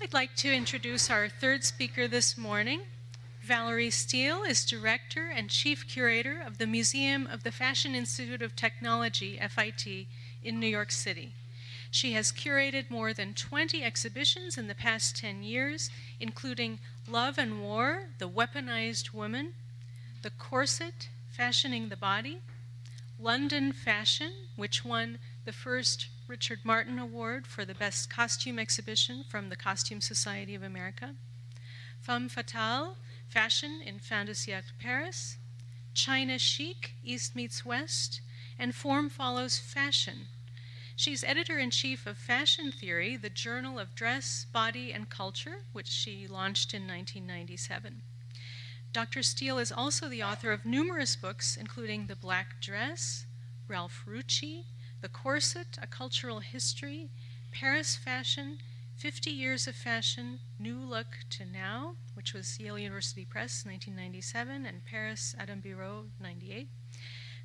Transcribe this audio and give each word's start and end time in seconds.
I'd 0.00 0.14
like 0.14 0.36
to 0.36 0.54
introduce 0.54 1.10
our 1.10 1.28
third 1.28 1.64
speaker 1.64 2.06
this 2.06 2.38
morning. 2.38 2.82
Valerie 3.42 3.90
Steele 3.90 4.44
is 4.44 4.64
Director 4.64 5.28
and 5.28 5.50
Chief 5.50 5.88
Curator 5.88 6.40
of 6.40 6.58
the 6.58 6.68
Museum 6.68 7.26
of 7.26 7.42
the 7.42 7.50
Fashion 7.50 7.96
Institute 7.96 8.40
of 8.40 8.54
Technology, 8.54 9.40
FIT, 9.50 10.06
in 10.44 10.60
New 10.60 10.68
York 10.68 10.92
City. 10.92 11.32
She 11.90 12.12
has 12.12 12.30
curated 12.30 12.90
more 12.90 13.12
than 13.12 13.34
20 13.34 13.82
exhibitions 13.82 14.56
in 14.56 14.68
the 14.68 14.74
past 14.74 15.16
10 15.16 15.42
years, 15.42 15.90
including 16.20 16.78
Love 17.08 17.36
and 17.36 17.60
War, 17.60 18.04
The 18.18 18.28
Weaponized 18.28 19.12
Woman, 19.12 19.54
The 20.22 20.30
Corset, 20.30 21.08
Fashioning 21.28 21.88
the 21.88 21.96
Body, 21.96 22.38
London 23.18 23.72
Fashion, 23.72 24.30
which 24.54 24.84
won 24.84 25.18
the 25.44 25.52
first 25.52 26.06
Richard 26.28 26.60
Martin 26.62 26.98
Award 26.98 27.46
for 27.46 27.64
the 27.64 27.74
Best 27.74 28.10
Costume 28.10 28.58
Exhibition 28.58 29.24
from 29.30 29.48
the 29.48 29.56
Costume 29.56 30.02
Society 30.02 30.54
of 30.54 30.62
America, 30.62 31.14
Femme 32.02 32.28
Fatale, 32.28 32.96
Fashion 33.30 33.80
in 33.84 33.98
Fin 33.98 34.26
de 34.26 34.62
Paris, 34.78 35.38
China 35.94 36.38
Chic, 36.38 36.92
East 37.02 37.34
Meets 37.34 37.64
West, 37.64 38.20
and 38.58 38.74
Form 38.74 39.08
Follows 39.08 39.58
Fashion. 39.58 40.28
She's 40.94 41.24
editor 41.24 41.58
in 41.58 41.70
chief 41.70 42.06
of 42.06 42.18
Fashion 42.18 42.72
Theory, 42.72 43.16
the 43.16 43.30
Journal 43.30 43.78
of 43.78 43.94
Dress, 43.94 44.44
Body, 44.52 44.92
and 44.92 45.08
Culture, 45.08 45.60
which 45.72 45.88
she 45.88 46.26
launched 46.26 46.74
in 46.74 46.82
1997. 46.82 48.02
Dr. 48.92 49.22
Steele 49.22 49.58
is 49.58 49.72
also 49.72 50.08
the 50.08 50.22
author 50.22 50.52
of 50.52 50.66
numerous 50.66 51.16
books, 51.16 51.56
including 51.56 52.06
The 52.06 52.16
Black 52.16 52.60
Dress, 52.60 53.24
Ralph 53.66 54.04
Rucci, 54.06 54.64
The 55.00 55.08
Corset, 55.08 55.78
A 55.80 55.86
Cultural 55.86 56.40
History, 56.40 57.10
Paris 57.52 57.94
Fashion, 57.94 58.58
50 58.96 59.30
Years 59.30 59.68
of 59.68 59.76
Fashion, 59.76 60.40
New 60.58 60.80
Look 60.80 61.18
to 61.30 61.44
Now, 61.44 61.94
which 62.14 62.34
was 62.34 62.58
Yale 62.58 62.80
University 62.80 63.24
Press, 63.24 63.64
1997, 63.64 64.66
and 64.66 64.84
Paris 64.84 65.36
Adam 65.38 65.60
Bureau, 65.60 66.06
98. 66.20 66.68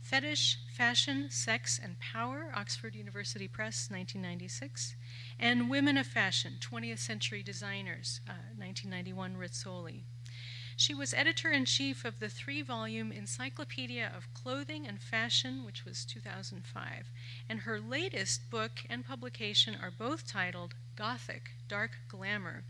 Fetish, 0.01 0.59
Fashion, 0.75 1.29
Sex, 1.29 1.79
and 1.81 1.99
Power, 1.99 2.51
Oxford 2.55 2.95
University 2.95 3.47
Press, 3.47 3.87
1996. 3.91 4.95
And 5.39 5.69
Women 5.69 5.97
of 5.97 6.07
Fashion, 6.07 6.53
20th 6.59 6.99
Century 6.99 7.43
Designers, 7.43 8.19
uh, 8.27 8.49
1991, 8.57 9.37
Rizzoli. 9.37 10.05
She 10.83 10.93
was 10.93 11.13
editor 11.13 11.49
in 11.49 11.63
chief 11.63 12.03
of 12.03 12.19
the 12.19 12.27
three 12.27 12.61
volume 12.61 13.13
Encyclopedia 13.13 14.11
of 14.13 14.27
Clothing 14.33 14.85
and 14.85 15.01
Fashion, 15.01 15.63
which 15.63 15.85
was 15.85 16.03
2005. 16.03 17.09
And 17.47 17.61
her 17.61 17.79
latest 17.79 18.49
book 18.49 18.83
and 18.89 19.05
publication 19.05 19.77
are 19.81 19.89
both 19.89 20.27
titled 20.27 20.75
Gothic, 20.97 21.51
Dark 21.69 21.91
Glamour. 22.09 22.65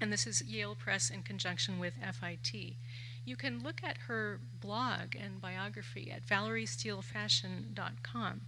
And 0.00 0.12
this 0.12 0.26
is 0.26 0.42
Yale 0.42 0.74
Press 0.74 1.08
in 1.08 1.22
conjunction 1.22 1.78
with 1.78 1.94
FIT. 1.94 2.74
You 3.26 3.34
can 3.34 3.64
look 3.64 3.80
at 3.82 3.98
her 4.06 4.38
blog 4.60 5.16
and 5.20 5.40
biography 5.40 6.12
at 6.12 6.24
valeriesteelefashion.com 6.24 8.40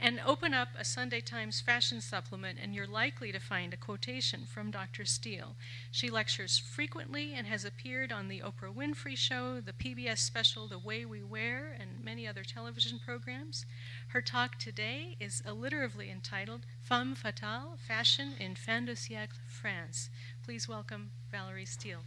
and 0.00 0.20
open 0.26 0.52
up 0.52 0.70
a 0.76 0.84
Sunday 0.84 1.20
Times 1.20 1.60
fashion 1.60 2.00
supplement, 2.00 2.58
and 2.60 2.74
you're 2.74 2.88
likely 2.88 3.30
to 3.30 3.38
find 3.38 3.72
a 3.72 3.76
quotation 3.76 4.44
from 4.44 4.72
Dr. 4.72 5.04
Steele. 5.04 5.54
She 5.92 6.10
lectures 6.10 6.58
frequently 6.58 7.32
and 7.32 7.46
has 7.46 7.64
appeared 7.64 8.10
on 8.10 8.26
The 8.26 8.40
Oprah 8.40 8.74
Winfrey 8.74 9.16
Show, 9.16 9.60
the 9.60 9.72
PBS 9.72 10.18
special 10.18 10.66
The 10.66 10.80
Way 10.80 11.04
We 11.04 11.22
Wear, 11.22 11.76
and 11.78 12.04
many 12.04 12.26
other 12.26 12.42
television 12.42 12.98
programs. 12.98 13.64
Her 14.08 14.20
talk 14.20 14.58
today 14.58 15.16
is 15.20 15.44
alliteratively 15.46 16.10
entitled 16.10 16.66
Femme 16.80 17.14
Fatale 17.14 17.78
Fashion 17.78 18.32
in 18.40 18.56
Fin 18.56 18.86
de 18.86 18.94
Siècle, 18.94 19.38
France. 19.46 20.10
Please 20.42 20.68
welcome 20.68 21.12
Valerie 21.30 21.66
Steele. 21.66 22.02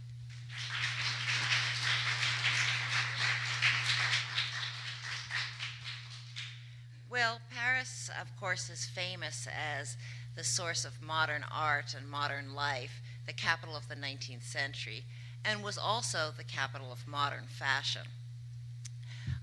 Well, 7.10 7.40
Paris, 7.50 8.10
of 8.20 8.36
course, 8.36 8.68
is 8.68 8.84
famous 8.84 9.48
as 9.48 9.96
the 10.34 10.44
source 10.44 10.84
of 10.84 11.00
modern 11.00 11.42
art 11.50 11.94
and 11.96 12.06
modern 12.06 12.54
life, 12.54 13.00
the 13.26 13.32
capital 13.32 13.74
of 13.74 13.88
the 13.88 13.96
19th 13.96 14.42
century, 14.42 15.04
and 15.42 15.62
was 15.62 15.78
also 15.78 16.32
the 16.36 16.44
capital 16.44 16.92
of 16.92 17.08
modern 17.08 17.46
fashion. 17.48 18.02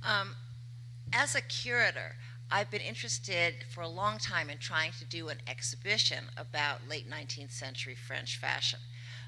Um, 0.03 0.35
as 1.11 1.33
a 1.33 1.41
curator, 1.41 2.15
I've 2.51 2.69
been 2.69 2.81
interested 2.81 3.55
for 3.73 3.81
a 3.81 3.87
long 3.87 4.19
time 4.19 4.51
in 4.51 4.59
trying 4.59 4.91
to 4.99 5.05
do 5.05 5.29
an 5.29 5.39
exhibition 5.47 6.25
about 6.37 6.87
late 6.87 7.09
19th 7.09 7.51
century 7.51 7.95
French 7.95 8.37
fashion. 8.37 8.79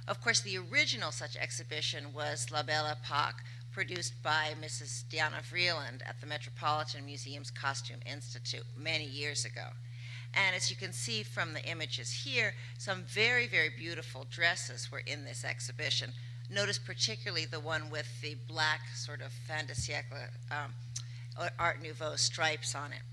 Of 0.07 0.21
course, 0.21 0.41
the 0.41 0.57
original 0.57 1.11
such 1.11 1.35
exhibition 1.35 2.13
was 2.13 2.51
La 2.51 2.61
Belle 2.61 2.85
Epoque, 2.85 3.43
produced 3.77 4.23
by 4.23 4.55
Mrs. 4.59 5.03
Diana 5.07 5.35
Vreeland 5.53 6.01
at 6.07 6.19
the 6.19 6.25
Metropolitan 6.25 7.05
Museum's 7.05 7.51
Costume 7.51 7.99
Institute 8.11 8.63
many 8.75 9.05
years 9.05 9.45
ago. 9.45 9.67
And 10.33 10.55
as 10.55 10.71
you 10.71 10.75
can 10.75 10.91
see 10.91 11.21
from 11.21 11.53
the 11.53 11.63
images 11.63 12.11
here, 12.11 12.55
some 12.79 13.03
very, 13.03 13.45
very 13.45 13.69
beautiful 13.69 14.25
dresses 14.31 14.91
were 14.91 15.03
in 15.05 15.25
this 15.25 15.45
exhibition. 15.45 16.09
Notice 16.49 16.79
particularly 16.79 17.45
the 17.45 17.59
one 17.59 17.91
with 17.91 18.19
the 18.19 18.35
black 18.47 18.79
sort 18.95 19.21
of 19.21 19.31
fin 19.31 19.67
de 19.67 19.75
siècle 19.75 20.25
um, 20.49 20.73
Art 21.59 21.79
Nouveau 21.79 22.15
stripes 22.15 22.73
on 22.73 22.91
it. 22.93 23.03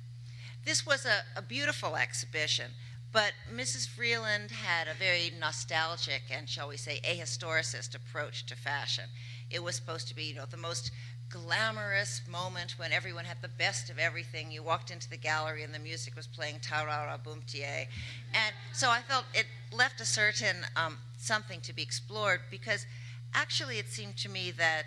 This 0.64 0.86
was 0.86 1.04
a, 1.04 1.38
a 1.38 1.42
beautiful 1.42 1.94
exhibition, 1.94 2.70
but 3.12 3.34
Mrs. 3.54 3.86
Vreeland 3.86 4.50
had 4.50 4.88
a 4.88 4.94
very 4.94 5.30
nostalgic 5.38 6.22
and, 6.30 6.48
shall 6.48 6.68
we 6.68 6.78
say, 6.78 7.00
ahistoricist 7.04 7.94
approach 7.94 8.46
to 8.46 8.56
fashion. 8.56 9.04
It 9.50 9.62
was 9.62 9.76
supposed 9.76 10.08
to 10.08 10.16
be, 10.16 10.24
you 10.24 10.34
know, 10.34 10.46
the 10.46 10.56
most 10.56 10.90
glamorous 11.28 12.20
moment 12.28 12.78
when 12.78 12.92
everyone 12.92 13.24
had 13.24 13.38
the 13.42 13.48
best 13.48 13.90
of 13.90 13.98
everything. 13.98 14.50
You 14.50 14.62
walked 14.62 14.90
into 14.90 15.08
the 15.08 15.16
gallery 15.16 15.62
and 15.62 15.74
the 15.74 15.78
music 15.78 16.14
was 16.16 16.26
playing 16.26 16.60
Ta-ra-ra 16.60 17.16
Boom-de-ay. 17.16 17.88
And 18.32 18.54
so 18.72 18.90
I 18.90 19.00
felt 19.00 19.24
it 19.34 19.46
left 19.72 20.00
a 20.00 20.04
certain 20.04 20.56
um, 20.76 20.98
something 21.18 21.60
to 21.62 21.72
be 21.72 21.82
explored 21.82 22.40
because 22.50 22.86
actually 23.32 23.78
it 23.78 23.88
seemed 23.88 24.16
to 24.18 24.28
me 24.28 24.50
that 24.52 24.84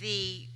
the 0.00 0.46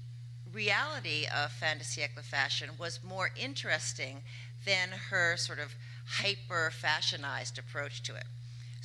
reality 0.53 1.27
of 1.27 1.53
fin 1.53 1.79
de 1.79 1.85
siècle 1.85 2.23
fashion 2.23 2.71
was 2.79 3.01
more 3.05 3.31
interesting 3.37 4.23
than 4.65 4.89
her 5.11 5.37
sort 5.37 5.59
of 5.59 5.75
hyper 6.07 6.71
fashionized 6.71 7.59
approach 7.59 8.03
to 8.03 8.15
it. 8.15 8.25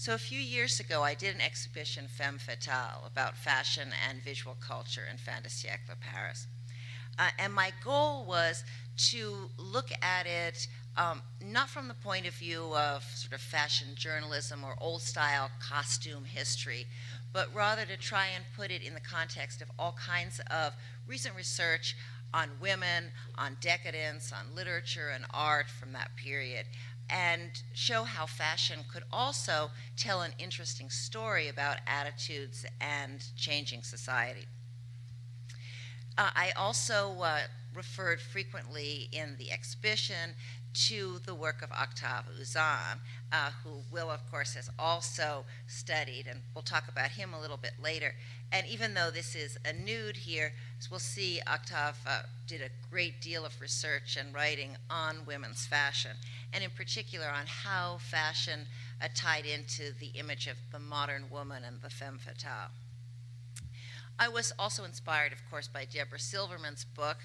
So 0.01 0.15
a 0.15 0.17
few 0.17 0.39
years 0.39 0.79
ago, 0.79 1.03
I 1.03 1.13
did 1.13 1.35
an 1.35 1.41
exhibition, 1.41 2.07
Femme 2.07 2.39
Fatale, 2.39 3.05
about 3.05 3.37
fashion 3.37 3.89
and 4.09 4.19
visual 4.23 4.55
culture 4.59 5.03
in 5.07 5.17
Fin 5.17 5.43
de 5.43 5.49
Siècle 5.49 5.93
Paris. 5.99 6.47
Uh, 7.19 7.29
and 7.37 7.53
my 7.53 7.71
goal 7.83 8.25
was 8.25 8.63
to 9.11 9.51
look 9.59 9.91
at 10.01 10.25
it 10.25 10.67
um, 10.97 11.21
not 11.45 11.69
from 11.69 11.87
the 11.87 11.93
point 11.93 12.25
of 12.25 12.33
view 12.33 12.75
of 12.75 13.03
sort 13.13 13.33
of 13.33 13.41
fashion 13.41 13.89
journalism 13.93 14.63
or 14.63 14.73
old 14.81 15.03
style 15.03 15.51
costume 15.61 16.25
history, 16.25 16.87
but 17.31 17.53
rather 17.53 17.85
to 17.85 17.95
try 17.95 18.25
and 18.33 18.43
put 18.57 18.71
it 18.71 18.81
in 18.81 18.95
the 18.95 19.01
context 19.01 19.61
of 19.61 19.69
all 19.77 19.95
kinds 20.03 20.41
of 20.49 20.73
recent 21.05 21.35
research 21.35 21.95
on 22.33 22.49
women, 22.59 23.11
on 23.37 23.55
decadence, 23.61 24.33
on 24.33 24.55
literature 24.55 25.09
and 25.13 25.25
art 25.31 25.67
from 25.69 25.91
that 25.93 26.09
period 26.15 26.65
and 27.11 27.61
show 27.73 28.03
how 28.03 28.25
fashion 28.25 28.79
could 28.91 29.03
also 29.11 29.69
tell 29.97 30.21
an 30.21 30.31
interesting 30.39 30.89
story 30.89 31.49
about 31.49 31.77
attitudes 31.85 32.65
and 32.79 33.23
changing 33.35 33.83
society. 33.83 34.45
Uh, 36.17 36.29
I 36.35 36.51
also 36.57 37.15
uh, 37.21 37.39
referred 37.73 38.19
frequently 38.21 39.09
in 39.11 39.35
the 39.37 39.51
exhibition 39.51 40.35
to 40.73 41.19
the 41.25 41.35
work 41.35 41.61
of 41.61 41.71
Octave 41.71 42.25
Uzanne, 42.39 42.99
uh, 43.31 43.49
who 43.63 43.81
Will, 43.91 44.09
of 44.09 44.29
course, 44.29 44.53
has 44.53 44.69
also 44.79 45.43
studied, 45.67 46.27
and 46.29 46.41
we'll 46.53 46.61
talk 46.61 46.87
about 46.87 47.11
him 47.11 47.33
a 47.33 47.41
little 47.41 47.57
bit 47.57 47.73
later. 47.81 48.13
And 48.51 48.65
even 48.67 48.93
though 48.93 49.11
this 49.11 49.35
is 49.35 49.57
a 49.65 49.73
nude 49.73 50.17
here, 50.17 50.53
as 50.79 50.89
we'll 50.89 50.99
see, 50.99 51.41
Octave 51.45 51.97
uh, 52.07 52.21
did 52.47 52.61
a 52.61 52.89
great 52.89 53.21
deal 53.21 53.45
of 53.45 53.59
research 53.59 54.17
and 54.17 54.33
writing 54.33 54.77
on 54.89 55.25
women's 55.25 55.65
fashion, 55.65 56.11
and 56.53 56.63
in 56.63 56.69
particular 56.69 57.27
on 57.27 57.45
how 57.45 57.97
fashion 57.99 58.67
uh, 59.01 59.07
tied 59.15 59.45
into 59.45 59.93
the 59.99 60.07
image 60.19 60.47
of 60.47 60.57
the 60.71 60.79
modern 60.79 61.29
woman 61.29 61.63
and 61.63 61.81
the 61.81 61.89
femme 61.89 62.17
fatale. 62.17 62.71
I 64.19 64.27
was 64.27 64.53
also 64.59 64.83
inspired, 64.83 65.31
of 65.31 65.39
course, 65.49 65.67
by 65.67 65.85
Debora 65.85 66.19
Silverman's 66.19 66.85
book 66.85 67.17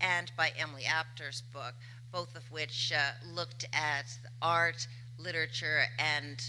and 0.00 0.32
by 0.36 0.52
Emily 0.58 0.84
Apter's 0.84 1.42
book, 1.52 1.74
both 2.10 2.34
of 2.34 2.50
which 2.50 2.92
uh, 2.92 3.12
looked 3.24 3.66
at 3.72 4.06
art, 4.42 4.86
literature, 5.18 5.84
and 5.98 6.42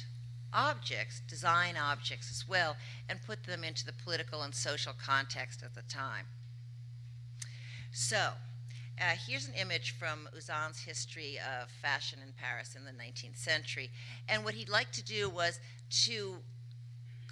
objects, 0.54 1.22
design 1.28 1.76
objects 1.78 2.32
as 2.32 2.48
well, 2.48 2.76
and 3.10 3.22
put 3.22 3.44
them 3.44 3.64
into 3.64 3.86
the 3.86 3.94
political 3.94 4.42
and 4.42 4.56
social 4.56 4.94
context 4.94 5.62
of 5.62 5.76
the 5.76 5.84
time. 5.84 6.26
So, 7.92 8.32
Uh, 9.02 9.16
here's 9.28 9.48
an 9.48 9.56
image 9.56 9.96
from 9.98 10.30
Uzanne's 10.38 10.78
history 10.78 11.40
of 11.40 11.72
fashion 11.72 12.20
in 12.24 12.34
Paris 12.34 12.76
in 12.76 12.86
the 12.86 12.92
19th 12.92 13.36
century. 13.36 13.90
And 14.30 14.44
what 14.44 14.54
he'd 14.54 14.70
like 14.70 14.92
to 14.92 15.04
do 15.04 15.28
was 15.28 15.60
to 16.06 16.36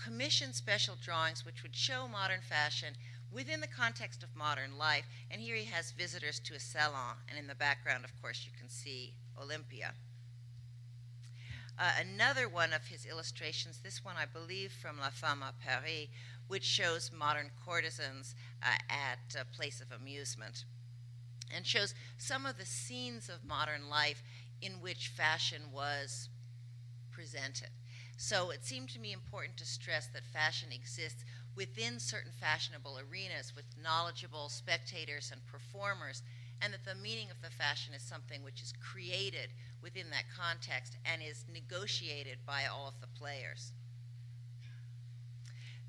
commission 0.03 0.51
special 0.51 0.95
drawings 0.99 1.45
which 1.45 1.61
would 1.61 1.75
show 1.75 2.07
modern 2.07 2.41
fashion 2.41 2.95
within 3.31 3.61
the 3.61 3.67
context 3.67 4.23
of 4.23 4.35
modern 4.35 4.79
life. 4.79 5.05
And 5.29 5.39
here 5.39 5.55
he 5.55 5.65
has 5.65 5.91
visitors 5.91 6.39
to 6.39 6.55
a 6.55 6.59
salon, 6.59 7.17
and 7.29 7.37
in 7.37 7.45
the 7.45 7.53
background, 7.53 8.03
of 8.03 8.19
course, 8.19 8.43
you 8.45 8.51
can 8.57 8.67
see 8.67 9.13
Olympia. 9.39 9.93
Uh, 11.77 11.91
another 12.01 12.49
one 12.49 12.73
of 12.73 12.87
his 12.87 13.05
illustrations, 13.05 13.81
this 13.83 14.03
one 14.03 14.15
I 14.17 14.25
believe 14.25 14.71
from 14.71 14.99
La 14.99 15.11
Femme 15.11 15.43
à 15.43 15.51
Paris, 15.63 16.07
which 16.47 16.63
shows 16.63 17.11
modern 17.15 17.51
courtesans 17.63 18.33
uh, 18.63 18.71
at 18.89 19.39
a 19.39 19.45
place 19.55 19.81
of 19.81 19.91
amusement 19.91 20.65
and 21.53 21.65
shows 21.65 21.93
some 22.17 22.45
of 22.45 22.57
the 22.57 22.65
scenes 22.65 23.29
of 23.29 23.45
modern 23.47 23.89
life 23.89 24.23
in 24.61 24.73
which 24.73 25.07
fashion 25.07 25.71
was 25.73 26.29
presented. 27.11 27.69
So 28.17 28.49
it 28.49 28.65
seemed 28.65 28.89
to 28.89 28.99
me 28.99 29.13
important 29.13 29.57
to 29.57 29.65
stress 29.65 30.07
that 30.07 30.25
fashion 30.25 30.69
exists 30.71 31.23
within 31.55 31.99
certain 31.99 32.31
fashionable 32.31 32.99
arenas 32.99 33.53
with 33.55 33.65
knowledgeable 33.81 34.49
spectators 34.49 35.31
and 35.31 35.45
performers, 35.45 36.21
and 36.61 36.73
that 36.73 36.85
the 36.85 36.95
meaning 36.95 37.29
of 37.31 37.41
the 37.41 37.49
fashion 37.49 37.93
is 37.93 38.01
something 38.01 38.43
which 38.43 38.61
is 38.61 38.73
created 38.73 39.49
within 39.81 40.09
that 40.09 40.25
context 40.35 40.97
and 41.05 41.21
is 41.21 41.45
negotiated 41.51 42.37
by 42.45 42.65
all 42.65 42.87
of 42.87 42.99
the 42.99 43.07
players. 43.07 43.71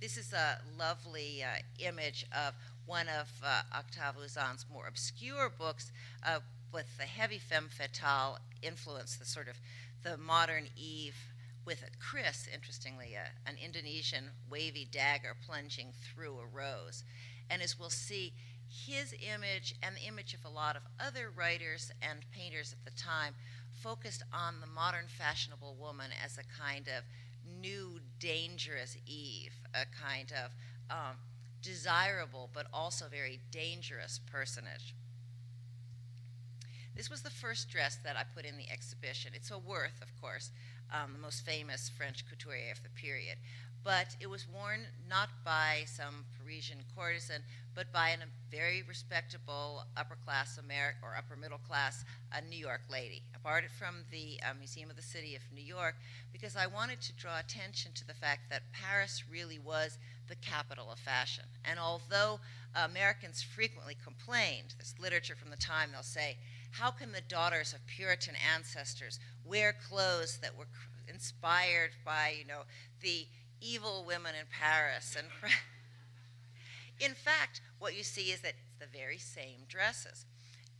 This 0.00 0.16
is 0.16 0.32
a 0.32 0.58
lovely 0.78 1.42
uh, 1.44 1.60
image 1.78 2.24
of 2.32 2.54
one 2.90 3.06
of 3.08 3.30
uh, 3.44 3.62
Octave 3.72 4.16
Uzanne's 4.20 4.66
more 4.68 4.88
obscure 4.88 5.48
books 5.48 5.92
uh, 6.26 6.40
with 6.74 6.98
the 6.98 7.04
heavy 7.04 7.38
femme 7.38 7.68
fatale 7.70 8.38
influence, 8.62 9.16
the 9.16 9.24
sort 9.24 9.46
of 9.46 9.60
the 10.02 10.16
modern 10.16 10.66
Eve 10.76 11.14
with 11.64 11.84
a 11.84 12.04
kris, 12.04 12.48
interestingly, 12.52 13.14
uh, 13.16 13.28
an 13.48 13.54
Indonesian 13.64 14.24
wavy 14.50 14.88
dagger 14.90 15.36
plunging 15.46 15.92
through 16.02 16.40
a 16.40 16.46
rose. 16.52 17.04
And 17.48 17.62
as 17.62 17.78
we'll 17.78 17.90
see, 17.90 18.32
his 18.68 19.14
image 19.22 19.76
and 19.84 19.94
the 19.94 20.08
image 20.08 20.34
of 20.34 20.44
a 20.44 20.52
lot 20.52 20.74
of 20.74 20.82
other 20.98 21.30
writers 21.30 21.92
and 22.02 22.24
painters 22.32 22.74
at 22.74 22.84
the 22.84 23.00
time 23.00 23.34
focused 23.70 24.24
on 24.32 24.60
the 24.60 24.66
modern 24.66 25.06
fashionable 25.06 25.76
woman 25.78 26.10
as 26.24 26.38
a 26.38 26.60
kind 26.60 26.88
of 26.88 27.04
new, 27.62 28.00
dangerous 28.18 28.96
Eve, 29.06 29.52
a 29.74 29.86
kind 29.86 30.32
of 30.32 30.50
um, 30.90 31.16
desirable 31.62 32.50
but 32.52 32.66
also 32.72 33.06
very 33.10 33.40
dangerous 33.50 34.20
personage. 34.30 34.94
This 36.94 37.10
was 37.10 37.22
the 37.22 37.30
first 37.30 37.70
dress 37.70 37.98
that 38.04 38.16
I 38.16 38.24
put 38.34 38.44
in 38.44 38.56
the 38.56 38.70
exhibition. 38.70 39.32
It's 39.34 39.50
a 39.50 39.58
Worth, 39.58 40.02
of 40.02 40.14
course, 40.20 40.50
um, 40.92 41.12
the 41.12 41.18
most 41.18 41.46
famous 41.46 41.88
French 41.88 42.28
couturier 42.28 42.72
of 42.72 42.82
the 42.82 42.88
period. 42.90 43.38
But 43.82 44.14
it 44.20 44.28
was 44.28 44.46
worn 44.46 44.80
not 45.08 45.30
by 45.44 45.84
some 45.86 46.24
Parisian 46.38 46.78
courtesan, 46.94 47.42
but 47.74 47.92
by 47.92 48.10
a 48.10 48.16
very 48.50 48.82
respectable 48.82 49.84
upper 49.96 50.16
class 50.16 50.58
American 50.58 51.00
or 51.02 51.16
upper 51.16 51.36
middle 51.36 51.58
class 51.58 52.04
uh, 52.32 52.40
New 52.48 52.58
York 52.58 52.82
lady. 52.90 53.22
I 53.34 53.38
borrowed 53.42 53.64
it 53.64 53.70
from 53.70 54.04
the 54.10 54.38
uh, 54.42 54.52
Museum 54.58 54.90
of 54.90 54.96
the 54.96 55.02
City 55.02 55.34
of 55.34 55.42
New 55.54 55.64
York 55.64 55.94
because 56.32 56.56
I 56.56 56.66
wanted 56.66 57.00
to 57.00 57.14
draw 57.14 57.38
attention 57.38 57.92
to 57.94 58.06
the 58.06 58.14
fact 58.14 58.50
that 58.50 58.72
Paris 58.72 59.24
really 59.30 59.58
was 59.58 59.98
the 60.28 60.36
capital 60.36 60.90
of 60.92 60.98
fashion. 60.98 61.44
And 61.64 61.78
although 61.78 62.40
Americans 62.74 63.42
frequently 63.42 63.96
complained, 64.02 64.74
this 64.78 64.94
literature 65.00 65.36
from 65.36 65.50
the 65.50 65.56
time, 65.56 65.90
they'll 65.92 66.02
say, 66.02 66.36
how 66.72 66.90
can 66.90 67.12
the 67.12 67.22
daughters 67.28 67.72
of 67.72 67.86
Puritan 67.86 68.34
ancestors 68.54 69.18
wear 69.44 69.74
clothes 69.88 70.38
that 70.42 70.56
were 70.56 70.68
inspired 71.08 71.90
by, 72.04 72.34
you 72.38 72.46
know, 72.46 72.62
the 73.00 73.26
evil 73.60 74.04
women 74.06 74.34
in 74.38 74.46
Paris? 74.50 75.16
And 75.18 75.28
in 77.00 77.14
fact, 77.14 77.60
what 77.78 77.96
you 77.96 78.02
see 78.02 78.32
is 78.32 78.40
that 78.40 78.54
it's 78.60 78.78
the 78.78 78.98
very 78.98 79.18
same 79.18 79.66
dresses. 79.68 80.26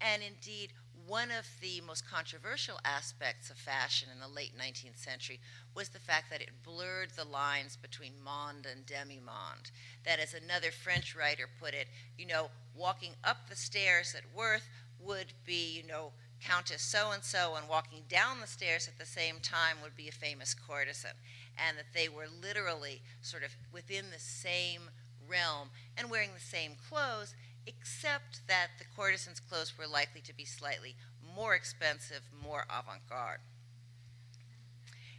And 0.01 0.23
indeed, 0.23 0.73
one 1.07 1.31
of 1.31 1.47
the 1.61 1.81
most 1.87 2.09
controversial 2.09 2.79
aspects 2.85 3.51
of 3.51 3.57
fashion 3.57 4.09
in 4.13 4.21
the 4.21 4.29
late 4.29 4.53
19th 4.57 4.97
century 4.97 5.41
was 5.75 5.89
the 5.89 5.99
fact 5.99 6.31
that 6.31 6.41
it 6.41 6.63
blurred 6.63 7.11
the 7.17 7.25
lines 7.25 7.77
between 7.77 8.13
monde 8.23 8.67
and 8.71 8.87
demi-monde. 8.87 9.71
That, 10.05 10.21
as 10.21 10.35
another 10.35 10.71
French 10.71 11.17
writer 11.17 11.49
put 11.61 11.75
it, 11.75 11.89
you 12.17 12.27
know, 12.27 12.51
walking 12.77 13.13
up 13.25 13.49
the 13.49 13.57
stairs 13.57 14.15
at 14.17 14.37
Worth 14.37 14.69
would 15.01 15.33
be, 15.45 15.77
you 15.77 15.87
know, 15.87 16.13
Countess 16.41 16.81
so 16.81 17.11
and 17.11 17.23
so, 17.23 17.55
and 17.57 17.69
walking 17.69 18.03
down 18.09 18.41
the 18.41 18.47
stairs 18.47 18.89
at 18.89 18.99
the 18.99 19.05
same 19.05 19.41
time 19.43 19.77
would 19.83 19.95
be 19.95 20.09
a 20.09 20.13
famous 20.13 20.55
courtesan. 20.55 21.11
And 21.59 21.77
that 21.79 21.93
they 21.95 22.09
were 22.09 22.27
literally 22.43 23.03
sort 23.21 23.43
of 23.43 23.51
within 23.73 24.07
the 24.11 24.19
same 24.19 24.83
realm 25.29 25.71
and 25.97 26.11
wearing 26.11 26.31
the 26.35 26.41
same 26.41 26.73
clothes, 26.89 27.35
except 27.67 28.47
that 28.49 28.69
the 28.79 28.85
courtesan's 28.97 29.41
clothes 29.41 29.77
were 29.79 29.87
likely 29.87 30.21
to 30.23 30.35
be 30.35 30.45
slightly 30.45 30.97
more 31.37 31.55
expensive, 31.55 32.23
more 32.43 32.65
avant 32.71 33.07
garde. 33.09 33.41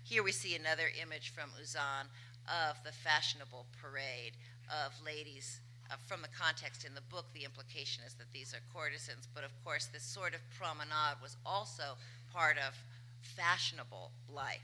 Here 0.03 0.23
we 0.23 0.31
see 0.31 0.55
another 0.55 0.89
image 1.01 1.31
from 1.31 1.51
Uzanne 1.61 2.09
of 2.47 2.83
the 2.83 2.91
fashionable 2.91 3.67
parade 3.81 4.33
of 4.69 4.91
ladies 5.05 5.61
uh, 5.91 5.95
from 6.07 6.21
the 6.21 6.29
context 6.29 6.85
in 6.85 6.95
the 6.95 7.01
book, 7.01 7.25
the 7.33 7.43
implication 7.43 8.03
is 8.07 8.13
that 8.13 8.31
these 8.31 8.53
are 8.53 8.63
courtesans, 8.73 9.27
but 9.35 9.43
of 9.43 9.51
course, 9.63 9.87
this 9.91 10.03
sort 10.03 10.33
of 10.33 10.39
promenade 10.57 11.19
was 11.21 11.35
also 11.45 11.97
part 12.31 12.55
of 12.57 12.73
fashionable 13.19 14.11
life. 14.31 14.63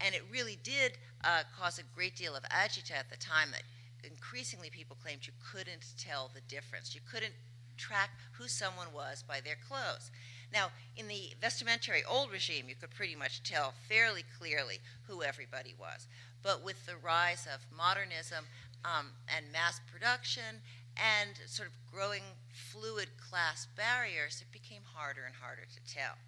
And 0.00 0.14
it 0.14 0.22
really 0.30 0.58
did 0.62 0.92
uh, 1.24 1.42
cause 1.58 1.78
a 1.78 1.82
great 1.94 2.16
deal 2.16 2.34
of 2.36 2.44
agita 2.44 2.92
at 2.92 3.10
the 3.10 3.16
time 3.16 3.48
that 3.52 3.62
increasingly 4.08 4.70
people 4.70 4.96
claimed 5.02 5.26
you 5.26 5.32
couldn't 5.52 5.84
tell 5.98 6.30
the 6.34 6.40
difference. 6.42 6.94
You 6.94 7.00
couldn't 7.10 7.34
track 7.76 8.10
who 8.32 8.48
someone 8.48 8.88
was 8.94 9.22
by 9.26 9.40
their 9.40 9.56
clothes. 9.68 10.10
Now, 10.52 10.68
in 10.96 11.08
the 11.08 11.34
vestimentary 11.40 12.02
old 12.08 12.32
regime, 12.32 12.66
you 12.68 12.74
could 12.74 12.90
pretty 12.90 13.14
much 13.14 13.42
tell 13.42 13.74
fairly 13.88 14.24
clearly 14.38 14.78
who 15.06 15.22
everybody 15.22 15.74
was. 15.78 16.06
But 16.42 16.64
with 16.64 16.86
the 16.86 16.96
rise 16.96 17.46
of 17.52 17.66
modernism, 17.76 18.44
um, 18.84 19.10
and 19.34 19.50
mass 19.52 19.80
production 19.90 20.62
and 20.96 21.30
sort 21.46 21.68
of 21.68 21.74
growing 21.92 22.22
fluid 22.50 23.08
class 23.18 23.66
barriers, 23.76 24.42
it 24.42 24.52
became 24.52 24.82
harder 24.94 25.24
and 25.24 25.34
harder 25.34 25.62
to 25.62 25.94
tell. 25.94 26.18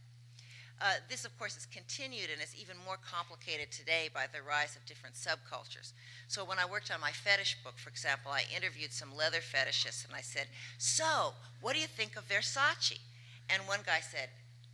Uh, 0.81 0.94
this, 1.11 1.27
of 1.27 1.38
course, 1.38 1.59
is 1.59 1.67
continued 1.67 2.31
and 2.32 2.41
is 2.41 2.55
even 2.59 2.75
more 2.87 2.97
complicated 3.05 3.71
today 3.71 4.09
by 4.15 4.25
the 4.32 4.41
rise 4.41 4.77
of 4.77 4.87
different 4.87 5.15
subcultures. 5.15 5.93
So, 6.27 6.43
when 6.43 6.59
I 6.59 6.64
worked 6.64 6.90
on 6.90 7.00
my 7.00 7.11
fetish 7.11 7.59
book, 7.62 7.76
for 7.76 7.90
example, 7.90 8.33
I 8.33 8.45
interviewed 8.55 8.93
some 8.93 9.14
leather 9.14 9.40
fetishists 9.40 10.07
and 10.07 10.14
I 10.14 10.23
said, 10.23 10.47
So, 10.78 11.35
what 11.61 11.75
do 11.75 11.81
you 11.81 11.87
think 11.87 12.16
of 12.16 12.26
Versace? 12.28 12.99
And 13.50 13.62
one 13.69 13.81
guy 13.85 14.00
said, 14.00 14.31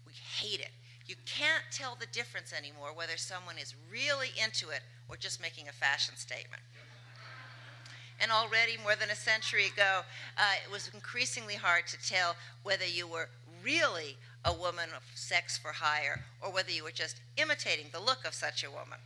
We 0.07 0.12
hate 0.12 0.61
it. 0.61 0.71
You 1.07 1.16
can't 1.25 1.64
tell 1.73 1.97
the 1.99 2.07
difference 2.07 2.52
anymore 2.52 2.92
whether 2.95 3.16
someone 3.16 3.59
is 3.59 3.75
really 3.90 4.28
into 4.42 4.71
it 4.71 4.83
or 5.09 5.16
just 5.16 5.42
making 5.42 5.69
a 5.69 5.73
fashion 5.73 6.14
statement. 6.16 6.62
And 8.21 8.31
already, 8.31 8.78
more 8.83 8.95
than 8.95 9.11
a 9.11 9.16
century 9.16 9.66
ago, 9.66 10.00
uh, 10.38 10.42
it 10.64 10.71
was 10.71 10.88
increasingly 10.95 11.54
hard 11.54 11.87
to 11.88 12.09
tell 12.09 12.37
whether 12.62 12.87
you 12.87 13.07
were 13.07 13.28
really 13.62 14.16
a 14.47 14.53
woman 14.53 14.88
of 14.97 15.03
sex 15.15 15.59
for 15.59 15.73
hire 15.73 16.25
or 16.41 16.53
whether 16.53 16.71
you 16.71 16.85
were 16.85 16.93
just 16.93 17.21
imitating 17.37 17.87
the 17.93 18.00
look 18.00 18.25
of 18.25 18.33
such 18.33 18.62
a 18.62 18.71
woman. 18.71 18.99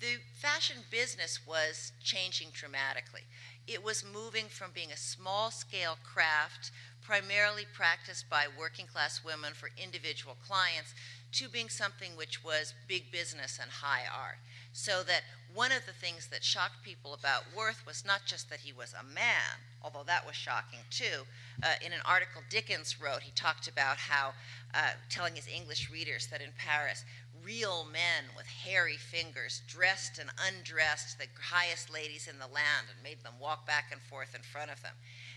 The 0.00 0.16
fashion 0.34 0.78
business 0.90 1.38
was 1.46 1.92
changing 2.02 2.48
dramatically. 2.52 3.20
It 3.68 3.84
was 3.84 4.04
moving 4.04 4.46
from 4.48 4.70
being 4.74 4.90
a 4.90 4.96
small 4.96 5.52
scale 5.52 5.96
craft, 6.02 6.72
primarily 7.02 7.66
practiced 7.72 8.28
by 8.28 8.46
working 8.58 8.86
class 8.86 9.20
women 9.24 9.52
for 9.54 9.70
individual 9.76 10.36
clients, 10.44 10.94
to 11.32 11.48
being 11.48 11.68
something 11.68 12.16
which 12.16 12.42
was 12.42 12.74
big 12.88 13.12
business 13.12 13.58
and 13.60 13.70
high 13.70 14.02
art. 14.12 14.38
So 14.72 15.02
that 15.04 15.22
one 15.54 15.72
of 15.72 15.84
the 15.86 15.92
things 15.92 16.28
that 16.28 16.42
shocked 16.42 16.82
people 16.82 17.14
about 17.14 17.44
Worth 17.56 17.84
was 17.86 18.04
not 18.04 18.22
just 18.26 18.48
that 18.50 18.60
he 18.60 18.72
was 18.72 18.94
a 18.94 19.14
man, 19.14 19.60
although 19.82 20.04
that 20.06 20.26
was 20.26 20.34
shocking 20.34 20.80
too. 20.90 21.26
Uh, 21.62 21.74
in 21.84 21.92
an 21.92 22.00
article 22.04 22.42
Dickens 22.48 23.00
wrote, 23.00 23.22
he 23.22 23.32
talked 23.32 23.68
about 23.68 23.96
how, 23.96 24.32
uh, 24.74 24.92
telling 25.10 25.34
his 25.34 25.48
English 25.48 25.90
readers 25.90 26.26
that 26.28 26.40
in 26.40 26.50
Paris, 26.56 27.04
real 27.44 27.86
men 27.92 28.24
with 28.36 28.46
hairy 28.46 28.96
fingers 28.96 29.62
dressed 29.66 30.18
and 30.18 30.30
undressed 30.46 31.18
the 31.18 31.26
highest 31.40 31.92
ladies 31.92 32.28
in 32.28 32.38
the 32.38 32.46
land 32.46 32.86
and 32.92 33.02
made 33.02 33.22
them 33.22 33.34
walk 33.40 33.66
back 33.66 33.90
and 33.90 34.00
forth 34.00 34.34
in 34.34 34.42
front 34.42 34.70
of 34.70 34.80
them. 34.82 34.94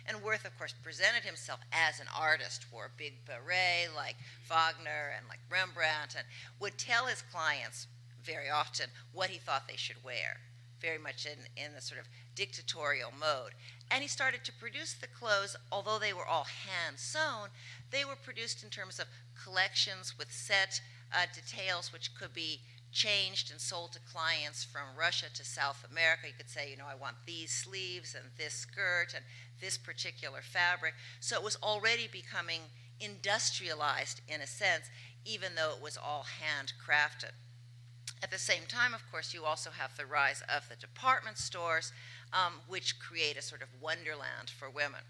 And 0.08 0.22
Worth, 0.22 0.46
of 0.46 0.56
course, 0.58 0.74
presented 0.84 1.24
himself 1.24 1.60
as 1.74 2.00
an 2.00 2.08
artist, 2.16 2.66
wore 2.72 2.86
a 2.86 2.98
big 2.98 3.14
beret 3.26 3.90
like 3.96 4.16
Wagner 4.48 5.14
and 5.18 5.28
like 5.28 5.40
Rembrandt, 5.50 6.16
and 6.16 6.26
would 6.60 6.78
tell 6.78 7.08
his 7.08 7.24
clients 7.34 7.88
very 8.26 8.50
often 8.50 8.88
what 9.14 9.30
he 9.30 9.38
thought 9.38 9.68
they 9.68 9.78
should 9.78 10.04
wear. 10.04 10.38
very 10.82 10.98
much 10.98 11.26
in, 11.26 11.40
in 11.58 11.74
the 11.74 11.82
sort 11.82 12.00
of 12.00 12.08
dictatorial 12.36 13.12
mode. 13.20 13.54
And 13.90 14.02
he 14.02 14.08
started 14.08 14.44
to 14.46 14.52
produce 14.54 14.94
the 14.94 15.08
clothes, 15.08 15.56
although 15.72 16.00
they 16.00 16.14
were 16.14 16.26
all 16.28 16.46
hand 16.46 17.00
sewn, 17.00 17.50
they 17.92 18.04
were 18.06 18.16
produced 18.16 18.64
in 18.64 18.70
terms 18.70 19.00
of 19.00 19.08
collections 19.42 20.14
with 20.18 20.32
set 20.32 20.82
uh, 21.14 21.26
details 21.34 21.94
which 21.94 22.14
could 22.16 22.34
be 22.34 22.60
changed 22.92 23.52
and 23.52 23.60
sold 23.60 23.92
to 23.94 24.00
clients 24.12 24.64
from 24.64 24.98
Russia 24.98 25.26
to 25.34 25.44
South 25.44 25.86
America. 25.90 26.28
You 26.28 26.34
could 26.38 26.50
say, 26.50 26.72
you 26.72 26.78
know, 26.78 26.86
I 26.90 26.96
want 26.96 27.16
these 27.26 27.52
sleeves 27.52 28.16
and 28.16 28.26
this 28.38 28.54
skirt 28.54 29.14
and 29.16 29.24
this 29.60 29.78
particular 29.78 30.42
fabric. 30.42 30.94
So 31.20 31.36
it 31.36 31.44
was 31.44 31.58
already 31.62 32.08
becoming 32.12 32.62
industrialized 33.00 34.22
in 34.28 34.42
a 34.42 34.48
sense, 34.48 34.86
even 35.26 35.56
though 35.56 35.74
it 35.76 35.82
was 35.82 35.98
all 35.98 36.26
handcrafted. 36.42 37.32
At 38.26 38.32
the 38.32 38.40
same 38.40 38.64
time, 38.68 38.96
of 38.96 39.04
course, 39.12 39.36
you 39.36 39.46
also 39.46 39.70
have 39.70 39.96
the 39.96 40.08
rise 40.08 40.42
of 40.50 40.68
the 40.68 40.76
department 40.76 41.38
stores, 41.38 41.94
um, 42.34 42.54
which 42.68 42.98
create 42.98 43.38
a 43.38 43.42
sort 43.44 43.62
of 43.62 43.68
wonderland 43.80 44.50
for 44.50 44.68
women. 44.68 45.02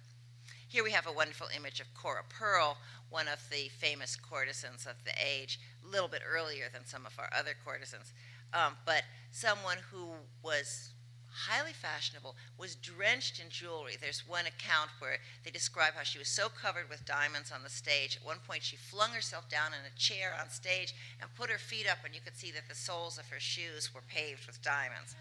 Here 0.67 0.83
we 0.83 0.91
have 0.91 1.07
a 1.07 1.13
wonderful 1.13 1.47
image 1.55 1.79
of 1.79 1.93
Cora 1.93 2.23
Pearl, 2.27 2.77
one 3.09 3.29
of 3.29 3.39
the 3.49 3.69
famous 3.69 4.17
courtesans 4.17 4.85
of 4.85 5.01
the 5.05 5.13
age, 5.17 5.61
a 5.81 5.87
little 5.87 6.09
bit 6.09 6.23
earlier 6.29 6.65
than 6.67 6.85
some 6.85 7.05
of 7.05 7.17
our 7.17 7.29
other 7.33 7.53
courtesans, 7.63 8.11
um, 8.53 8.75
but 8.85 9.03
someone 9.31 9.77
who 9.89 10.09
was 10.43 10.89
highly 11.35 11.73
fashionable, 11.73 12.35
was 12.57 12.75
drenched 12.75 13.39
in 13.39 13.49
jewelry. 13.49 13.97
There's 13.99 14.27
one 14.27 14.45
account 14.45 14.89
where 14.99 15.17
they 15.43 15.51
describe 15.51 15.93
how 15.93 16.03
she 16.03 16.17
was 16.17 16.29
so 16.29 16.47
covered 16.49 16.89
with 16.89 17.05
diamonds 17.05 17.51
on 17.51 17.63
the 17.63 17.69
stage. 17.69 18.17
At 18.17 18.25
one 18.25 18.39
point, 18.47 18.63
she 18.63 18.77
flung 18.77 19.11
herself 19.11 19.49
down 19.49 19.71
in 19.73 19.85
a 19.85 19.99
chair 19.99 20.33
on 20.39 20.49
stage 20.49 20.95
and 21.21 21.29
put 21.35 21.49
her 21.49 21.57
feet 21.57 21.87
up, 21.89 21.99
and 22.05 22.15
you 22.15 22.21
could 22.23 22.35
see 22.37 22.51
that 22.51 22.69
the 22.69 22.75
soles 22.75 23.17
of 23.17 23.27
her 23.29 23.39
shoes 23.39 23.93
were 23.93 24.03
paved 24.07 24.47
with 24.47 24.61
diamonds. 24.61 25.15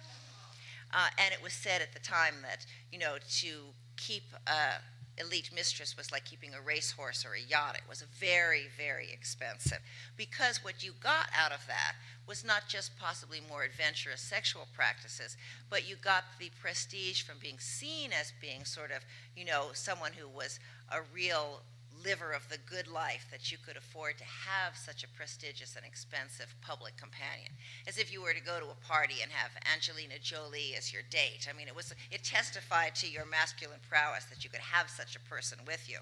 Uh, 0.92 1.09
and 1.18 1.35
it 1.35 1.42
was 1.42 1.52
said 1.52 1.83
at 1.83 1.92
the 1.92 1.99
time 1.99 2.35
that, 2.42 2.64
you 2.92 2.99
know, 2.99 3.16
to 3.28 3.49
keep 3.97 4.25
uh, 4.47 4.78
elite 5.18 5.50
mistress 5.54 5.97
was 5.97 6.11
like 6.11 6.25
keeping 6.25 6.54
a 6.54 6.61
racehorse 6.61 7.25
or 7.25 7.35
a 7.35 7.40
yacht. 7.40 7.76
It 7.76 7.88
was 7.88 8.02
very, 8.18 8.64
very 8.76 9.12
expensive 9.12 9.78
because 10.16 10.64
what 10.64 10.85
you 10.85 10.92
got 11.00 11.28
out 11.37 11.52
of 11.52 11.66
that 11.66 11.94
was 12.26 12.44
not 12.44 12.68
just 12.68 12.99
possibly 12.99 13.40
more 13.49 13.64
adventurous 13.64 14.21
sexual 14.21 14.66
practices, 14.75 15.37
but 15.71 15.88
you 15.88 15.97
got 15.97 16.25
the 16.38 16.50
prestige 16.61 17.23
from 17.23 17.37
being 17.40 17.59
seen 17.59 18.11
as 18.12 18.33
being 18.40 18.64
sort 18.64 18.90
of, 18.90 19.04
you 19.37 19.44
know, 19.44 19.68
someone 19.73 20.12
who 20.12 20.28
was 20.28 20.59
a 20.90 21.00
real 21.12 21.61
liver 22.04 22.32
of 22.32 22.49
the 22.49 22.58
good 22.68 22.87
life 22.87 23.26
that 23.30 23.50
you 23.50 23.58
could 23.58 23.76
afford 23.76 24.18
to 24.18 24.25
have 24.25 24.76
such 24.76 25.02
a 25.02 25.08
prestigious 25.08 25.76
and 25.76 25.87
expensive 25.87 26.54
public 26.61 26.96
companion. 26.96 27.50
As 27.87 27.99
if 27.99 28.12
you 28.12 28.23
were 28.23 28.34
to 28.34 28.42
go 28.42 28.61
to 28.61 28.66
a 28.66 28.87
party 28.87 29.16
and 29.23 29.32
have 29.32 29.50
Angelina 29.73 30.20
Jolie 30.20 30.75
as 30.76 30.92
your 30.92 31.02
date. 31.11 31.49
I 31.49 31.56
mean, 31.56 31.68
it, 31.68 31.75
was, 31.75 31.94
it 32.11 32.23
testified 32.23 32.94
to 32.96 33.11
your 33.11 33.25
masculine 33.25 33.80
prowess 33.88 34.26
that 34.26 34.44
you 34.44 34.50
could 34.50 34.61
have 34.61 34.90
such 34.90 35.16
a 35.16 35.20
person 35.20 35.58
with 35.66 35.88
you. 35.88 35.99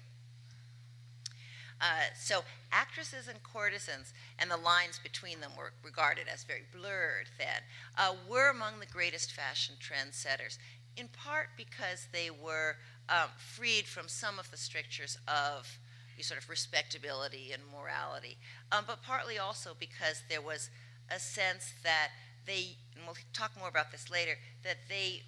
Uh, 1.81 2.07
so 2.15 2.43
actresses 2.71 3.27
and 3.27 3.41
courtesans, 3.43 4.13
and 4.39 4.49
the 4.49 4.57
lines 4.57 4.99
between 5.01 5.41
them 5.41 5.51
were 5.57 5.73
regarded 5.83 6.25
as 6.31 6.43
very 6.43 6.63
blurred 6.71 7.27
then, 7.37 7.59
uh, 7.97 8.13
were 8.29 8.49
among 8.49 8.79
the 8.79 8.85
greatest 8.85 9.33
fashion 9.33 9.75
trendsetters, 9.81 10.57
in 10.95 11.07
part 11.09 11.49
because 11.57 12.07
they 12.13 12.29
were 12.29 12.77
um, 13.09 13.27
freed 13.37 13.85
from 13.85 14.07
some 14.07 14.39
of 14.39 14.49
the 14.49 14.57
strictures 14.57 15.17
of 15.27 15.77
sort 16.21 16.41
of 16.41 16.49
respectability 16.49 17.51
and 17.51 17.63
morality, 17.71 18.37
um, 18.71 18.83
but 18.85 19.01
partly 19.01 19.39
also 19.39 19.75
because 19.79 20.23
there 20.29 20.41
was 20.41 20.69
a 21.09 21.19
sense 21.19 21.73
that 21.83 22.09
they, 22.45 22.77
and 22.95 23.05
we'll 23.05 23.15
talk 23.33 23.51
more 23.57 23.69
about 23.69 23.91
this 23.91 24.09
later, 24.09 24.35
that 24.63 24.77
they 24.89 25.23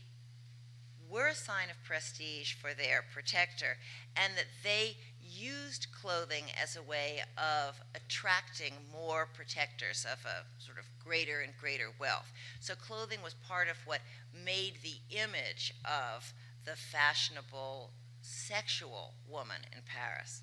were 1.10 1.28
a 1.28 1.36
sign 1.36 1.70
of 1.70 1.84
prestige 1.84 2.54
for 2.54 2.74
their 2.74 3.04
protector, 3.14 3.78
and 4.16 4.34
that 4.36 4.48
they 4.64 4.98
used 5.22 5.88
clothing 5.92 6.46
as 6.62 6.76
a 6.76 6.84
way 6.84 7.22
of 7.38 7.80
attracting 7.96 8.74
more 8.92 9.28
protectors 9.34 10.06
of 10.12 10.24
a 10.26 10.64
sort 10.64 10.78
of 10.78 10.86
greater 11.04 11.42
and 11.42 11.54
greater 11.60 11.90
wealth. 12.00 12.32
So 12.60 12.76
clothing 12.76 13.20
was 13.24 13.34
part 13.34 13.68
of 13.68 13.78
what 13.86 14.02
made 14.46 14.76
the 14.84 14.98
image 15.16 15.74
of 15.84 16.34
the 16.66 16.76
fashionable 16.76 17.92
sexual 18.22 19.14
woman 19.30 19.62
in 19.72 19.82
Paris. 19.86 20.42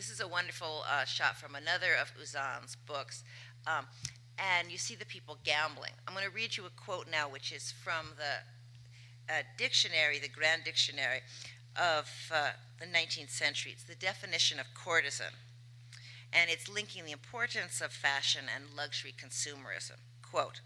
This 0.00 0.08
is 0.08 0.20
a 0.20 0.26
wonderful 0.26 0.82
uh, 0.90 1.04
shot 1.04 1.36
from 1.36 1.54
another 1.54 1.92
of 2.00 2.10
Uzanne's 2.18 2.74
books. 2.74 3.22
Um, 3.66 3.84
and 4.38 4.72
you 4.72 4.78
see 4.78 4.94
the 4.94 5.04
people 5.04 5.36
gambling. 5.44 5.92
I'm 6.08 6.14
going 6.14 6.24
to 6.24 6.32
read 6.32 6.56
you 6.56 6.64
a 6.64 6.70
quote 6.70 7.06
now, 7.12 7.28
which 7.28 7.52
is 7.52 7.70
from 7.70 8.12
the 8.16 9.30
uh, 9.30 9.42
dictionary, 9.58 10.18
the 10.18 10.30
Grand 10.30 10.64
Dictionary 10.64 11.20
of 11.76 12.32
uh, 12.34 12.52
the 12.78 12.86
19th 12.86 13.28
century. 13.28 13.72
It's 13.72 13.84
the 13.84 13.94
definition 13.94 14.58
of 14.58 14.72
courtesan, 14.72 15.34
and 16.32 16.48
it's 16.48 16.66
linking 16.66 17.04
the 17.04 17.12
importance 17.12 17.82
of 17.82 17.92
fashion 17.92 18.46
and 18.48 18.74
luxury 18.74 19.12
consumerism. 19.12 19.98
Quote, 20.22 20.62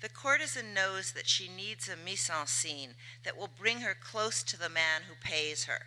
the 0.00 0.08
courtesan 0.08 0.74
knows 0.74 1.12
that 1.12 1.28
she 1.28 1.48
needs 1.48 1.88
a 1.88 1.94
mise 1.94 2.28
en 2.28 2.48
scene 2.48 2.94
that 3.22 3.38
will 3.38 3.48
bring 3.56 3.82
her 3.82 3.94
close 3.94 4.42
to 4.42 4.58
the 4.58 4.68
man 4.68 5.02
who 5.06 5.14
pays 5.22 5.66
her. 5.66 5.82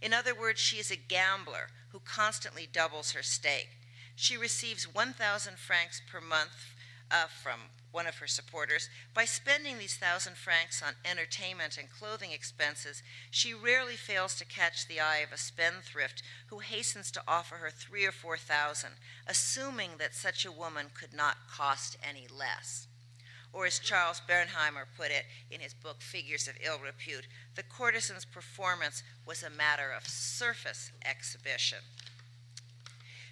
In 0.00 0.14
other 0.14 0.34
words, 0.34 0.58
she 0.58 0.78
is 0.78 0.90
a 0.90 0.96
gambler 0.96 1.68
who 1.92 2.00
constantly 2.00 2.68
doubles 2.70 3.12
her 3.12 3.22
stake. 3.22 3.70
She 4.16 4.36
receives 4.36 4.92
1,000 4.92 5.58
francs 5.58 6.02
per 6.10 6.20
month 6.20 6.74
uh, 7.10 7.26
from 7.26 7.60
one 7.92 8.06
of 8.06 8.16
her 8.18 8.26
supporters. 8.26 8.90
By 9.14 9.24
spending 9.24 9.78
these 9.78 9.96
thousand 9.96 10.36
francs 10.36 10.82
on 10.82 10.94
entertainment 11.04 11.78
and 11.78 11.88
clothing 11.88 12.32
expenses, 12.32 13.02
she 13.30 13.54
rarely 13.54 13.94
fails 13.94 14.34
to 14.36 14.44
catch 14.44 14.86
the 14.86 15.00
eye 15.00 15.18
of 15.18 15.32
a 15.32 15.38
spendthrift 15.38 16.22
who 16.48 16.58
hastens 16.58 17.10
to 17.12 17.22
offer 17.26 17.56
her 17.56 17.70
three 17.70 18.04
or 18.04 18.12
four 18.12 18.36
thousand, 18.36 18.90
assuming 19.26 19.92
that 19.98 20.14
such 20.14 20.44
a 20.44 20.52
woman 20.52 20.86
could 20.92 21.14
not 21.14 21.36
cost 21.50 21.96
any 22.06 22.26
less. 22.28 22.87
Or 23.52 23.66
as 23.66 23.78
Charles 23.78 24.20
Bernheimer 24.28 24.84
put 24.96 25.10
it 25.10 25.24
in 25.50 25.60
his 25.60 25.74
book 25.74 26.00
Figures 26.00 26.48
of 26.48 26.56
Ill 26.64 26.78
Repute, 26.78 27.26
the 27.54 27.62
courtesan's 27.62 28.24
performance 28.24 29.02
was 29.26 29.42
a 29.42 29.50
matter 29.50 29.90
of 29.90 30.06
surface 30.06 30.92
exhibition. 31.04 31.78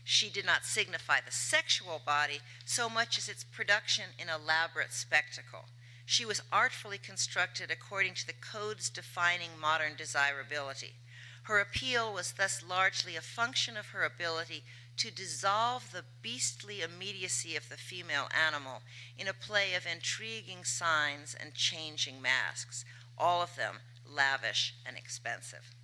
She 0.04 0.30
did 0.30 0.46
not 0.46 0.64
signify 0.64 1.18
the 1.20 1.32
sexual 1.32 2.00
body 2.04 2.40
so 2.64 2.88
much 2.88 3.18
as 3.18 3.28
its 3.28 3.44
production 3.44 4.10
in 4.18 4.28
elaborate 4.28 4.92
spectacle. 4.92 5.66
She 6.06 6.24
was 6.24 6.42
artfully 6.52 6.98
constructed 6.98 7.70
according 7.70 8.14
to 8.14 8.26
the 8.26 8.32
codes 8.32 8.88
defining 8.88 9.58
modern 9.60 9.96
desirability. 9.96 10.94
Her 11.42 11.58
appeal 11.60 12.12
was 12.12 12.32
thus 12.32 12.62
largely 12.62 13.16
a 13.16 13.20
function 13.20 13.76
of 13.76 13.86
her 13.86 14.04
ability 14.04 14.64
to 14.96 15.10
dissolve 15.10 15.92
the 15.92 16.04
beastly 16.22 16.82
immediacy 16.82 17.56
of 17.56 17.68
the 17.68 17.76
female 17.76 18.28
animal 18.46 18.82
in 19.18 19.28
a 19.28 19.32
play 19.32 19.74
of 19.74 19.86
intriguing 19.86 20.64
signs 20.64 21.36
and 21.38 21.54
changing 21.54 22.20
masks, 22.22 22.84
all 23.18 23.42
of 23.42 23.56
them 23.56 23.76
lavish 24.06 24.74
and 24.86 24.96
expensive. 24.96 25.74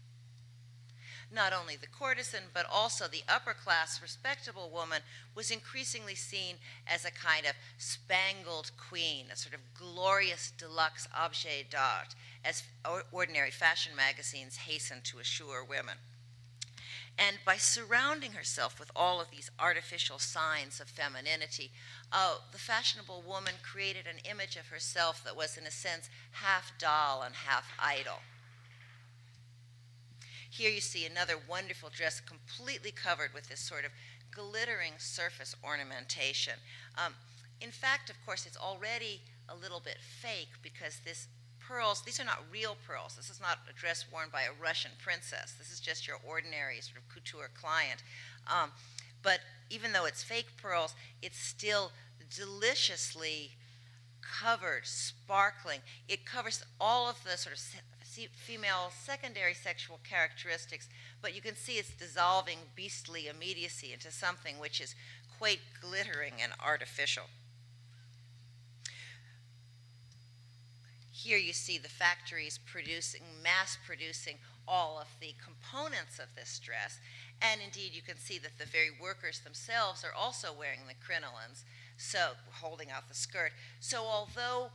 Not 1.35 1.54
only 1.54 1.76
the 1.76 1.87
courtesan, 1.87 2.45
but 2.52 2.66
also 2.71 3.09
the 3.09 3.25
upper 3.26 3.54
class, 3.54 4.02
respectable 4.02 4.69
woman 4.71 5.00
was 5.35 5.50
increasingly 5.50 6.14
seen 6.14 6.57
as 6.87 7.07
a 7.07 7.11
kind 7.11 7.47
of 7.47 7.54
spangled 7.78 8.71
queen, 8.76 9.26
a 9.33 9.37
sort 9.37 9.54
of 9.54 9.61
glorious 9.73 10.52
deluxe 10.59 11.09
objet 11.19 11.71
d'art, 11.71 12.14
as 12.45 12.62
ordinary 13.11 13.50
fashion 13.50 13.97
magazines 13.97 14.57
hastened 14.57 15.04
to 15.04 15.21
assure 15.21 15.64
women. 15.64 15.97
And 17.19 17.38
by 17.45 17.57
surrounding 17.57 18.33
herself 18.33 18.81
with 18.81 18.90
all 18.97 19.21
of 19.21 19.31
these 19.31 19.50
artificial 19.59 20.19
signs 20.19 20.81
of 20.81 20.88
femininity, 20.88 21.71
uh, 22.11 22.37
the 22.50 22.59
fashionable 22.59 23.23
woman 23.26 23.54
created 23.62 24.07
an 24.07 24.19
image 24.28 24.57
of 24.57 24.69
herself 24.69 25.23
that 25.25 25.37
was, 25.37 25.57
in 25.57 25.66
a 25.66 25.71
sense, 25.71 26.09
half 26.33 26.73
doll 26.78 27.23
and 27.23 27.35
half 27.35 27.66
idol. 27.78 28.21
Here 30.50 30.71
you 30.71 30.81
see 30.81 31.07
another 31.07 31.35
wonderful 31.49 31.90
dress 31.90 32.21
completely 32.21 32.90
covered 32.90 33.33
with 33.33 33.49
this 33.49 33.61
sort 33.61 33.85
of 33.85 33.90
glittering 34.31 34.92
surface 34.99 35.54
ornamentation. 35.62 36.54
Um, 36.99 37.14
in 37.61 37.71
fact, 37.71 38.11
of 38.11 38.16
course, 38.26 38.47
it's 38.47 38.57
already 38.57 39.21
a 39.49 39.54
little 39.54 39.81
bit 39.81 39.99
fake 40.00 40.50
because 40.62 41.00
this 41.04 41.28
pearls, 41.73 42.02
these 42.02 42.21
are 42.21 42.25
not 42.25 42.45
real 42.52 42.76
pearls. 42.87 43.17
This 43.17 43.31
is 43.31 43.41
not 43.41 43.61
a 43.69 43.73
dress 43.73 44.05
worn 44.12 44.29
by 44.31 44.43
a 44.43 44.62
Russian 44.62 44.91
princess. 45.02 45.55
This 45.59 45.73
is 45.73 45.81
just 45.81 46.07
your 46.07 46.19
ordinary 46.26 46.81
sort 46.81 46.99
of 46.99 47.09
couture 47.09 47.49
client. 47.59 48.02
Um, 48.47 48.71
but 49.23 49.41
even 49.71 49.93
though 49.93 50.05
it's 50.05 50.23
fake 50.23 50.49
pearls, 50.61 50.95
it's 51.23 51.38
still 51.38 51.93
deliciously 52.35 53.52
covered, 54.21 54.85
sparkling. 54.85 55.81
It 56.09 56.26
covers 56.26 56.62
all 56.79 57.09
of 57.09 57.25
the 57.25 57.38
sort 57.38 57.57
of 57.57 57.62
female 58.37 58.91
secondary 59.05 59.55
sexual 59.55 59.99
characteristics, 60.05 60.88
but 61.23 61.35
you 61.35 61.41
can 61.41 61.57
see 61.57 61.79
it's 61.79 61.95
dissolving 61.95 62.59
beastly 62.76 63.29
immediacy 63.29 63.95
into 63.95 64.11
something 64.11 64.59
which 64.59 64.81
is 64.81 64.95
quite 65.38 65.61
glittering 65.81 66.35
and 66.43 66.52
artificial. 66.62 67.25
Here 71.23 71.38
you 71.38 71.52
see 71.52 71.79
the 71.79 71.88
factories 71.88 72.59
producing, 72.67 73.23
mass 73.43 73.79
producing 73.87 74.38
all 74.67 74.99
of 75.00 75.09
the 75.21 75.35
components 75.43 76.19
of 76.19 76.35
this 76.35 76.59
dress. 76.59 76.99
And 77.41 77.61
indeed, 77.64 77.93
you 77.95 78.02
can 78.02 78.17
see 78.17 78.38
that 78.38 78.59
the 78.59 78.67
very 78.67 78.91
workers 79.00 79.41
themselves 79.41 80.05
are 80.05 80.14
also 80.14 80.49
wearing 80.57 80.81
the 80.87 80.95
crinolines, 80.95 81.64
so 81.97 82.33
holding 82.50 82.91
out 82.91 83.09
the 83.09 83.14
skirt. 83.14 83.52
So 83.81 84.02
although 84.05 84.71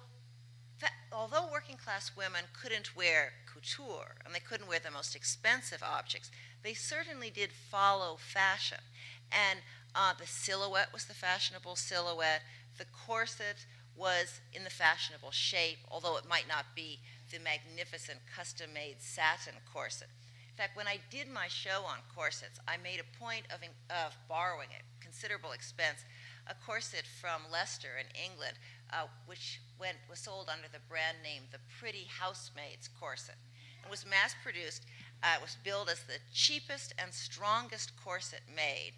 although 1.11 1.49
working 1.51 1.75
class 1.75 2.11
women 2.15 2.43
couldn't 2.53 2.95
wear 2.95 3.33
couture 3.51 4.15
and 4.23 4.35
they 4.35 4.39
couldn't 4.39 4.67
wear 4.67 4.79
the 4.79 4.91
most 4.91 5.15
expensive 5.15 5.81
objects, 5.81 6.29
they 6.63 6.73
certainly 6.73 7.31
did 7.31 7.51
follow 7.51 8.15
fashion. 8.15 8.77
And 9.31 9.59
uh, 9.95 10.13
the 10.19 10.27
silhouette 10.27 10.93
was 10.93 11.05
the 11.05 11.15
fashionable 11.15 11.75
silhouette. 11.75 12.43
The 12.77 12.85
corset 12.85 13.65
was 13.97 14.39
in 14.53 14.63
the 14.63 14.69
fashionable 14.69 15.31
shape, 15.31 15.79
although 15.89 16.17
it 16.17 16.29
might 16.29 16.47
not 16.47 16.65
be 16.75 16.99
the 17.31 17.39
magnificent 17.39 18.19
custom 18.33 18.69
made 18.73 19.01
satin 19.01 19.53
corset. 19.73 20.07
In 20.49 20.55
fact, 20.55 20.77
when 20.77 20.87
I 20.87 20.99
did 21.11 21.27
my 21.29 21.47
show 21.47 21.83
on 21.85 21.97
corsets, 22.15 22.59
I 22.67 22.77
made 22.77 22.99
a 22.99 23.23
point 23.23 23.45
of, 23.53 23.61
of 23.89 24.17
borrowing 24.27 24.69
at 24.73 24.81
considerable 25.01 25.51
expense 25.51 26.05
a 26.49 26.55
corset 26.65 27.03
from 27.21 27.41
Leicester 27.51 27.99
in 27.99 28.07
England, 28.15 28.57
uh, 28.93 29.05
which 29.25 29.59
went, 29.79 29.97
was 30.09 30.19
sold 30.19 30.49
under 30.49 30.67
the 30.71 30.79
brand 30.89 31.17
name 31.21 31.43
the 31.51 31.59
Pretty 31.79 32.07
Housemaid's 32.19 32.87
Corset. 32.99 33.35
It 33.83 33.91
was 33.91 34.05
mass 34.05 34.35
produced. 34.41 34.85
Uh, 35.21 35.37
it 35.37 35.41
was 35.41 35.57
billed 35.63 35.89
as 35.89 36.01
the 36.03 36.19
cheapest 36.33 36.93
and 36.97 37.13
strongest 37.13 37.91
corset 38.03 38.41
made. 38.55 38.93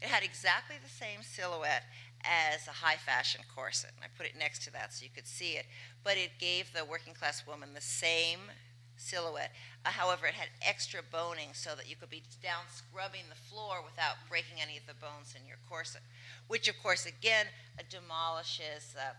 It 0.00 0.08
had 0.08 0.22
exactly 0.22 0.76
the 0.82 0.90
same 0.90 1.22
silhouette 1.22 1.84
as 2.26 2.66
a 2.66 2.82
high 2.84 2.96
fashion 2.96 3.42
corset. 3.54 3.92
And 3.96 4.04
I 4.04 4.08
put 4.16 4.26
it 4.26 4.38
next 4.38 4.62
to 4.64 4.72
that 4.72 4.92
so 4.92 5.04
you 5.04 5.10
could 5.14 5.26
see 5.26 5.52
it. 5.52 5.66
But 6.04 6.16
it 6.16 6.38
gave 6.38 6.72
the 6.72 6.84
working 6.84 7.14
class 7.14 7.46
woman 7.46 7.70
the 7.74 7.80
same 7.80 8.40
silhouette. 8.96 9.52
Uh, 9.84 9.90
however, 9.90 10.26
it 10.26 10.34
had 10.34 10.48
extra 10.62 11.00
boning 11.02 11.50
so 11.52 11.74
that 11.76 11.88
you 11.88 11.96
could 11.96 12.10
be 12.10 12.22
down 12.42 12.64
scrubbing 12.68 13.28
the 13.28 13.36
floor 13.36 13.84
without 13.84 14.16
breaking 14.28 14.60
any 14.60 14.76
of 14.76 14.86
the 14.86 14.94
bones 14.94 15.34
in 15.38 15.46
your 15.46 15.58
corset, 15.68 16.02
which, 16.48 16.68
of 16.68 16.74
course, 16.82 17.06
again, 17.06 17.46
uh, 17.78 17.82
demolishes. 17.88 18.94
Uh, 18.96 19.12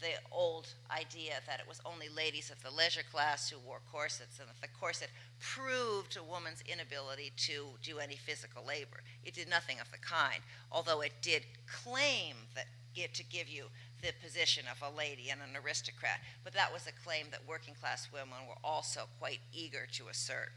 the 0.00 0.16
old 0.32 0.66
idea 0.90 1.34
that 1.46 1.60
it 1.60 1.68
was 1.68 1.80
only 1.84 2.08
ladies 2.08 2.50
of 2.50 2.62
the 2.62 2.70
leisure 2.70 3.02
class 3.12 3.50
who 3.50 3.58
wore 3.58 3.80
corsets 3.92 4.38
and 4.38 4.48
that 4.48 4.60
the 4.60 4.78
corset 4.78 5.10
proved 5.38 6.16
a 6.16 6.22
woman's 6.22 6.62
inability 6.66 7.32
to 7.36 7.66
do 7.82 7.98
any 7.98 8.16
physical 8.16 8.64
labor. 8.66 9.02
It 9.24 9.34
did 9.34 9.48
nothing 9.48 9.78
of 9.80 9.90
the 9.90 9.98
kind, 9.98 10.40
although 10.72 11.00
it 11.02 11.12
did 11.22 11.42
claim 11.66 12.36
that 12.54 12.66
to 13.14 13.24
give 13.24 13.48
you 13.48 13.64
the 14.02 14.12
position 14.22 14.64
of 14.70 14.82
a 14.82 14.96
lady 14.96 15.30
and 15.30 15.40
an 15.40 15.62
aristocrat. 15.62 16.20
But 16.44 16.52
that 16.54 16.72
was 16.72 16.86
a 16.86 17.04
claim 17.04 17.26
that 17.30 17.40
working 17.46 17.74
class 17.74 18.08
women 18.12 18.46
were 18.48 18.60
also 18.64 19.02
quite 19.18 19.40
eager 19.52 19.86
to 19.92 20.08
assert. 20.08 20.52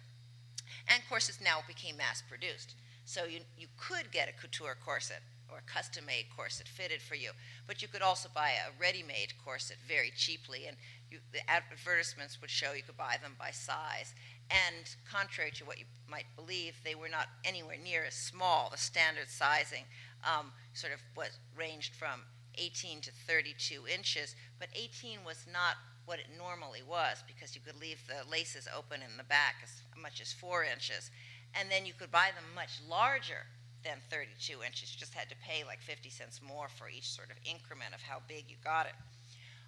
And 0.87 1.01
corsets 1.07 1.39
now 1.43 1.59
became 1.67 1.97
mass 1.97 2.23
produced. 2.27 2.75
So 3.05 3.25
you, 3.25 3.39
you 3.57 3.67
could 3.77 4.11
get 4.11 4.29
a 4.29 4.33
couture 4.33 4.75
corset 4.83 5.21
or 5.51 5.59
a 5.59 5.71
custom 5.71 6.05
made 6.05 6.25
corset 6.35 6.67
fitted 6.67 7.01
for 7.01 7.15
you. 7.15 7.31
But 7.67 7.81
you 7.81 7.87
could 7.87 8.01
also 8.01 8.29
buy 8.33 8.51
a 8.51 8.81
ready 8.81 9.03
made 9.03 9.33
corset 9.43 9.77
very 9.87 10.11
cheaply, 10.15 10.65
and 10.67 10.77
you, 11.11 11.19
the 11.31 11.47
advertisements 11.49 12.41
would 12.41 12.49
show 12.49 12.73
you 12.73 12.83
could 12.83 12.97
buy 12.97 13.17
them 13.21 13.35
by 13.37 13.51
size. 13.51 14.13
And 14.49 14.85
contrary 15.09 15.51
to 15.51 15.65
what 15.65 15.79
you 15.79 15.85
might 16.09 16.25
believe, 16.35 16.75
they 16.83 16.95
were 16.95 17.09
not 17.09 17.27
anywhere 17.45 17.77
near 17.81 18.03
as 18.05 18.13
small. 18.13 18.69
The 18.69 18.77
standard 18.77 19.29
sizing 19.29 19.83
um, 20.23 20.51
sort 20.73 20.93
of 20.93 20.99
was 21.15 21.39
ranged 21.57 21.95
from 21.95 22.21
18 22.57 23.01
to 23.01 23.11
32 23.27 23.83
inches, 23.87 24.35
but 24.59 24.69
18 24.75 25.19
was 25.25 25.45
not 25.51 25.75
what 26.05 26.19
it 26.19 26.27
normally 26.37 26.81
was 26.87 27.23
because 27.27 27.55
you 27.55 27.61
could 27.65 27.79
leave 27.79 27.99
the 28.07 28.29
laces 28.29 28.67
open 28.75 29.01
in 29.01 29.17
the 29.17 29.23
back 29.23 29.55
as 29.63 29.81
much 30.01 30.21
as 30.21 30.33
four 30.33 30.63
inches. 30.63 31.09
And 31.55 31.69
then 31.71 31.85
you 31.85 31.93
could 31.93 32.11
buy 32.11 32.29
them 32.35 32.43
much 32.55 32.81
larger 32.89 33.47
than 33.83 33.99
32 34.09 34.63
inches. 34.63 34.91
You 34.93 34.99
just 34.99 35.13
had 35.13 35.29
to 35.29 35.35
pay 35.43 35.63
like 35.63 35.79
50 35.81 36.09
cents 36.09 36.39
more 36.41 36.67
for 36.67 36.89
each 36.89 37.07
sort 37.07 37.29
of 37.29 37.37
increment 37.43 37.93
of 37.93 38.01
how 38.01 38.19
big 38.27 38.45
you 38.47 38.55
got 38.63 38.87
it. 38.87 38.95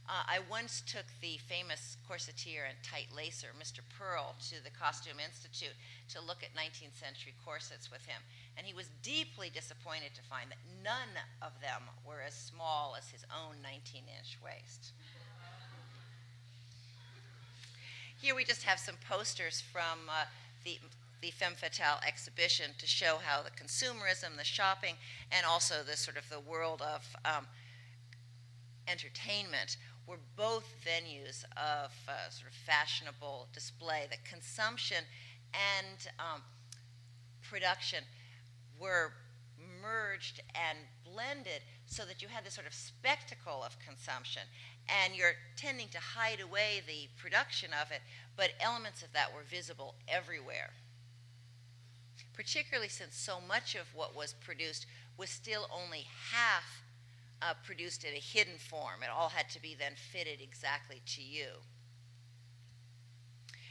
Uh, 0.08 0.22
I 0.30 0.40
once 0.52 0.84
took 0.86 1.06
the 1.20 1.42
famous 1.50 1.98
corseteer 2.06 2.70
and 2.70 2.78
tight 2.86 3.10
lacer, 3.10 3.50
Mr. 3.58 3.82
Pearl, 3.98 4.36
to 4.54 4.64
the 4.64 4.70
Costume 4.70 5.18
Institute 5.18 5.74
to 6.14 6.22
look 6.22 6.46
at 6.46 6.54
19th 6.54 6.94
century 6.94 7.34
corsets 7.44 7.90
with 7.90 8.06
him. 8.06 8.22
And 8.56 8.68
he 8.68 8.74
was 8.74 8.86
deeply 9.02 9.50
disappointed 9.50 10.14
to 10.14 10.22
find 10.30 10.52
that 10.54 10.62
none 10.84 11.18
of 11.42 11.58
them 11.60 11.90
were 12.06 12.22
as 12.22 12.36
small 12.36 12.94
as 12.96 13.10
his 13.10 13.26
own 13.34 13.58
19 13.64 14.06
inch 14.06 14.38
waist. 14.46 14.94
Here 18.22 18.36
we 18.36 18.46
just 18.46 18.62
have 18.64 18.80
some 18.80 18.96
posters 19.10 19.62
from 19.74 20.06
uh, 20.08 20.26
the 20.64 20.78
the 21.26 21.32
Femme 21.32 21.56
Fatale 21.56 22.00
exhibition 22.08 22.70
to 22.78 22.86
show 22.86 23.18
how 23.24 23.42
the 23.42 23.50
consumerism, 23.50 24.38
the 24.38 24.44
shopping, 24.44 24.94
and 25.32 25.44
also 25.44 25.82
the 25.84 25.98
sort 25.98 26.18
of 26.18 26.30
the 26.30 26.40
world 26.40 26.84
of 26.84 27.04
um, 27.26 27.48
entertainment 28.88 29.78
were 30.06 30.20
both 30.38 30.72
venues 30.86 31.44
of 31.58 31.92
uh, 32.08 32.30
sort 32.30 32.52
of 32.52 32.56
fashionable 32.64 33.48
display. 33.54 34.06
The 34.12 34.18
consumption 34.30 34.98
and 35.52 36.14
um, 36.20 36.42
production 37.42 38.04
were 38.80 39.14
merged 39.82 40.42
and 40.54 40.78
blended 41.12 41.62
so 41.88 42.06
that 42.06 42.22
you 42.22 42.28
had 42.28 42.46
this 42.46 42.54
sort 42.54 42.68
of 42.68 42.74
spectacle 42.74 43.64
of 43.66 43.76
consumption. 43.80 44.44
And 45.04 45.16
you're 45.16 45.38
tending 45.58 45.88
to 45.88 45.98
hide 45.98 46.40
away 46.40 46.84
the 46.86 47.10
production 47.18 47.72
of 47.82 47.90
it, 47.90 48.02
but 48.38 48.52
elements 48.60 49.02
of 49.02 49.12
that 49.14 49.34
were 49.34 49.42
visible 49.50 49.96
everywhere 50.08 50.70
particularly 52.36 52.90
since 52.90 53.16
so 53.16 53.40
much 53.40 53.76
of 53.76 53.88
what 53.96 54.16
was 54.16 54.34
produced 54.34 54.86
was 55.18 55.30
still 55.30 55.68
only 55.74 56.06
half 56.32 56.84
uh, 57.42 57.54
produced 57.64 58.04
in 58.04 58.14
a 58.14 58.20
hidden 58.20 58.58
form. 58.58 59.04
It 59.04 59.10
all 59.10 59.30
had 59.30 59.50
to 59.52 59.62
be 59.62 59.76
then 59.78 59.94
fitted 59.96 60.42
exactly 60.42 61.02
to 61.06 61.22
you. 61.22 61.48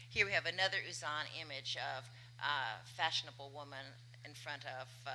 Here 0.09 0.24
we 0.27 0.33
have 0.33 0.46
another 0.46 0.79
Uzanne 0.88 1.29
image 1.40 1.77
of 1.77 2.05
a 2.40 2.87
fashionable 2.96 3.50
woman 3.55 3.85
in 4.24 4.33
front 4.33 4.64
of 4.81 4.88
uh, 5.07 5.11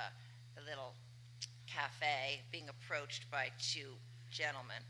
a 0.60 0.62
little 0.68 0.94
cafe 1.66 2.42
being 2.52 2.68
approached 2.68 3.30
by 3.30 3.48
two 3.58 3.96
gentlemen. 4.30 4.82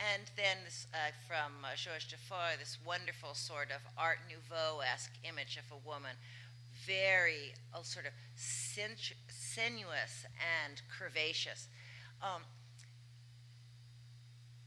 And 0.00 0.26
then 0.36 0.58
this, 0.64 0.86
uh, 0.92 1.14
from 1.28 1.62
uh, 1.62 1.76
Georges 1.76 2.10
de 2.10 2.16
Feure, 2.16 2.58
this 2.58 2.78
wonderful 2.84 3.34
sort 3.34 3.70
of 3.70 3.80
Art 3.96 4.18
Nouveau-esque 4.26 5.14
image 5.22 5.56
of 5.56 5.70
a 5.70 5.78
woman 5.86 6.16
very 6.86 7.54
uh, 7.74 7.82
sort 7.82 8.06
of 8.06 8.12
sinuous 8.36 10.26
and 10.66 10.82
curvaceous. 10.90 11.68
Um, 12.22 12.42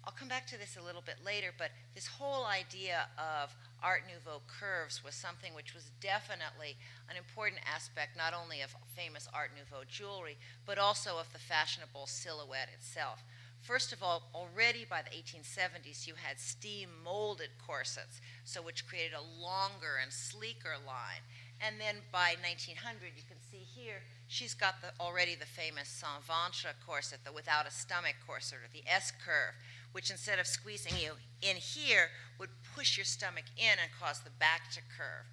I'll 0.04 0.14
come 0.14 0.30
back 0.30 0.48
to 0.48 0.58
this 0.58 0.78
a 0.82 0.86
little 0.86 1.02
bit 1.02 1.18
later, 1.26 1.52
but 1.58 1.72
this 1.94 2.08
whole 2.08 2.46
idea 2.46 3.08
of 3.18 3.54
Art 3.84 4.04
Nouveau 4.08 4.42
curves 4.48 5.04
was 5.04 5.16
something 5.16 5.54
which 5.54 5.74
was 5.74 5.92
definitely 6.00 6.78
an 7.10 7.18
important 7.18 7.62
aspect 7.68 8.16
not 8.16 8.34
only 8.34 8.62
of 8.62 8.74
famous 8.96 9.28
Art 9.34 9.52
Nouveau 9.54 9.84
jewelry, 9.86 10.38
but 10.66 10.78
also 10.78 11.18
of 11.20 11.32
the 11.34 11.40
fashionable 11.40 12.08
silhouette 12.08 12.70
itself. 12.74 13.22
First 13.62 13.92
of 13.92 14.02
all, 14.02 14.30
already 14.34 14.86
by 14.90 15.02
the 15.02 15.10
1870s, 15.10 16.08
you 16.08 16.14
had 16.16 16.40
steam 16.40 16.90
molded 17.04 17.50
corsets, 17.66 18.22
so 18.46 18.62
which 18.62 18.88
created 18.88 19.14
a 19.14 19.42
longer 19.44 20.00
and 20.02 20.12
sleeker 20.12 20.76
line. 20.86 21.26
And 21.60 21.82
then 21.82 22.06
by 22.12 22.36
1900, 22.42 23.18
you 23.18 23.26
can 23.28 23.42
see 23.50 23.66
here, 23.66 24.06
she's 24.28 24.54
got 24.54 24.82
the, 24.82 24.94
already 25.02 25.34
the 25.34 25.50
famous 25.50 25.90
sans 25.90 26.24
ventre 26.26 26.76
corset, 26.86 27.20
the 27.26 27.32
without 27.32 27.68
a 27.68 27.72
stomach 27.72 28.16
corset, 28.26 28.60
or 28.60 28.70
the 28.72 28.84
S 28.86 29.12
curve, 29.12 29.58
which 29.92 30.12
instead 30.12 30.38
of 30.38 30.46
squeezing 30.46 30.94
you 31.02 31.14
in 31.42 31.58
here, 31.58 32.10
would 32.40 32.50
push 32.76 32.98
your 32.98 33.06
stomach 33.06 33.46
in 33.58 33.82
and 33.82 33.90
cause 34.00 34.20
the 34.20 34.30
back 34.38 34.70
to 34.72 34.82
curve. 34.96 35.26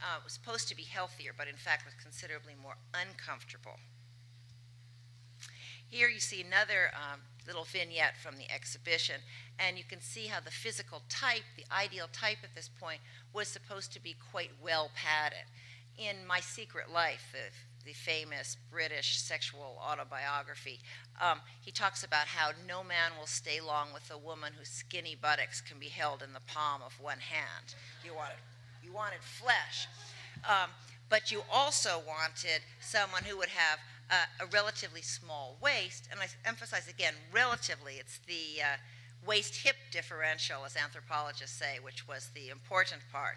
Uh, 0.00 0.18
it 0.18 0.24
was 0.24 0.34
supposed 0.34 0.68
to 0.68 0.76
be 0.76 0.84
healthier, 0.84 1.32
but 1.36 1.48
in 1.48 1.56
fact 1.56 1.84
was 1.84 1.94
considerably 2.00 2.54
more 2.60 2.76
uncomfortable. 2.94 3.78
Here 5.88 6.08
you 6.08 6.20
see 6.20 6.42
another 6.42 6.90
um, 6.94 7.20
little 7.46 7.64
vignette 7.64 8.16
from 8.16 8.36
the 8.36 8.52
exhibition, 8.52 9.16
and 9.58 9.78
you 9.78 9.84
can 9.84 10.00
see 10.00 10.26
how 10.26 10.40
the 10.40 10.50
physical 10.50 11.02
type, 11.08 11.44
the 11.56 11.64
ideal 11.72 12.08
type 12.12 12.38
at 12.42 12.54
this 12.54 12.68
point, 12.68 13.00
was 13.32 13.48
supposed 13.48 13.92
to 13.92 14.02
be 14.02 14.14
quite 14.30 14.50
well 14.62 14.90
padded. 14.94 15.46
In 15.98 16.26
My 16.26 16.40
Secret 16.40 16.90
Life, 16.92 17.32
the, 17.32 17.88
the 17.88 17.94
famous 17.94 18.56
British 18.70 19.18
sexual 19.18 19.78
autobiography, 19.80 20.80
um, 21.22 21.40
he 21.60 21.70
talks 21.70 22.02
about 22.02 22.26
how 22.26 22.50
no 22.66 22.82
man 22.82 23.12
will 23.18 23.26
stay 23.28 23.60
long 23.60 23.88
with 23.94 24.10
a 24.10 24.18
woman 24.18 24.52
whose 24.58 24.68
skinny 24.68 25.14
buttocks 25.14 25.60
can 25.60 25.78
be 25.78 25.88
held 25.88 26.22
in 26.22 26.32
the 26.32 26.40
palm 26.52 26.82
of 26.84 27.00
one 27.00 27.18
hand. 27.18 27.74
You 28.04 28.14
wanted, 28.14 28.36
you 28.82 28.92
wanted 28.92 29.22
flesh. 29.22 29.86
Um, 30.48 30.70
but 31.08 31.30
you 31.30 31.42
also 31.52 32.02
wanted 32.06 32.62
someone 32.80 33.22
who 33.22 33.38
would 33.38 33.50
have 33.50 33.78
uh, 34.10 34.44
a 34.44 34.46
relatively 34.46 35.02
small 35.02 35.56
waist, 35.62 36.08
and 36.10 36.18
I 36.20 36.26
emphasize 36.44 36.88
again, 36.88 37.14
relatively, 37.32 37.94
it's 37.94 38.18
the 38.26 38.62
uh, 38.62 38.76
waist 39.26 39.56
hip 39.56 39.76
differential, 39.92 40.64
as 40.66 40.76
anthropologists 40.76 41.56
say, 41.56 41.78
which 41.80 42.08
was 42.08 42.30
the 42.34 42.48
important 42.48 43.02
part. 43.12 43.36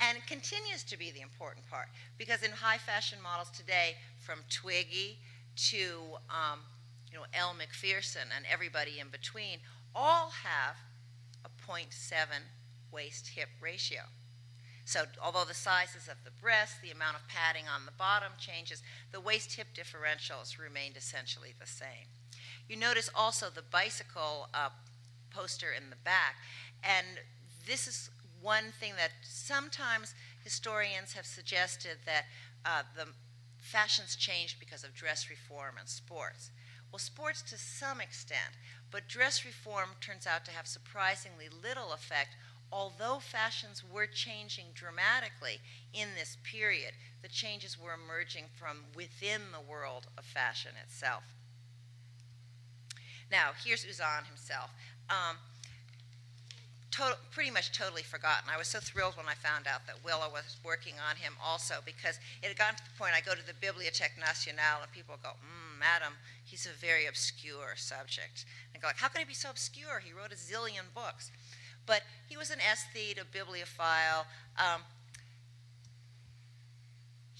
And 0.00 0.18
it 0.18 0.26
continues 0.26 0.82
to 0.84 0.98
be 0.98 1.10
the 1.10 1.20
important 1.20 1.68
part 1.70 1.88
because 2.18 2.42
in 2.42 2.50
high 2.50 2.78
fashion 2.78 3.18
models 3.22 3.50
today, 3.50 3.96
from 4.18 4.40
Twiggy 4.50 5.18
to 5.56 6.18
um, 6.30 6.60
you 7.10 7.18
know, 7.18 7.26
Elle 7.32 7.54
Macpherson 7.54 8.28
and 8.34 8.44
everybody 8.50 8.98
in 8.98 9.08
between, 9.08 9.58
all 9.94 10.30
have 10.42 10.76
a 11.44 11.70
0.7 11.70 11.86
waist 12.92 13.28
hip 13.28 13.48
ratio. 13.60 14.00
So, 14.84 15.04
although 15.22 15.44
the 15.44 15.54
sizes 15.54 16.08
of 16.08 16.16
the 16.24 16.30
breasts, 16.42 16.76
the 16.82 16.90
amount 16.90 17.16
of 17.16 17.26
padding 17.28 17.64
on 17.74 17.86
the 17.86 17.92
bottom 17.92 18.32
changes, 18.38 18.82
the 19.12 19.20
waist 19.20 19.54
hip 19.54 19.68
differentials 19.74 20.58
remained 20.58 20.96
essentially 20.96 21.54
the 21.58 21.66
same. 21.66 22.10
You 22.68 22.76
notice 22.76 23.08
also 23.14 23.48
the 23.48 23.62
bicycle 23.62 24.48
uh, 24.52 24.70
poster 25.30 25.72
in 25.72 25.88
the 25.90 25.96
back, 26.04 26.36
and 26.82 27.06
this 27.66 27.86
is 27.86 28.10
one 28.44 28.72
thing 28.78 28.92
that 28.96 29.10
sometimes 29.22 30.14
historians 30.44 31.14
have 31.14 31.26
suggested 31.26 31.98
that 32.06 32.24
uh, 32.64 32.82
the 32.96 33.08
fashions 33.58 34.16
changed 34.16 34.60
because 34.60 34.84
of 34.84 34.94
dress 34.94 35.30
reform 35.30 35.76
and 35.78 35.88
sports. 35.88 36.50
Well, 36.92 36.98
sports 36.98 37.42
to 37.50 37.58
some 37.58 38.00
extent, 38.00 38.54
but 38.90 39.08
dress 39.08 39.44
reform 39.44 39.90
turns 40.00 40.26
out 40.26 40.44
to 40.44 40.52
have 40.52 40.66
surprisingly 40.66 41.48
little 41.48 41.92
effect 41.92 42.36
although 42.72 43.20
fashions 43.20 43.84
were 43.84 44.06
changing 44.06 44.66
dramatically 44.74 45.60
in 45.92 46.08
this 46.18 46.36
period, 46.42 46.92
the 47.22 47.28
changes 47.28 47.78
were 47.78 47.94
emerging 47.94 48.46
from 48.58 48.78
within 48.96 49.40
the 49.52 49.60
world 49.60 50.08
of 50.18 50.24
fashion 50.24 50.72
itself. 50.82 51.22
Now, 53.30 53.50
here's 53.64 53.84
Uzanne 53.84 54.26
himself. 54.26 54.70
Um, 55.08 55.36
pretty 57.30 57.50
much 57.50 57.76
totally 57.76 58.02
forgotten. 58.02 58.50
I 58.52 58.58
was 58.58 58.68
so 58.68 58.78
thrilled 58.78 59.16
when 59.16 59.26
I 59.26 59.34
found 59.34 59.66
out 59.66 59.86
that 59.86 60.04
Willa 60.04 60.28
was 60.30 60.56
working 60.64 60.94
on 60.98 61.16
him 61.16 61.34
also 61.42 61.82
because 61.84 62.18
it 62.42 62.48
had 62.48 62.56
gotten 62.56 62.76
to 62.76 62.84
the 62.84 62.96
point 62.98 63.12
I 63.14 63.20
go 63.20 63.34
to 63.34 63.46
the 63.46 63.56
Bibliothèque 63.58 64.18
Nationale 64.18 64.82
and 64.82 64.90
people 64.92 65.16
go, 65.22 65.30
mm, 65.30 65.78
Madam, 65.78 66.14
he's 66.44 66.66
a 66.66 66.74
very 66.78 67.06
obscure 67.06 67.74
subject. 67.76 68.46
And 68.72 68.78
I 68.78 68.82
go 68.82 68.88
like, 68.88 68.98
how 68.98 69.08
can 69.08 69.20
he 69.20 69.26
be 69.26 69.34
so 69.34 69.50
obscure? 69.50 70.00
He 70.04 70.12
wrote 70.12 70.32
a 70.32 70.38
zillion 70.38 70.92
books. 70.94 71.30
But 71.86 72.02
he 72.28 72.36
was 72.36 72.50
an 72.50 72.60
aesthete, 72.60 73.20
a 73.20 73.24
bibliophile. 73.24 74.26
Um, 74.56 74.80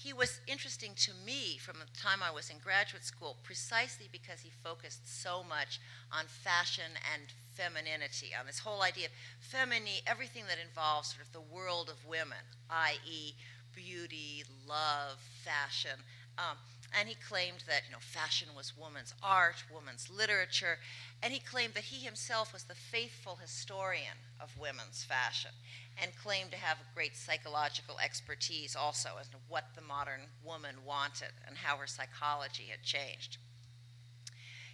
he 0.05 0.13
was 0.13 0.39
interesting 0.45 0.91
to 0.93 1.09
me 1.25 1.57
from 1.57 1.77
the 1.79 1.99
time 1.99 2.21
I 2.21 2.29
was 2.29 2.51
in 2.51 2.59
graduate 2.59 3.03
school 3.03 3.37
precisely 3.41 4.07
because 4.11 4.39
he 4.41 4.51
focused 4.63 5.01
so 5.23 5.43
much 5.43 5.79
on 6.11 6.25
fashion 6.27 6.93
and 7.11 7.23
femininity, 7.55 8.29
on 8.39 8.45
this 8.45 8.59
whole 8.59 8.83
idea 8.83 9.07
of 9.07 9.11
feminine, 9.39 10.05
everything 10.05 10.43
that 10.47 10.59
involves 10.61 11.09
sort 11.09 11.25
of 11.25 11.33
the 11.33 11.41
world 11.41 11.89
of 11.89 12.05
women, 12.05 12.45
i.e., 12.69 13.33
beauty, 13.73 14.43
love, 14.69 15.17
fashion. 15.43 15.97
Um, 16.37 16.57
and 16.93 17.09
he 17.09 17.15
claimed 17.15 17.63
that 17.67 17.83
you 17.85 17.91
know 17.91 17.99
fashion 17.99 18.49
was 18.55 18.77
woman's 18.77 19.13
art, 19.23 19.63
woman's 19.73 20.09
literature, 20.09 20.77
and 21.23 21.33
he 21.33 21.39
claimed 21.39 21.73
that 21.73 21.85
he 21.85 22.03
himself 22.05 22.53
was 22.53 22.63
the 22.63 22.75
faithful 22.75 23.37
historian 23.41 24.17
of 24.39 24.57
women's 24.57 25.03
fashion, 25.03 25.51
and 26.01 26.15
claimed 26.15 26.51
to 26.51 26.57
have 26.57 26.77
great 26.93 27.15
psychological 27.15 27.97
expertise 28.03 28.75
also 28.75 29.11
as 29.19 29.27
to 29.29 29.37
what 29.47 29.65
the 29.75 29.81
modern 29.81 30.21
woman 30.43 30.75
wanted 30.85 31.31
and 31.47 31.57
how 31.57 31.77
her 31.77 31.87
psychology 31.87 32.65
had 32.69 32.83
changed. 32.83 33.37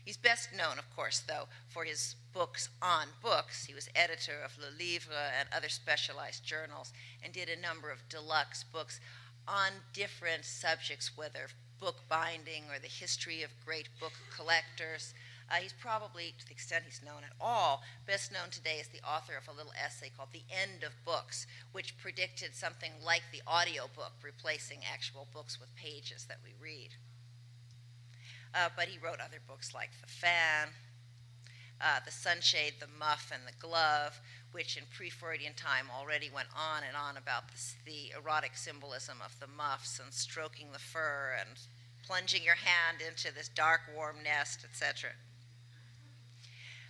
He's 0.03 0.17
best 0.17 0.49
known, 0.51 0.79
of 0.79 0.95
course, 0.95 1.19
though, 1.19 1.47
for 1.67 1.85
his 1.85 2.15
books 2.33 2.69
on 2.81 3.07
books. 3.21 3.65
He 3.65 3.73
was 3.73 3.87
editor 3.95 4.41
of 4.43 4.57
Le 4.57 4.71
Livre 4.75 5.13
and 5.39 5.47
other 5.55 5.69
specialized 5.69 6.43
journals 6.43 6.91
and 7.23 7.31
did 7.31 7.49
a 7.49 7.59
number 7.59 7.91
of 7.91 8.09
deluxe 8.09 8.63
books 8.63 8.99
on 9.47 9.71
different 9.93 10.45
subjects, 10.45 11.15
whether 11.15 11.47
book 11.81 12.07
binding 12.07 12.63
or 12.69 12.79
the 12.79 12.87
history 12.87 13.41
of 13.41 13.49
great 13.65 13.89
book 13.99 14.13
collectors. 14.33 15.13
Uh, 15.49 15.55
he's 15.55 15.73
probably, 15.73 16.33
to 16.39 16.45
the 16.45 16.53
extent 16.53 16.85
he's 16.85 17.01
known 17.03 17.25
at 17.25 17.35
all, 17.41 17.81
best 18.07 18.31
known 18.31 18.49
today 18.49 18.77
as 18.79 18.87
the 18.87 19.01
author 19.01 19.33
of 19.35 19.49
a 19.49 19.57
little 19.57 19.73
essay 19.75 20.09
called 20.15 20.29
The 20.31 20.45
End 20.49 20.83
of 20.83 20.93
Books, 21.03 21.45
which 21.73 21.97
predicted 21.97 22.55
something 22.55 22.91
like 23.03 23.23
the 23.33 23.41
audiobook, 23.51 24.13
replacing 24.23 24.79
actual 24.87 25.27
books 25.33 25.59
with 25.59 25.75
pages 25.75 26.25
that 26.29 26.37
we 26.45 26.53
read. 26.61 26.91
Uh, 28.53 28.69
but 28.77 28.87
he 28.87 28.99
wrote 28.99 29.19
other 29.19 29.41
books 29.45 29.73
like 29.73 29.89
The 29.99 30.07
Fan, 30.07 30.69
uh, 31.83 31.99
The 32.05 32.11
Sunshade, 32.11 32.75
The 32.79 32.87
Muff, 32.99 33.31
and 33.33 33.43
The 33.47 33.59
Glove, 33.59 34.19
which 34.51 34.77
in 34.77 34.83
pre 34.95 35.09
Freudian 35.09 35.53
time 35.53 35.87
already 35.91 36.29
went 36.33 36.49
on 36.55 36.83
and 36.87 36.95
on 36.95 37.17
about 37.17 37.49
this, 37.49 37.75
the 37.85 38.13
erotic 38.17 38.55
symbolism 38.55 39.17
of 39.23 39.39
the 39.39 39.47
muffs 39.47 39.99
and 39.99 40.13
stroking 40.13 40.71
the 40.71 40.79
fur 40.79 41.35
and 41.39 41.59
plunging 42.05 42.43
your 42.43 42.55
hand 42.55 42.97
into 43.01 43.33
this 43.33 43.49
dark, 43.49 43.81
warm 43.95 44.17
nest, 44.23 44.65
etc. 44.65 45.11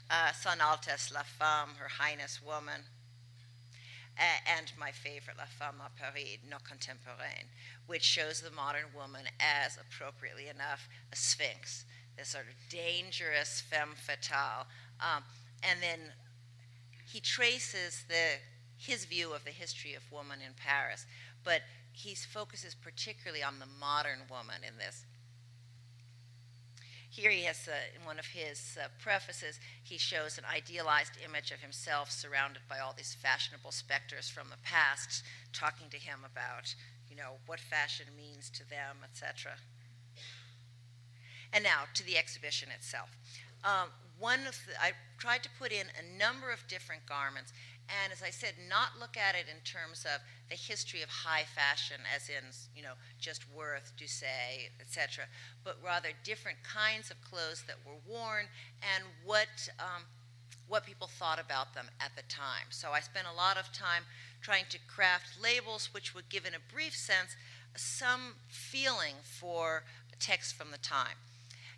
Uh, 0.10 0.32
Son 0.34 0.60
Altesse, 0.60 1.13
la 1.13 1.23
Femme, 1.23 1.75
Her 1.77 1.88
Highness 1.88 2.41
Woman, 2.45 2.82
and 4.17 4.71
my 4.77 4.91
favorite, 4.91 5.38
La 5.38 5.45
Femme 5.45 5.82
à 5.82 5.89
Paris, 5.97 6.39
Nos 6.49 6.60
Contemporaines, 6.67 7.47
which 7.88 8.04
shows 8.04 8.41
the 8.41 8.51
modern 8.51 8.86
woman 8.95 9.25
as, 9.39 9.77
appropriately 9.77 10.47
enough, 10.47 10.88
a 11.12 11.15
sphinx, 11.15 11.86
this 12.17 12.30
sort 12.30 12.45
of 12.45 12.69
dangerous 12.69 13.62
femme 13.69 13.95
fatale. 13.95 14.67
Um, 15.00 15.24
and 15.63 15.80
then 15.82 16.00
he 17.12 17.19
traces 17.19 18.06
the, 18.08 18.39
his 18.78 19.06
view 19.06 19.34
of 19.34 19.43
the 19.43 19.52
history 19.52 19.93
of 19.93 20.12
woman 20.12 20.39
in 20.45 20.54
Paris, 20.56 21.06
but 21.43 21.62
he 21.91 22.15
focuses 22.15 22.76
particularly 22.76 23.43
on 23.43 23.60
the 23.60 23.67
modern 23.80 24.19
woman 24.30 24.62
in 24.67 24.78
this. 24.78 25.06
Here 27.12 27.30
he 27.32 27.43
has, 27.43 27.67
uh, 27.67 27.76
in 28.00 28.06
one 28.06 28.19
of 28.19 28.28
his 28.28 28.78
uh, 28.82 28.88
prefaces, 28.97 29.60
he 29.84 29.97
shows 29.97 30.38
an 30.38 30.45
idealized 30.45 31.12
image 31.24 31.52
of 31.52 31.60
himself 31.60 32.10
surrounded 32.10 32.62
by 32.69 32.80
all 32.80 32.93
these 32.95 33.13
fashionable 33.13 33.71
specters 33.71 34.30
from 34.30 34.47
the 34.50 34.63
past, 34.63 35.21
talking 35.52 35.89
to 35.89 35.97
him 35.97 36.19
about, 36.24 36.74
you 37.10 37.17
know, 37.17 37.36
what 37.47 37.60
fashion 37.60 38.06
means 38.15 38.50
to 38.52 38.69
them, 38.69 39.04
etc. 39.04 39.52
And 41.53 41.63
now 41.63 41.83
to 41.93 42.05
the 42.05 42.17
exhibition 42.17 42.69
itself. 42.71 43.09
Um, 43.63 43.89
one 44.21 44.45
of 44.47 44.55
the, 44.67 44.79
I 44.79 44.91
tried 45.17 45.43
to 45.43 45.49
put 45.59 45.71
in 45.71 45.87
a 45.97 46.17
number 46.17 46.51
of 46.51 46.65
different 46.67 47.05
garments, 47.07 47.51
and 47.89 48.13
as 48.13 48.23
I 48.23 48.29
said, 48.29 48.53
not 48.69 48.99
look 48.99 49.17
at 49.17 49.35
it 49.35 49.45
in 49.49 49.59
terms 49.65 50.05
of 50.05 50.21
the 50.49 50.55
history 50.55 51.01
of 51.01 51.09
high 51.09 51.43
fashion, 51.43 51.97
as 52.15 52.29
in 52.29 52.45
you 52.75 52.83
know 52.83 52.93
just 53.19 53.43
Worth, 53.51 53.93
Doucet, 53.97 54.71
etc., 54.79 55.25
but 55.63 55.77
rather 55.83 56.09
different 56.23 56.59
kinds 56.63 57.09
of 57.09 57.19
clothes 57.21 57.63
that 57.67 57.77
were 57.85 57.99
worn 58.07 58.45
and 58.95 59.03
what 59.25 59.69
um, 59.79 60.03
what 60.67 60.85
people 60.85 61.07
thought 61.07 61.39
about 61.39 61.73
them 61.73 61.87
at 61.99 62.15
the 62.15 62.23
time. 62.29 62.69
So 62.69 62.91
I 62.91 63.01
spent 63.01 63.27
a 63.27 63.35
lot 63.35 63.57
of 63.57 63.73
time 63.73 64.03
trying 64.41 64.65
to 64.69 64.77
craft 64.87 65.41
labels 65.41 65.89
which 65.93 66.15
would 66.15 66.29
give, 66.29 66.45
in 66.45 66.53
a 66.53 66.73
brief 66.73 66.95
sense, 66.95 67.35
some 67.75 68.35
feeling 68.47 69.15
for 69.23 69.83
text 70.19 70.55
from 70.55 70.71
the 70.71 70.77
time 70.77 71.17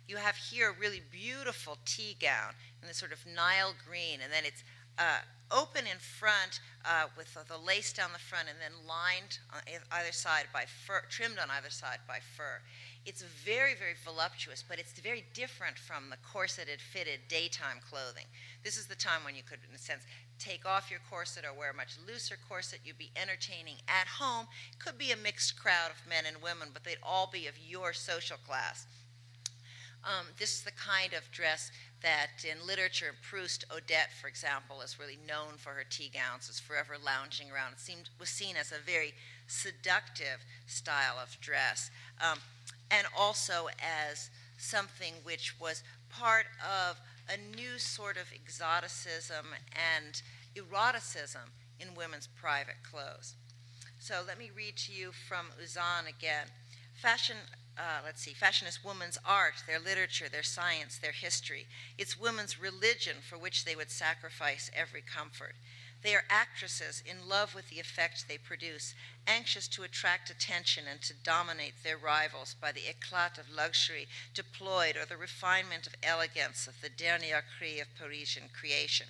you 0.08 0.16
have 0.16 0.36
here 0.36 0.70
a 0.70 0.80
really 0.80 1.02
beautiful 1.10 1.78
tea 1.84 2.16
gown 2.20 2.52
in 2.82 2.88
this 2.88 2.98
sort 2.98 3.12
of 3.12 3.24
Nile 3.26 3.74
green, 3.86 4.20
and 4.22 4.32
then 4.32 4.44
it's 4.44 4.62
uh, 4.98 5.20
open 5.50 5.86
in 5.90 5.98
front 5.98 6.60
uh, 6.84 7.06
with 7.16 7.32
the, 7.34 7.58
lace 7.58 7.92
down 7.92 8.10
the 8.12 8.18
front 8.18 8.48
and 8.48 8.58
then 8.60 8.86
lined 8.86 9.38
on 9.52 9.60
either 9.92 10.12
side 10.12 10.46
by 10.52 10.64
fur, 10.64 11.02
trimmed 11.08 11.38
on 11.38 11.48
either 11.50 11.70
side 11.70 11.98
by 12.06 12.18
fur. 12.36 12.60
It's 13.06 13.22
very, 13.22 13.74
very 13.74 13.94
voluptuous, 14.04 14.64
but 14.66 14.78
it's 14.78 14.92
very 14.98 15.24
different 15.34 15.78
from 15.78 16.10
the 16.10 16.16
corseted, 16.32 16.80
fitted 16.80 17.20
daytime 17.28 17.80
clothing. 17.88 18.24
This 18.62 18.76
is 18.76 18.86
the 18.86 18.94
time 18.94 19.24
when 19.24 19.34
you 19.34 19.42
could, 19.42 19.58
in 19.68 19.74
a 19.74 19.78
sense, 19.78 20.04
take 20.38 20.64
off 20.64 20.90
your 20.90 21.00
corset 21.10 21.44
or 21.44 21.56
wear 21.56 21.70
a 21.70 21.76
much 21.76 21.96
looser 22.06 22.36
corset. 22.48 22.80
You'd 22.84 22.98
be 22.98 23.10
entertaining 23.14 23.76
at 23.88 24.06
home. 24.06 24.46
Could 24.78 24.96
be 24.96 25.12
a 25.12 25.16
mixed 25.16 25.60
crowd 25.60 25.90
of 25.90 26.08
men 26.08 26.24
and 26.26 26.42
women, 26.42 26.68
but 26.72 26.84
they'd 26.84 27.02
all 27.02 27.28
be 27.30 27.46
of 27.46 27.54
your 27.58 27.92
social 27.92 28.38
class. 28.38 28.86
Um, 30.04 30.26
this 30.38 30.58
is 30.58 30.62
the 30.62 30.72
kind 30.72 31.14
of 31.14 31.30
dress 31.30 31.70
that 32.02 32.44
in 32.44 32.66
literature, 32.66 33.14
Proust, 33.22 33.64
Odette, 33.74 34.12
for 34.20 34.28
example, 34.28 34.82
is 34.82 34.98
really 34.98 35.18
known 35.26 35.56
for 35.56 35.70
her 35.70 35.84
tea 35.88 36.10
gowns, 36.12 36.50
is 36.50 36.60
forever 36.60 36.96
lounging 37.02 37.50
around. 37.50 37.72
It 37.72 37.80
seemed, 37.80 38.10
was 38.20 38.28
seen 38.28 38.56
as 38.56 38.70
a 38.70 38.78
very 38.84 39.14
seductive 39.46 40.44
style 40.66 41.16
of 41.20 41.40
dress, 41.40 41.90
um, 42.20 42.38
and 42.90 43.06
also 43.16 43.68
as 43.80 44.28
something 44.58 45.14
which 45.22 45.58
was 45.58 45.82
part 46.10 46.46
of 46.62 47.00
a 47.28 47.56
new 47.56 47.78
sort 47.78 48.18
of 48.18 48.26
exoticism 48.34 49.46
and 49.72 50.20
eroticism 50.54 51.50
in 51.80 51.94
women's 51.94 52.28
private 52.40 52.76
clothes. 52.88 53.34
So 53.98 54.16
let 54.26 54.38
me 54.38 54.50
read 54.54 54.76
to 54.76 54.92
you 54.92 55.12
from 55.12 55.46
Uzanne 55.62 56.08
again. 56.08 56.46
Fashion 57.00 57.36
uh, 57.76 58.00
let's 58.04 58.22
see, 58.22 58.32
fashion 58.32 58.68
is 58.68 58.84
women's 58.84 59.18
art, 59.24 59.54
their 59.66 59.80
literature, 59.80 60.28
their 60.28 60.42
science, 60.42 60.98
their 60.98 61.12
history. 61.12 61.66
It's 61.98 62.18
women's 62.18 62.60
religion 62.60 63.16
for 63.28 63.36
which 63.36 63.64
they 63.64 63.74
would 63.74 63.90
sacrifice 63.90 64.70
every 64.74 65.02
comfort. 65.02 65.54
They 66.04 66.14
are 66.14 66.24
actresses 66.28 67.02
in 67.06 67.28
love 67.28 67.54
with 67.54 67.70
the 67.70 67.80
effect 67.80 68.26
they 68.28 68.36
produce, 68.36 68.94
anxious 69.26 69.66
to 69.68 69.84
attract 69.84 70.28
attention 70.28 70.84
and 70.88 71.00
to 71.00 71.14
dominate 71.24 71.82
their 71.82 71.96
rivals 71.96 72.54
by 72.60 72.72
the 72.72 72.82
éclat 72.82 73.38
of 73.38 73.50
luxury 73.50 74.06
deployed 74.34 74.96
or 74.96 75.06
the 75.06 75.16
refinement 75.16 75.86
of 75.86 75.94
elegance 76.02 76.66
of 76.66 76.80
the 76.82 76.90
dernier 76.90 77.42
cri 77.56 77.80
of 77.80 77.88
Parisian 77.98 78.50
creation. 78.52 79.06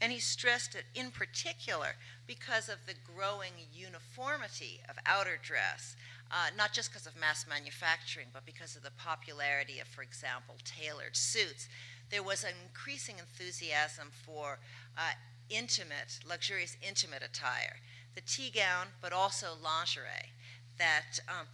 And 0.00 0.12
he 0.12 0.20
stressed 0.20 0.76
it 0.76 0.84
in 0.94 1.10
particular 1.10 1.96
because 2.26 2.68
of 2.68 2.86
the 2.86 2.94
growing 2.94 3.52
uniformity 3.74 4.80
of 4.88 4.96
outer 5.06 5.38
dress, 5.42 5.96
uh, 6.34 6.50
not 6.58 6.72
just 6.72 6.90
because 6.90 7.06
of 7.06 7.14
mass 7.16 7.46
manufacturing, 7.48 8.26
but 8.32 8.44
because 8.44 8.74
of 8.74 8.82
the 8.82 8.90
popularity 8.98 9.78
of, 9.78 9.86
for 9.86 10.02
example, 10.02 10.56
tailored 10.64 11.16
suits. 11.16 11.68
There 12.10 12.24
was 12.24 12.42
an 12.42 12.54
increasing 12.66 13.16
enthusiasm 13.20 14.08
for 14.10 14.58
uh, 14.98 15.12
intimate, 15.48 16.18
luxurious, 16.28 16.76
intimate 16.86 17.22
attire. 17.22 17.76
The 18.16 18.20
tea 18.20 18.50
gown, 18.52 18.88
but 19.00 19.12
also 19.12 19.54
lingerie. 19.62 20.32
That 20.76 21.20
um, 21.28 21.46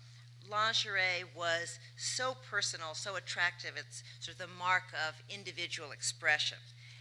lingerie 0.51 1.25
was 1.37 1.79
so 1.97 2.35
personal, 2.51 2.95
so 2.95 3.17
attractive, 3.17 3.73
it's 3.77 4.03
sort 4.19 4.37
of 4.37 4.39
the 4.39 4.59
mark 4.59 4.85
of 5.07 5.23
individual 5.29 5.93
expression. 5.93 6.59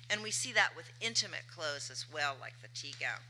And 0.09 0.21
we 0.21 0.31
see 0.31 0.51
that 0.51 0.75
with 0.75 0.91
intimate 0.99 1.47
clothes 1.53 1.89
as 1.89 2.05
well, 2.11 2.35
like 2.41 2.61
the 2.61 2.67
tea 2.73 2.93
gown. 2.99 3.21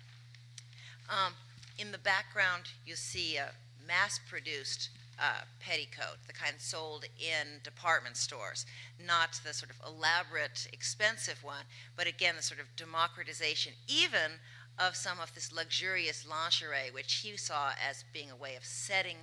Um, 1.07 1.33
in 1.77 1.91
the 1.91 1.97
background, 1.99 2.63
you 2.85 2.95
see 2.95 3.37
a 3.37 3.51
mass 3.89 4.19
produced 4.29 4.89
uh, 5.19 5.41
petticoat, 5.59 6.17
the 6.27 6.33
kind 6.33 6.55
sold 6.59 7.05
in 7.19 7.59
department 7.63 8.15
stores, 8.15 8.65
not 9.05 9.41
the 9.43 9.53
sort 9.53 9.71
of 9.71 9.81
elaborate, 9.85 10.69
expensive 10.71 11.43
one, 11.43 11.65
but 11.97 12.07
again, 12.07 12.35
the 12.37 12.43
sort 12.43 12.61
of 12.61 12.73
democratization, 12.77 13.73
even 13.87 14.39
of 14.77 14.95
some 14.95 15.19
of 15.19 15.33
this 15.33 15.51
luxurious 15.51 16.25
lingerie, 16.25 16.93
which 16.93 17.15
he 17.15 17.35
saw 17.35 17.71
as 17.71 18.05
being 18.13 18.31
a 18.31 18.35
way 18.35 18.55
of 18.55 18.63
setting 18.63 19.17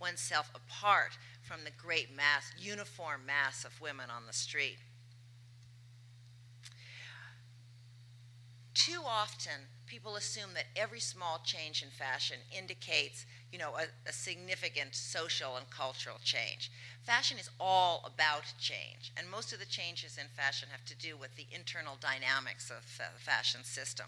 oneself 0.00 0.50
apart 0.54 1.18
from 1.42 1.64
the 1.64 1.70
great 1.76 2.14
mass, 2.14 2.52
uniform 2.58 3.20
mass 3.26 3.64
of 3.64 3.80
women 3.80 4.06
on 4.08 4.26
the 4.26 4.32
street. 4.32 4.78
Too 8.74 9.02
often, 9.06 9.68
people 9.86 10.16
assume 10.16 10.54
that 10.54 10.64
every 10.74 10.98
small 10.98 11.42
change 11.44 11.82
in 11.82 11.90
fashion 11.90 12.38
indicates, 12.56 13.26
you 13.52 13.58
know, 13.58 13.72
a, 13.76 13.84
a, 14.08 14.12
significant 14.12 14.94
social 14.94 15.56
and 15.56 15.68
cultural 15.68 16.16
change. 16.24 16.72
Fashion 17.02 17.36
is 17.38 17.50
all 17.60 18.02
about 18.06 18.44
change, 18.58 19.12
and 19.16 19.30
most 19.30 19.52
of 19.52 19.58
the 19.58 19.66
changes 19.66 20.16
in 20.16 20.26
fashion 20.34 20.68
have 20.72 20.84
to 20.86 20.96
do 20.96 21.16
with 21.16 21.36
the 21.36 21.46
internal 21.52 21.96
dynamics 22.00 22.70
of 22.70 22.82
the 22.96 23.20
fashion 23.20 23.62
system. 23.62 24.06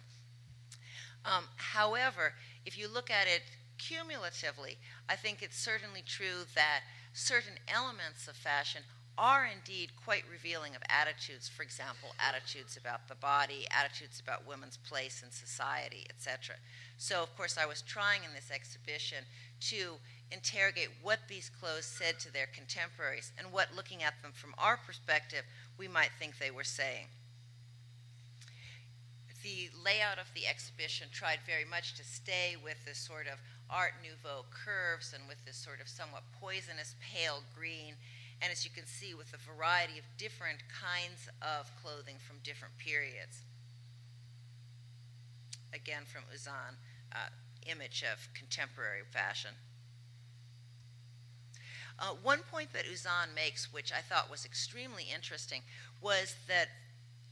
Um, 1.26 1.44
however, 1.56 2.32
if 2.64 2.78
you 2.78 2.88
look 2.88 3.10
at 3.10 3.26
it 3.26 3.42
cumulatively, 3.78 4.78
I 5.08 5.16
think 5.16 5.42
it's 5.42 5.58
certainly 5.58 6.02
true 6.06 6.44
that 6.54 6.80
certain 7.12 7.58
elements 7.68 8.26
of 8.26 8.36
fashion 8.36 8.82
are 9.16 9.46
indeed 9.46 9.90
quite 10.04 10.24
revealing 10.30 10.74
of 10.74 10.82
attitudes, 10.88 11.48
for 11.48 11.62
example, 11.62 12.10
attitudes 12.18 12.76
about 12.76 13.06
the 13.08 13.14
body, 13.14 13.66
attitudes 13.70 14.20
about 14.20 14.46
women's 14.46 14.76
place 14.76 15.22
in 15.24 15.30
society, 15.30 16.06
etc. 16.10 16.56
So, 16.98 17.22
of 17.22 17.34
course, 17.36 17.56
I 17.56 17.66
was 17.66 17.82
trying 17.82 18.24
in 18.24 18.34
this 18.34 18.50
exhibition 18.52 19.24
to 19.70 19.94
interrogate 20.32 20.90
what 21.02 21.20
these 21.28 21.50
clothes 21.60 21.84
said 21.84 22.18
to 22.20 22.32
their 22.32 22.46
contemporaries 22.46 23.32
and 23.38 23.52
what, 23.52 23.74
looking 23.74 24.02
at 24.02 24.20
them 24.22 24.32
from 24.32 24.54
our 24.58 24.76
perspective, 24.76 25.44
we 25.78 25.86
might 25.86 26.10
think 26.18 26.38
they 26.38 26.50
were 26.50 26.64
saying. 26.64 27.06
The 29.42 29.68
layout 29.84 30.18
of 30.18 30.32
the 30.34 30.46
exhibition 30.46 31.08
tried 31.12 31.40
very 31.46 31.66
much 31.68 31.94
to 31.96 32.04
stay 32.04 32.56
with 32.62 32.82
this 32.86 32.98
sort 32.98 33.26
of 33.26 33.38
Art 33.70 33.92
Nouveau 34.02 34.46
curves 34.50 35.12
and 35.12 35.28
with 35.28 35.44
this 35.44 35.56
sort 35.56 35.80
of 35.80 35.88
somewhat 35.88 36.22
poisonous 36.40 36.96
pale 37.00 37.42
green 37.54 37.94
and 38.42 38.52
as 38.52 38.64
you 38.64 38.70
can 38.70 38.86
see 38.86 39.14
with 39.14 39.32
a 39.32 39.38
variety 39.38 39.98
of 39.98 40.04
different 40.18 40.58
kinds 40.68 41.28
of 41.42 41.70
clothing 41.82 42.16
from 42.18 42.36
different 42.42 42.76
periods. 42.78 43.42
Again 45.72 46.02
from 46.06 46.22
Uzanne, 46.34 46.76
uh, 47.12 47.30
image 47.66 48.04
of 48.10 48.28
contemporary 48.34 49.02
fashion. 49.10 49.50
Uh, 51.98 52.14
one 52.22 52.40
point 52.50 52.72
that 52.72 52.84
Uzanne 52.86 53.34
makes, 53.34 53.72
which 53.72 53.92
I 53.92 54.00
thought 54.00 54.30
was 54.30 54.44
extremely 54.44 55.06
interesting, 55.14 55.62
was 56.00 56.34
that 56.48 56.68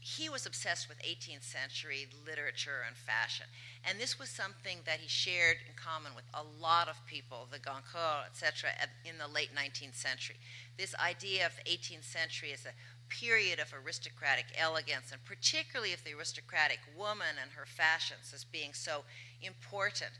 he 0.03 0.27
was 0.27 0.45
obsessed 0.45 0.89
with 0.89 0.99
18th 0.99 1.43
century 1.43 2.07
literature 2.27 2.83
and 2.85 2.95
fashion. 2.97 3.45
And 3.87 3.97
this 3.97 4.19
was 4.19 4.27
something 4.27 4.79
that 4.85 4.99
he 4.99 5.07
shared 5.07 5.57
in 5.65 5.75
common 5.79 6.11
with 6.13 6.25
a 6.33 6.43
lot 6.43 6.89
of 6.89 6.99
people, 7.07 7.47
the 7.49 7.57
Goncourt, 7.57 8.27
etc., 8.27 8.71
in 9.05 9.17
the 9.17 9.33
late 9.33 9.55
19th 9.55 9.95
century. 9.95 10.35
This 10.77 10.93
idea 10.95 11.45
of 11.45 11.55
the 11.55 11.71
18th 11.71 12.03
century 12.03 12.51
as 12.51 12.65
a 12.65 12.75
period 13.07 13.59
of 13.59 13.73
aristocratic 13.73 14.47
elegance, 14.57 15.13
and 15.13 15.23
particularly 15.23 15.93
of 15.93 16.03
the 16.03 16.13
aristocratic 16.13 16.79
woman 16.97 17.39
and 17.41 17.51
her 17.51 17.65
fashions 17.65 18.33
as 18.35 18.43
being 18.43 18.73
so 18.73 19.05
important. 19.41 20.11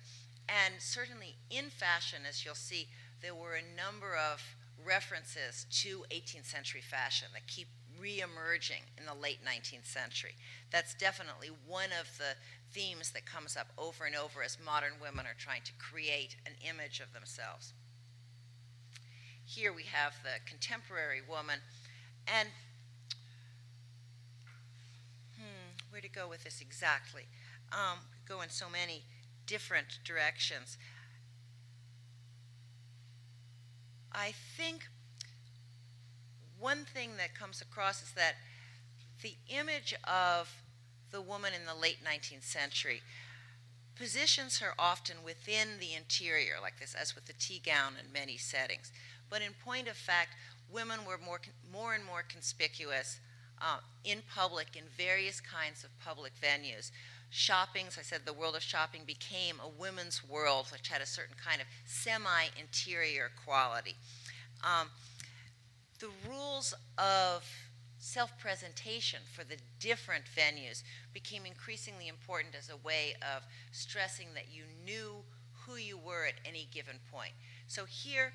And 0.47 0.75
certainly 0.79 1.35
in 1.49 1.69
fashion, 1.69 2.19
as 2.27 2.45
you'll 2.45 2.55
see, 2.55 2.87
there 3.21 3.35
were 3.35 3.55
a 3.55 3.75
number 3.75 4.15
of 4.15 4.41
references 4.85 5.65
to 5.83 6.05
18th 6.09 6.45
century 6.45 6.81
fashion 6.81 7.27
that 7.33 7.47
keep 7.47 7.67
reemerging 8.03 8.83
in 8.97 9.05
the 9.05 9.13
late 9.13 9.39
19th 9.45 9.85
century. 9.85 10.35
That's 10.71 10.93
definitely 10.93 11.49
one 11.67 11.89
of 11.99 12.17
the 12.17 12.35
themes 12.71 13.11
that 13.11 13.25
comes 13.25 13.55
up 13.55 13.67
over 13.77 14.05
and 14.05 14.15
over 14.15 14.43
as 14.43 14.57
modern 14.63 14.93
women 15.01 15.25
are 15.25 15.37
trying 15.37 15.61
to 15.63 15.71
create 15.79 16.35
an 16.45 16.53
image 16.67 16.99
of 16.99 17.13
themselves. 17.13 17.73
Here 19.45 19.71
we 19.71 19.83
have 19.83 20.13
the 20.23 20.41
contemporary 20.49 21.21
woman, 21.27 21.59
and 22.27 22.49
hmm, 25.37 25.71
where 25.89 26.01
to 26.01 26.09
go 26.09 26.27
with 26.27 26.43
this 26.43 26.61
exactly? 26.61 27.23
Um, 27.71 27.99
go 28.27 28.41
in 28.41 28.49
so 28.49 28.65
many 28.69 29.03
different 29.45 29.99
directions. 30.03 30.77
I 34.11 34.33
think 34.57 34.87
one 36.63 36.85
thing 36.85 37.17
that 37.17 37.37
comes 37.37 37.61
across 37.61 38.01
is 38.01 38.11
that 38.13 38.35
the 39.21 39.35
image 39.49 39.93
of 40.05 40.49
the 41.11 41.21
woman 41.21 41.51
in 41.53 41.65
the 41.65 41.75
late 41.75 41.97
19th 42.01 42.43
century 42.43 43.01
positions 43.97 44.59
her 44.59 44.73
often 44.79 45.17
within 45.25 45.77
the 45.81 45.93
interior, 45.93 46.55
like 46.61 46.79
this, 46.79 46.95
as 46.95 47.15
with 47.15 47.25
the 47.25 47.33
tea 47.33 47.61
gown 47.63 47.93
in 47.99 48.13
many 48.13 48.37
settings. 48.37 48.93
But 49.29 49.41
in 49.41 49.51
point 49.63 49.89
of 49.89 49.97
fact, 49.97 50.35
women 50.71 50.99
were 51.05 51.19
more, 51.23 51.41
more 51.71 51.93
and 51.93 52.05
more 52.05 52.23
conspicuous 52.27 53.19
uh, 53.61 53.79
in 54.05 54.19
public 54.33 54.67
in 54.77 54.83
various 54.97 55.41
kinds 55.41 55.83
of 55.83 55.89
public 55.99 56.31
venues. 56.41 56.91
Shopping, 57.29 57.87
as 57.87 57.97
I 57.97 58.03
said, 58.03 58.21
the 58.25 58.31
world 58.31 58.55
of 58.55 58.63
shopping 58.63 59.01
became 59.05 59.57
a 59.61 59.67
women's 59.67 60.23
world, 60.27 60.67
which 60.71 60.87
had 60.87 61.01
a 61.01 61.05
certain 61.05 61.35
kind 61.43 61.59
of 61.59 61.67
semi 61.85 62.45
interior 62.57 63.31
quality. 63.45 63.95
Um, 64.63 64.87
the 66.03 66.29
rules 66.29 66.73
of 66.97 67.45
self 67.97 68.37
presentation 68.37 69.21
for 69.31 69.45
the 69.45 69.55
different 69.79 70.25
venues 70.25 70.83
became 71.13 71.45
increasingly 71.45 72.09
important 72.09 72.55
as 72.55 72.69
a 72.69 72.75
way 72.85 73.15
of 73.21 73.43
stressing 73.71 74.27
that 74.35 74.47
you 74.51 74.63
knew 74.85 75.23
who 75.65 75.77
you 75.77 75.97
were 75.97 76.25
at 76.25 76.33
any 76.45 76.67
given 76.73 76.95
point. 77.09 77.31
So 77.67 77.85
here 77.85 78.33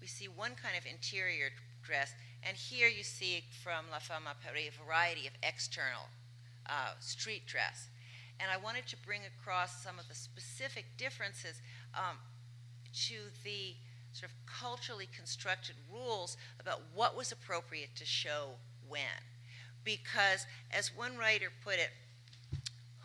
we 0.00 0.06
see 0.06 0.26
one 0.26 0.52
kind 0.52 0.74
of 0.78 0.86
interior 0.86 1.50
dress, 1.82 2.14
and 2.42 2.56
here 2.56 2.88
you 2.88 3.02
see 3.02 3.44
from 3.62 3.84
La 3.90 3.98
Femme 3.98 4.24
à 4.24 4.42
Paris 4.42 4.70
a 4.72 4.82
variety 4.82 5.26
of 5.26 5.34
external 5.42 6.08
uh, 6.70 6.94
street 7.00 7.44
dress. 7.46 7.90
And 8.40 8.50
I 8.50 8.56
wanted 8.56 8.86
to 8.86 8.96
bring 9.04 9.20
across 9.26 9.84
some 9.84 9.98
of 9.98 10.08
the 10.08 10.14
specific 10.14 10.86
differences 10.96 11.60
um, 11.94 12.16
to 13.08 13.16
the 13.44 13.74
sort 14.12 14.30
of 14.30 14.36
culturally 14.46 15.08
constructed 15.14 15.74
rules 15.92 16.36
about 16.60 16.82
what 16.94 17.16
was 17.16 17.32
appropriate 17.32 17.96
to 17.96 18.04
show 18.04 18.50
when. 18.88 19.24
Because, 19.84 20.46
as 20.70 20.94
one 20.94 21.16
writer 21.16 21.48
put 21.64 21.74
it, 21.74 21.90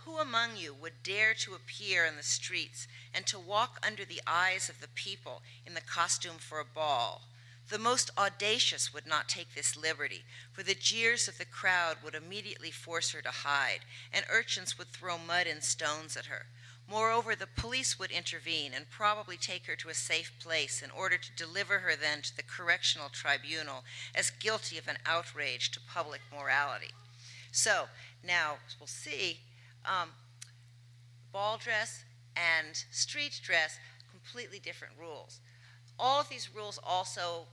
who 0.06 0.17
among 0.17 0.56
you 0.56 0.74
would 0.74 1.04
dare 1.04 1.34
to 1.34 1.54
appear 1.54 2.06
in 2.06 2.15
the 2.15 2.24
streets 2.24 2.88
and 3.13 3.26
to 3.26 3.38
walk 3.38 3.78
under 3.86 4.06
the 4.06 4.22
eyes 4.26 4.70
of 4.70 4.80
the 4.80 4.88
people 4.88 5.41
in 5.65 5.74
the 5.74 5.82
costume 5.82 6.38
for 6.38 6.60
a 6.60 6.65
ball? 6.65 7.24
The 7.70 7.78
most 7.78 8.12
audacious 8.17 8.93
would 8.93 9.06
not 9.06 9.28
take 9.28 9.54
this 9.54 9.76
liberty, 9.76 10.24
for 10.54 10.63
the 10.63 10.76
jeers 10.76 11.28
of 11.28 11.38
the 11.38 11.46
crowd 11.46 11.98
would 12.02 12.15
immediately 12.15 12.72
force 12.72 13.12
her 13.12 13.22
to 13.22 13.30
hide, 13.30 13.80
and 14.13 14.26
urchins 14.30 14.78
would 14.78 14.88
throw 14.88 15.17
mud 15.17 15.48
and 15.48 15.62
stones 15.62 16.15
at 16.15 16.28
her. 16.28 16.46
Moreover, 16.89 17.36
the 17.36 17.47
police 17.47 18.00
would 18.00 18.12
intervene 18.12 18.71
and 18.73 18.89
probably 18.89 19.36
take 19.36 19.65
her 19.65 19.76
to 19.76 19.89
a 19.89 19.93
safe 19.93 20.32
place 20.39 20.82
in 20.82 20.89
order 20.91 21.17
to 21.17 21.36
deliver 21.36 21.80
her 21.80 21.95
then 21.95 22.21
to 22.21 22.36
the 22.36 22.43
correctional 22.43 23.10
tribunal 23.10 23.84
as 24.15 24.30
guilty 24.30 24.78
of 24.78 24.88
an 24.88 24.97
outrage 25.06 25.69
to 25.71 25.80
public 25.82 26.21
morality. 26.34 26.91
So, 27.52 27.86
now 28.26 28.56
we'll 28.80 28.88
see 28.88 29.39
um, 29.86 30.10
ball 31.34 31.58
dress 31.58 32.06
and 32.38 32.86
street 32.91 33.39
dress, 33.43 33.78
completely 34.12 34.60
different 34.60 34.93
rules. 34.97 35.41
All 36.00 36.21
of 36.21 36.30
these 36.30 36.50
rules 36.56 36.80
also 36.84 37.47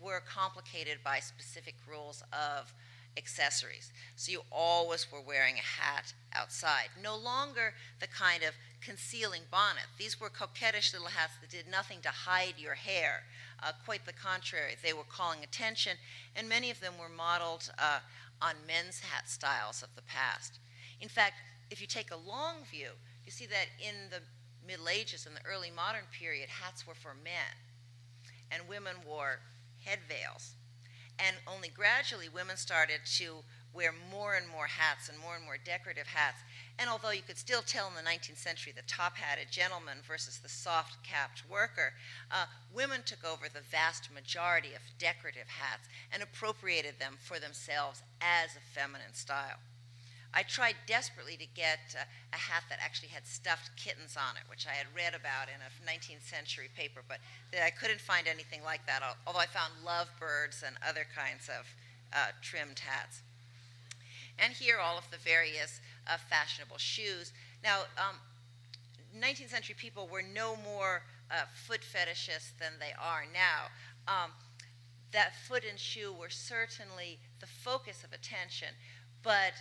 were 0.00 0.20
complicated 0.20 0.98
by 1.04 1.20
specific 1.20 1.76
rules 1.88 2.24
of 2.32 2.72
accessories. 3.16 3.92
So 4.16 4.32
you 4.32 4.42
always 4.50 5.10
were 5.10 5.20
wearing 5.20 5.56
a 5.56 5.82
hat 5.82 6.12
outside. 6.34 6.88
No 7.02 7.16
longer 7.16 7.74
the 8.00 8.06
kind 8.06 8.42
of 8.42 8.54
concealing 8.80 9.42
bonnet. 9.50 9.84
These 9.98 10.20
were 10.20 10.28
coquettish 10.28 10.92
little 10.92 11.08
hats 11.08 11.34
that 11.40 11.50
did 11.50 11.70
nothing 11.70 12.00
to 12.02 12.08
hide 12.08 12.54
your 12.58 12.74
hair. 12.74 13.24
Uh, 13.62 13.72
quite 13.84 14.06
the 14.06 14.12
contrary, 14.12 14.74
they 14.82 14.92
were 14.92 15.04
calling 15.08 15.44
attention, 15.44 15.96
and 16.34 16.48
many 16.48 16.70
of 16.70 16.80
them 16.80 16.94
were 16.98 17.08
modeled 17.08 17.70
uh, 17.78 18.00
on 18.40 18.54
men's 18.66 19.00
hat 19.00 19.28
styles 19.28 19.82
of 19.82 19.94
the 19.94 20.02
past. 20.02 20.58
In 21.00 21.08
fact, 21.08 21.34
if 21.70 21.80
you 21.80 21.86
take 21.86 22.10
a 22.10 22.16
long 22.16 22.64
view, 22.70 22.90
you 23.24 23.30
see 23.30 23.46
that 23.46 23.66
in 23.80 24.10
the 24.10 24.20
Middle 24.66 24.88
Ages 24.88 25.26
and 25.26 25.36
the 25.36 25.44
early 25.46 25.70
modern 25.70 26.04
period, 26.12 26.48
hats 26.48 26.86
were 26.86 26.94
for 26.94 27.14
men, 27.22 27.54
and 28.50 28.68
women 28.68 28.96
wore 29.06 29.40
head 29.84 30.00
veils. 30.08 30.54
And 31.18 31.36
only 31.46 31.68
gradually 31.68 32.28
women 32.28 32.56
started 32.56 33.00
to 33.18 33.44
wear 33.74 33.92
more 34.10 34.34
and 34.34 34.48
more 34.48 34.66
hats 34.66 35.08
and 35.08 35.18
more 35.18 35.34
and 35.36 35.44
more 35.44 35.56
decorative 35.64 36.06
hats. 36.06 36.42
And 36.78 36.90
although 36.90 37.10
you 37.10 37.22
could 37.22 37.38
still 37.38 37.62
tell 37.62 37.88
in 37.88 37.94
the 37.94 38.08
19th 38.08 38.38
century 38.38 38.72
the 38.74 38.82
top 38.82 39.16
hatted 39.16 39.50
gentleman 39.50 39.98
versus 40.06 40.38
the 40.38 40.48
soft 40.48 41.02
capped 41.02 41.42
worker, 41.48 41.94
uh, 42.30 42.46
women 42.74 43.00
took 43.04 43.24
over 43.24 43.48
the 43.48 43.64
vast 43.70 44.12
majority 44.12 44.74
of 44.74 44.82
decorative 44.98 45.48
hats 45.48 45.88
and 46.12 46.22
appropriated 46.22 46.98
them 46.98 47.16
for 47.18 47.38
themselves 47.38 48.02
as 48.20 48.56
a 48.56 48.78
feminine 48.78 49.14
style. 49.14 49.58
I 50.34 50.42
tried 50.42 50.76
desperately 50.86 51.36
to 51.36 51.46
get 51.54 51.94
uh, 51.94 52.04
a 52.32 52.36
hat 52.36 52.64
that 52.70 52.78
actually 52.80 53.08
had 53.08 53.26
stuffed 53.26 53.70
kittens 53.76 54.16
on 54.16 54.36
it, 54.36 54.48
which 54.48 54.66
I 54.66 54.72
had 54.72 54.86
read 54.96 55.14
about 55.14 55.48
in 55.48 55.60
a 55.60 55.70
19th 55.84 56.24
century 56.24 56.68
paper, 56.74 57.02
but 57.06 57.18
I 57.52 57.70
couldn't 57.70 58.00
find 58.00 58.26
anything 58.26 58.64
like 58.64 58.86
that, 58.86 59.02
although 59.26 59.38
I 59.38 59.46
found 59.46 59.72
lovebirds 59.84 60.64
and 60.66 60.76
other 60.86 61.04
kinds 61.14 61.48
of 61.48 61.66
uh, 62.12 62.32
trimmed 62.40 62.78
hats. 62.78 63.20
And 64.38 64.54
here, 64.54 64.78
all 64.78 64.96
of 64.96 65.10
the 65.10 65.18
various 65.18 65.80
uh, 66.06 66.16
fashionable 66.16 66.78
shoes. 66.78 67.32
Now, 67.62 67.80
um, 67.98 68.16
19th 69.18 69.50
century 69.50 69.74
people 69.78 70.08
were 70.10 70.22
no 70.22 70.56
more 70.56 71.02
uh, 71.30 71.44
foot 71.66 71.80
fetishists 71.82 72.56
than 72.58 72.72
they 72.80 72.92
are 72.98 73.24
now. 73.32 73.68
Um, 74.08 74.30
that 75.12 75.36
foot 75.46 75.62
and 75.68 75.78
shoe 75.78 76.12
were 76.18 76.30
certainly 76.30 77.18
the 77.40 77.46
focus 77.46 78.02
of 78.02 78.12
attention, 78.12 78.68
but 79.22 79.52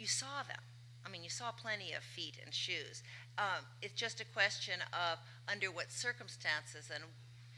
you 0.00 0.06
saw 0.06 0.42
them. 0.48 0.62
I 1.04 1.10
mean, 1.10 1.22
you 1.22 1.30
saw 1.30 1.52
plenty 1.52 1.92
of 1.92 2.02
feet 2.02 2.36
and 2.42 2.54
shoes. 2.54 3.02
Um, 3.38 3.64
it's 3.82 3.94
just 3.94 4.20
a 4.20 4.24
question 4.24 4.80
of 4.92 5.18
under 5.48 5.70
what 5.70 5.92
circumstances 5.92 6.90
and 6.92 7.04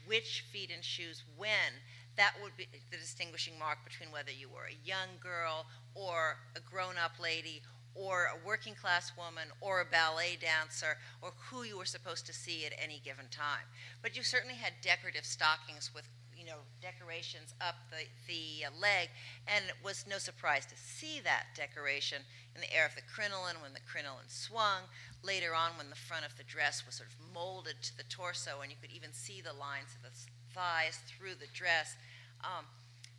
which 0.05 0.45
feet 0.51 0.71
and 0.73 0.83
shoes 0.83 1.23
when. 1.37 1.81
That 2.15 2.35
would 2.43 2.55
be 2.55 2.67
the 2.91 2.97
distinguishing 2.97 3.57
mark 3.57 3.79
between 3.83 4.11
whether 4.11 4.31
you 4.31 4.47
were 4.47 4.67
a 4.69 4.87
young 4.87 5.17
girl 5.19 5.65
or 5.95 6.37
a 6.55 6.59
grown 6.59 6.95
up 7.03 7.13
lady 7.19 7.63
or 7.95 8.25
a 8.25 8.47
working 8.47 8.75
class 8.75 9.11
woman 9.17 9.47
or 9.61 9.81
a 9.81 9.85
ballet 9.85 10.37
dancer 10.39 10.97
or 11.21 11.31
who 11.49 11.63
you 11.63 11.77
were 11.77 11.85
supposed 11.85 12.25
to 12.27 12.33
see 12.33 12.65
at 12.65 12.73
any 12.81 13.01
given 13.03 13.25
time. 13.31 13.65
But 14.01 14.15
you 14.15 14.23
certainly 14.23 14.55
had 14.55 14.73
decorative 14.81 15.25
stockings 15.25 15.91
with 15.93 16.07
you 16.43 16.51
know, 16.51 16.59
decorations 16.83 17.55
up 17.63 17.75
the, 17.87 18.03
the 18.27 18.67
leg, 18.75 19.07
and 19.47 19.63
it 19.71 19.79
was 19.79 20.03
no 20.03 20.17
surprise 20.17 20.65
to 20.67 20.75
see 20.75 21.23
that 21.23 21.47
decoration 21.55 22.19
in 22.55 22.59
the 22.59 22.67
air 22.75 22.85
of 22.85 22.95
the 22.95 23.07
crinoline 23.07 23.63
when 23.63 23.71
the 23.71 23.79
crinoline 23.87 24.27
swung. 24.27 24.83
Later 25.23 25.55
on, 25.55 25.71
when 25.79 25.89
the 25.89 25.95
front 25.95 26.27
of 26.27 26.35
the 26.35 26.43
dress 26.43 26.83
was 26.85 26.99
sort 26.99 27.07
of 27.07 27.15
molded 27.31 27.79
to 27.81 27.95
the 27.95 28.03
torso, 28.11 28.59
and 28.59 28.69
you 28.69 28.77
could 28.81 28.91
even 28.91 29.15
see 29.15 29.39
the 29.39 29.55
lines 29.55 29.95
of 29.95 30.03
the 30.03 30.15
thighs 30.51 30.99
through 31.07 31.39
the 31.39 31.47
dress, 31.55 31.95
um, 32.43 32.67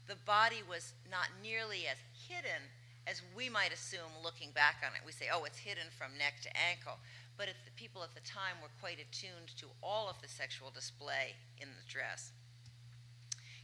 the 0.04 0.20
body 0.28 0.60
was 0.60 0.92
not 1.08 1.32
nearly 1.40 1.88
as 1.88 1.96
hidden 2.28 2.68
as 3.08 3.24
we 3.36 3.48
might 3.48 3.72
assume 3.72 4.12
looking 4.22 4.52
back 4.52 4.84
on 4.84 4.92
it. 4.92 5.00
We 5.04 5.12
say, 5.12 5.32
oh, 5.32 5.44
it's 5.44 5.64
hidden 5.64 5.88
from 5.96 6.16
neck 6.20 6.44
to 6.44 6.52
ankle. 6.56 7.00
But 7.36 7.48
the 7.64 7.72
people 7.76 8.04
at 8.04 8.14
the 8.14 8.20
time 8.20 8.60
were 8.60 8.72
quite 8.80 9.00
attuned 9.00 9.56
to 9.56 9.66
all 9.82 10.08
of 10.08 10.20
the 10.20 10.28
sexual 10.28 10.70
display 10.70 11.36
in 11.60 11.68
the 11.68 11.88
dress. 11.88 12.32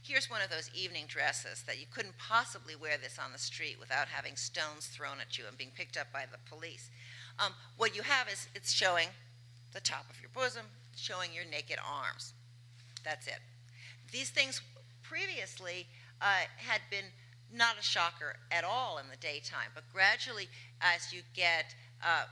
Here's 0.03 0.29
one 0.31 0.41
of 0.41 0.49
those 0.49 0.69
evening 0.73 1.05
dresses 1.07 1.63
that 1.67 1.79
you 1.79 1.85
couldn't 1.93 2.17
possibly 2.17 2.75
wear 2.75 2.97
this 2.97 3.19
on 3.23 3.31
the 3.31 3.37
street 3.37 3.77
without 3.79 4.07
having 4.07 4.35
stones 4.35 4.87
thrown 4.87 5.21
at 5.21 5.37
you 5.37 5.43
and 5.47 5.55
being 5.55 5.69
picked 5.75 5.95
up 5.95 6.11
by 6.11 6.23
the 6.31 6.39
police. 6.49 6.89
Um, 7.37 7.53
what 7.77 7.95
you 7.95 8.01
have 8.01 8.27
is 8.27 8.47
it's 8.55 8.71
showing 8.71 9.07
the 9.73 9.79
top 9.79 10.05
of 10.09 10.19
your 10.19 10.31
bosom, 10.33 10.65
showing 10.95 11.29
your 11.33 11.45
naked 11.45 11.77
arms. 11.77 12.33
That's 13.05 13.27
it. 13.27 13.39
These 14.11 14.31
things 14.31 14.61
previously 15.03 15.85
uh, 16.19 16.49
had 16.57 16.81
been 16.89 17.05
not 17.53 17.77
a 17.79 17.83
shocker 17.83 18.37
at 18.51 18.63
all 18.63 18.97
in 18.97 19.05
the 19.09 19.17
daytime, 19.17 19.69
but 19.75 19.83
gradually, 19.93 20.47
as 20.81 21.13
you 21.13 21.21
get 21.35 21.75
uh, 22.03 22.23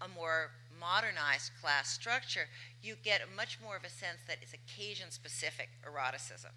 a 0.00 0.08
more 0.08 0.50
modernized 0.80 1.52
class 1.60 1.88
structure, 1.90 2.48
you 2.82 2.96
get 3.04 3.20
much 3.36 3.58
more 3.62 3.76
of 3.76 3.84
a 3.84 3.88
sense 3.88 4.18
that 4.26 4.38
it's 4.42 4.52
occasion 4.52 5.12
specific 5.12 5.68
eroticism 5.86 6.50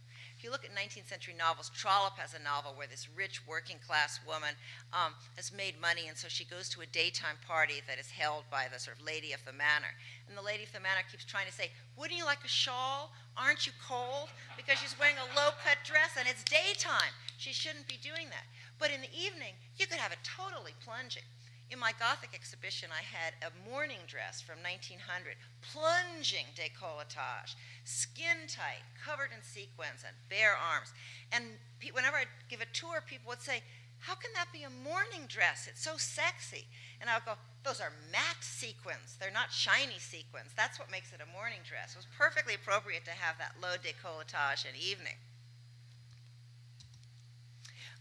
you 0.45 0.51
look 0.51 0.63
at 0.63 0.69
19th 0.77 1.09
century 1.09 1.33
novels, 1.33 1.71
Trollope 1.73 2.21
has 2.21 2.37
a 2.37 2.43
novel 2.45 2.77
where 2.77 2.85
this 2.85 3.09
rich 3.09 3.41
working 3.49 3.81
class 3.81 4.19
woman 4.29 4.53
um, 4.93 5.17
has 5.35 5.49
made 5.51 5.81
money, 5.81 6.05
and 6.07 6.15
so 6.15 6.29
she 6.29 6.45
goes 6.45 6.69
to 6.69 6.81
a 6.81 6.85
daytime 6.93 7.41
party 7.47 7.81
that 7.89 7.97
is 7.97 8.13
held 8.13 8.45
by 8.53 8.69
the 8.71 8.77
sort 8.77 9.01
of 9.01 9.03
lady 9.03 9.33
of 9.33 9.41
the 9.43 9.51
manor. 9.51 9.89
And 10.29 10.37
the 10.37 10.45
lady 10.45 10.61
of 10.61 10.71
the 10.71 10.79
manor 10.79 11.01
keeps 11.09 11.25
trying 11.25 11.49
to 11.49 11.51
say, 11.51 11.73
Wouldn't 11.97 12.13
you 12.13 12.29
like 12.29 12.45
a 12.45 12.47
shawl? 12.47 13.09
Aren't 13.35 13.65
you 13.65 13.73
cold? 13.81 14.29
Because 14.55 14.77
she's 14.77 14.93
wearing 15.01 15.17
a 15.17 15.33
low 15.33 15.49
cut 15.65 15.81
dress 15.81 16.13
and 16.13 16.29
it's 16.29 16.45
daytime. 16.45 17.11
She 17.41 17.49
shouldn't 17.51 17.89
be 17.89 17.97
doing 18.05 18.29
that. 18.29 18.45
But 18.77 18.93
in 18.93 19.01
the 19.01 19.09
evening, 19.17 19.57
you 19.81 19.89
could 19.89 19.97
have 19.97 20.13
it 20.13 20.21
totally 20.21 20.77
plunging. 20.85 21.25
In 21.71 21.79
my 21.79 21.93
Gothic 21.97 22.29
exhibition, 22.35 22.89
I 22.93 23.01
had 23.01 23.33
a 23.41 23.49
morning 23.67 24.05
dress 24.05 24.39
from 24.39 24.61
1900, 24.61 25.33
plunging 25.65 26.45
decolletage, 26.53 27.57
skin 27.83 28.45
tight, 28.47 28.85
covered 28.93 29.33
in 29.33 29.41
sequins, 29.41 30.05
and 30.05 30.13
bare 30.29 30.53
arms. 30.53 30.93
And 31.31 31.57
whenever 31.91 32.17
I 32.17 32.25
give 32.49 32.61
a 32.61 32.69
tour, 32.69 33.01
people 33.01 33.29
would 33.29 33.41
say, 33.41 33.65
How 33.97 34.13
can 34.13 34.29
that 34.37 34.53
be 34.53 34.61
a 34.61 34.69
morning 34.69 35.25
dress? 35.27 35.65
It's 35.65 35.81
so 35.81 35.97
sexy. 35.97 36.69
And 37.01 37.09
I 37.09 37.17
would 37.17 37.25
go, 37.25 37.33
Those 37.65 37.81
are 37.81 37.91
matte 38.13 38.45
sequins. 38.45 39.17
They're 39.17 39.33
not 39.33 39.49
shiny 39.51 39.97
sequins. 39.97 40.53
That's 40.53 40.77
what 40.77 40.93
makes 40.93 41.13
it 41.13 41.19
a 41.19 41.33
morning 41.33 41.65
dress. 41.65 41.97
It 41.97 42.05
was 42.05 42.13
perfectly 42.13 42.53
appropriate 42.53 43.05
to 43.05 43.17
have 43.17 43.41
that 43.41 43.57
low 43.57 43.81
decolletage 43.81 44.69
in 44.69 44.77
evening. 44.77 45.17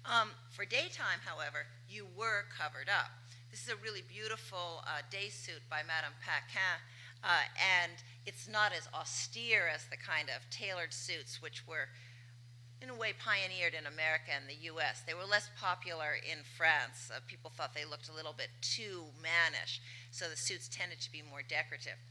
Um, 0.05 0.37
for 0.51 0.67
daytime, 0.67 1.25
however, 1.25 1.65
you 1.89 2.07
were 2.15 2.45
covered 2.53 2.93
up. 2.93 3.09
This 3.55 3.71
is 3.71 3.79
a 3.79 3.87
really 3.87 4.03
beautiful 4.11 4.83
uh, 4.83 5.07
day 5.15 5.31
suit 5.31 5.63
by 5.71 5.87
Madame 5.87 6.11
Paquin, 6.19 6.83
uh, 7.23 7.47
and 7.55 7.95
it's 8.27 8.51
not 8.51 8.75
as 8.75 8.91
austere 8.91 9.71
as 9.71 9.87
the 9.87 9.97
kind 9.97 10.27
of 10.27 10.43
tailored 10.51 10.91
suits 10.91 11.39
which 11.39 11.63
were, 11.63 11.87
in 12.83 12.91
a 12.91 12.99
way, 12.99 13.15
pioneered 13.15 13.79
in 13.79 13.87
America 13.87 14.35
and 14.35 14.51
the 14.51 14.59
US. 14.75 15.07
They 15.07 15.15
were 15.15 15.23
less 15.23 15.55
popular 15.55 16.19
in 16.19 16.43
France. 16.43 17.15
Uh, 17.15 17.23
people 17.31 17.55
thought 17.55 17.79
they 17.79 17.87
looked 17.87 18.11
a 18.11 18.13
little 18.19 18.35
bit 18.35 18.51
too 18.59 19.07
mannish, 19.23 19.79
so 20.11 20.27
the 20.27 20.35
suits 20.35 20.67
tended 20.67 20.99
to 21.07 21.13
be 21.15 21.23
more 21.23 21.47
decorative. 21.47 22.03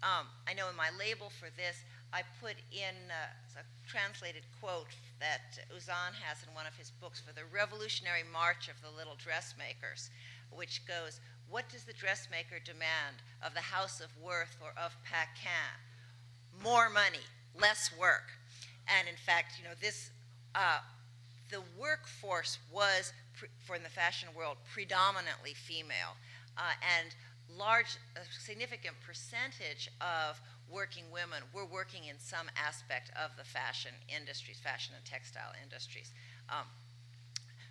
Um, 0.00 0.24
I 0.48 0.56
know 0.56 0.72
in 0.72 0.76
my 0.80 0.88
label 0.96 1.28
for 1.28 1.52
this, 1.52 1.84
I 2.16 2.24
put 2.40 2.56
in 2.72 2.96
uh, 3.12 3.60
a 3.60 3.64
translated 3.84 4.48
quote 4.56 4.96
that 5.20 5.60
Uzanne 5.68 6.16
has 6.24 6.40
in 6.48 6.56
one 6.56 6.64
of 6.64 6.72
his 6.80 6.96
books 6.96 7.20
for 7.20 7.36
the 7.36 7.44
revolutionary 7.52 8.24
march 8.32 8.72
of 8.72 8.80
the 8.80 8.88
little 8.88 9.20
dressmakers 9.20 10.08
which 10.54 10.86
goes, 10.86 11.20
What 11.48 11.68
does 11.68 11.84
the 11.84 11.92
dressmaker 11.92 12.58
demand 12.64 13.22
of 13.42 13.54
the 13.54 13.60
house 13.60 14.00
of 14.00 14.08
Worth 14.22 14.56
or 14.62 14.70
of 14.82 14.96
Paquin? 15.04 15.78
More 16.62 16.88
money, 16.88 17.24
less 17.60 17.90
work. 17.98 18.30
And 18.88 19.08
in 19.08 19.16
fact, 19.16 19.58
you 19.58 19.64
know, 19.64 19.74
this, 19.80 20.10
uh, 20.54 20.78
the 21.50 21.62
workforce 21.78 22.58
was, 22.72 23.12
for 23.64 23.76
in 23.76 23.82
the 23.82 23.88
fashion 23.88 24.28
world, 24.36 24.56
predominantly 24.72 25.54
female. 25.54 26.16
Uh, 26.56 26.72
and 26.98 27.14
large, 27.56 27.96
a 28.16 28.20
significant 28.40 28.94
percentage 29.06 29.90
of 30.00 30.40
working 30.70 31.04
women 31.12 31.42
were 31.52 31.64
working 31.64 32.04
in 32.04 32.18
some 32.18 32.46
aspect 32.56 33.10
of 33.16 33.30
the 33.36 33.44
fashion 33.44 33.92
industries, 34.08 34.58
fashion 34.58 34.94
and 34.96 35.04
textile 35.04 35.52
industries. 35.62 36.12
Um, 36.50 36.66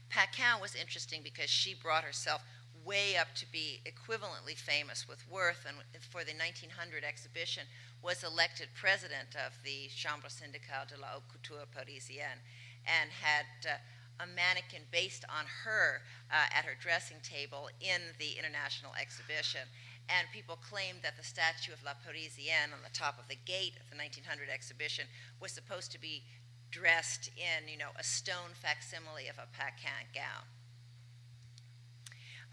Paquin 0.10 0.62
was 0.62 0.76
interesting 0.76 1.22
because 1.24 1.50
she 1.50 1.76
brought 1.76 2.04
herself 2.04 2.42
way 2.88 3.20
up 3.20 3.28
to 3.36 3.46
be 3.52 3.84
equivalently 3.84 4.56
famous 4.56 5.04
with 5.08 5.28
Worth, 5.30 5.68
and 5.68 5.76
for 6.00 6.24
the 6.24 6.32
1900 6.32 7.04
exhibition, 7.04 7.68
was 8.02 8.24
elected 8.24 8.70
president 8.80 9.36
of 9.36 9.60
the 9.68 9.92
Chambre 9.92 10.32
syndicale 10.32 10.88
de 10.88 10.96
la 10.96 11.20
haute 11.20 11.28
couture 11.28 11.68
parisienne, 11.68 12.40
and 12.88 13.12
had 13.12 13.46
uh, 13.68 14.24
a 14.24 14.26
mannequin 14.26 14.88
based 14.90 15.28
on 15.28 15.44
her 15.68 16.02
uh, 16.32 16.48
at 16.56 16.64
her 16.64 16.80
dressing 16.80 17.18
table 17.22 17.68
in 17.84 18.16
the 18.18 18.40
international 18.40 18.96
exhibition. 18.96 19.68
And 20.08 20.24
people 20.32 20.56
claimed 20.56 21.04
that 21.04 21.20
the 21.20 21.28
statue 21.28 21.76
of 21.76 21.84
La 21.84 21.92
Parisienne 22.00 22.72
on 22.72 22.80
the 22.80 22.96
top 22.96 23.20
of 23.20 23.28
the 23.28 23.36
gate 23.44 23.76
of 23.76 23.92
the 23.92 24.00
1900 24.00 24.48
exhibition 24.48 25.04
was 25.44 25.52
supposed 25.52 25.92
to 25.92 26.00
be 26.00 26.24
dressed 26.72 27.30
in, 27.36 27.68
you 27.68 27.78
know, 27.78 27.92
a 28.00 28.04
stone 28.04 28.56
facsimile 28.56 29.28
of 29.28 29.36
a 29.36 29.52
Paquin 29.52 30.08
gown. 30.16 30.48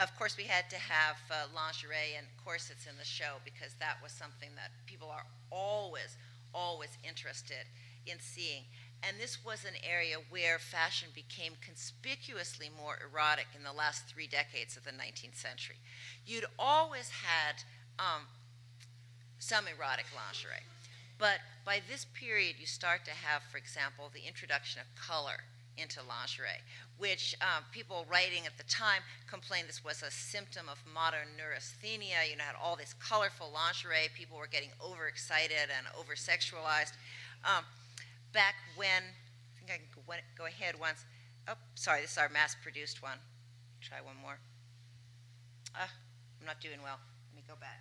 Of 0.01 0.17
course, 0.19 0.37
we 0.37 0.45
had 0.45 0.69
to 0.71 0.77
have 0.77 1.17
uh, 1.31 1.47
lingerie 1.55 2.19
and 2.19 2.27
corsets 2.45 2.87
in 2.91 2.97
the 2.99 3.05
show 3.05 3.39
because 3.45 3.75
that 3.79 4.03
was 4.03 4.11
something 4.11 4.51
that 4.57 4.73
people 4.87 5.09
are 5.09 5.25
always, 5.51 6.17
always 6.53 6.99
interested 7.07 7.71
in 8.07 8.19
seeing. 8.19 8.65
And 9.07 9.17
this 9.21 9.45
was 9.45 9.65
an 9.65 9.79
area 9.89 10.17
where 10.31 10.59
fashion 10.59 11.09
became 11.15 11.53
conspicuously 11.61 12.71
more 12.77 12.99
erotic 12.99 13.47
in 13.57 13.63
the 13.63 13.73
last 13.73 14.09
three 14.09 14.27
decades 14.27 14.77
of 14.77 14.85
the 14.85 14.91
19th 14.91 15.37
century. 15.37 15.77
You'd 16.27 16.47
always 16.59 17.11
had 17.11 17.63
um, 17.99 18.27
some 19.39 19.67
erotic 19.69 20.07
lingerie. 20.11 20.65
But 21.19 21.39
by 21.65 21.81
this 21.89 22.07
period, 22.19 22.57
you 22.59 22.67
start 22.67 23.05
to 23.05 23.13
have, 23.13 23.43
for 23.45 23.59
example, 23.59 24.11
the 24.13 24.27
introduction 24.27 24.81
of 24.81 24.89
color 25.01 25.45
into 25.77 26.01
lingerie, 26.09 26.63
which 26.99 27.35
um, 27.41 27.65
people 27.73 28.07
writing 28.11 28.47
at 28.47 28.57
the 28.57 28.65
time 28.65 29.03
complained 29.29 29.69
this 29.69 29.85
was 29.85 30.03
a 30.03 30.11
symptom 30.11 30.69
of 30.69 30.79
modern 30.93 31.29
neurasthenia. 31.37 32.29
You 32.31 32.37
know, 32.37 32.45
had 32.45 32.57
all 32.63 32.77
this 32.77 32.95
colorful 32.95 33.51
lingerie. 33.53 34.09
People 34.15 34.39
were 34.39 34.47
getting 34.47 34.71
overexcited 34.83 35.71
and 35.75 35.87
over 35.99 36.15
sexualized. 36.15 36.95
Um, 37.45 37.65
back 38.33 38.55
when, 38.77 39.03
I 39.03 39.59
think 39.59 39.71
I 39.71 39.77
can 39.77 39.87
go, 40.37 40.47
ahead 40.47 40.75
once. 40.79 41.05
Oh, 41.49 41.55
sorry, 41.75 42.01
this 42.01 42.13
is 42.13 42.19
our 42.19 42.29
mass 42.29 42.57
produced 42.63 43.03
one. 43.03 43.19
Try 43.81 43.99
one 44.01 44.17
more. 44.23 44.39
Ah, 45.75 45.91
I'm 46.41 46.47
not 46.47 46.61
doing 46.61 46.79
well. 46.83 46.99
Let 47.31 47.37
me 47.37 47.43
go 47.47 47.55
back. 47.61 47.81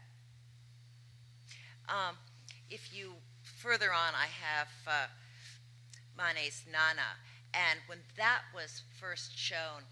Um, 1.87 2.17
if 2.69 2.95
you 2.95 3.13
further 3.43 3.93
on, 3.93 4.13
I 4.15 4.27
have 4.27 4.67
uh, 4.87 5.07
Manet's 6.17 6.63
Nana. 6.71 7.17
And 7.53 7.79
when 7.87 7.99
that 8.17 8.41
was 8.53 8.83
first 8.99 9.37
shown, 9.37 9.85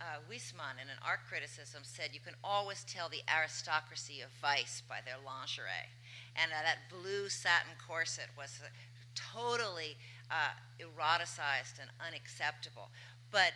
uh, 0.00 0.22
Huysmans, 0.30 0.78
in 0.80 0.88
an 0.88 1.00
art 1.02 1.20
criticism, 1.28 1.82
said 1.82 2.10
you 2.12 2.20
can 2.20 2.34
always 2.44 2.84
tell 2.84 3.08
the 3.08 3.22
aristocracy 3.26 4.20
of 4.20 4.30
vice 4.40 4.82
by 4.88 4.98
their 5.04 5.18
lingerie. 5.24 5.90
And 6.36 6.52
uh, 6.52 6.62
that 6.62 6.86
blue 6.88 7.28
satin 7.28 7.74
corset 7.82 8.30
was 8.38 8.60
uh, 8.62 8.68
totally 9.14 9.96
uh, 10.30 10.54
eroticized 10.78 11.82
and 11.82 11.90
unacceptable. 11.98 12.90
But 13.30 13.52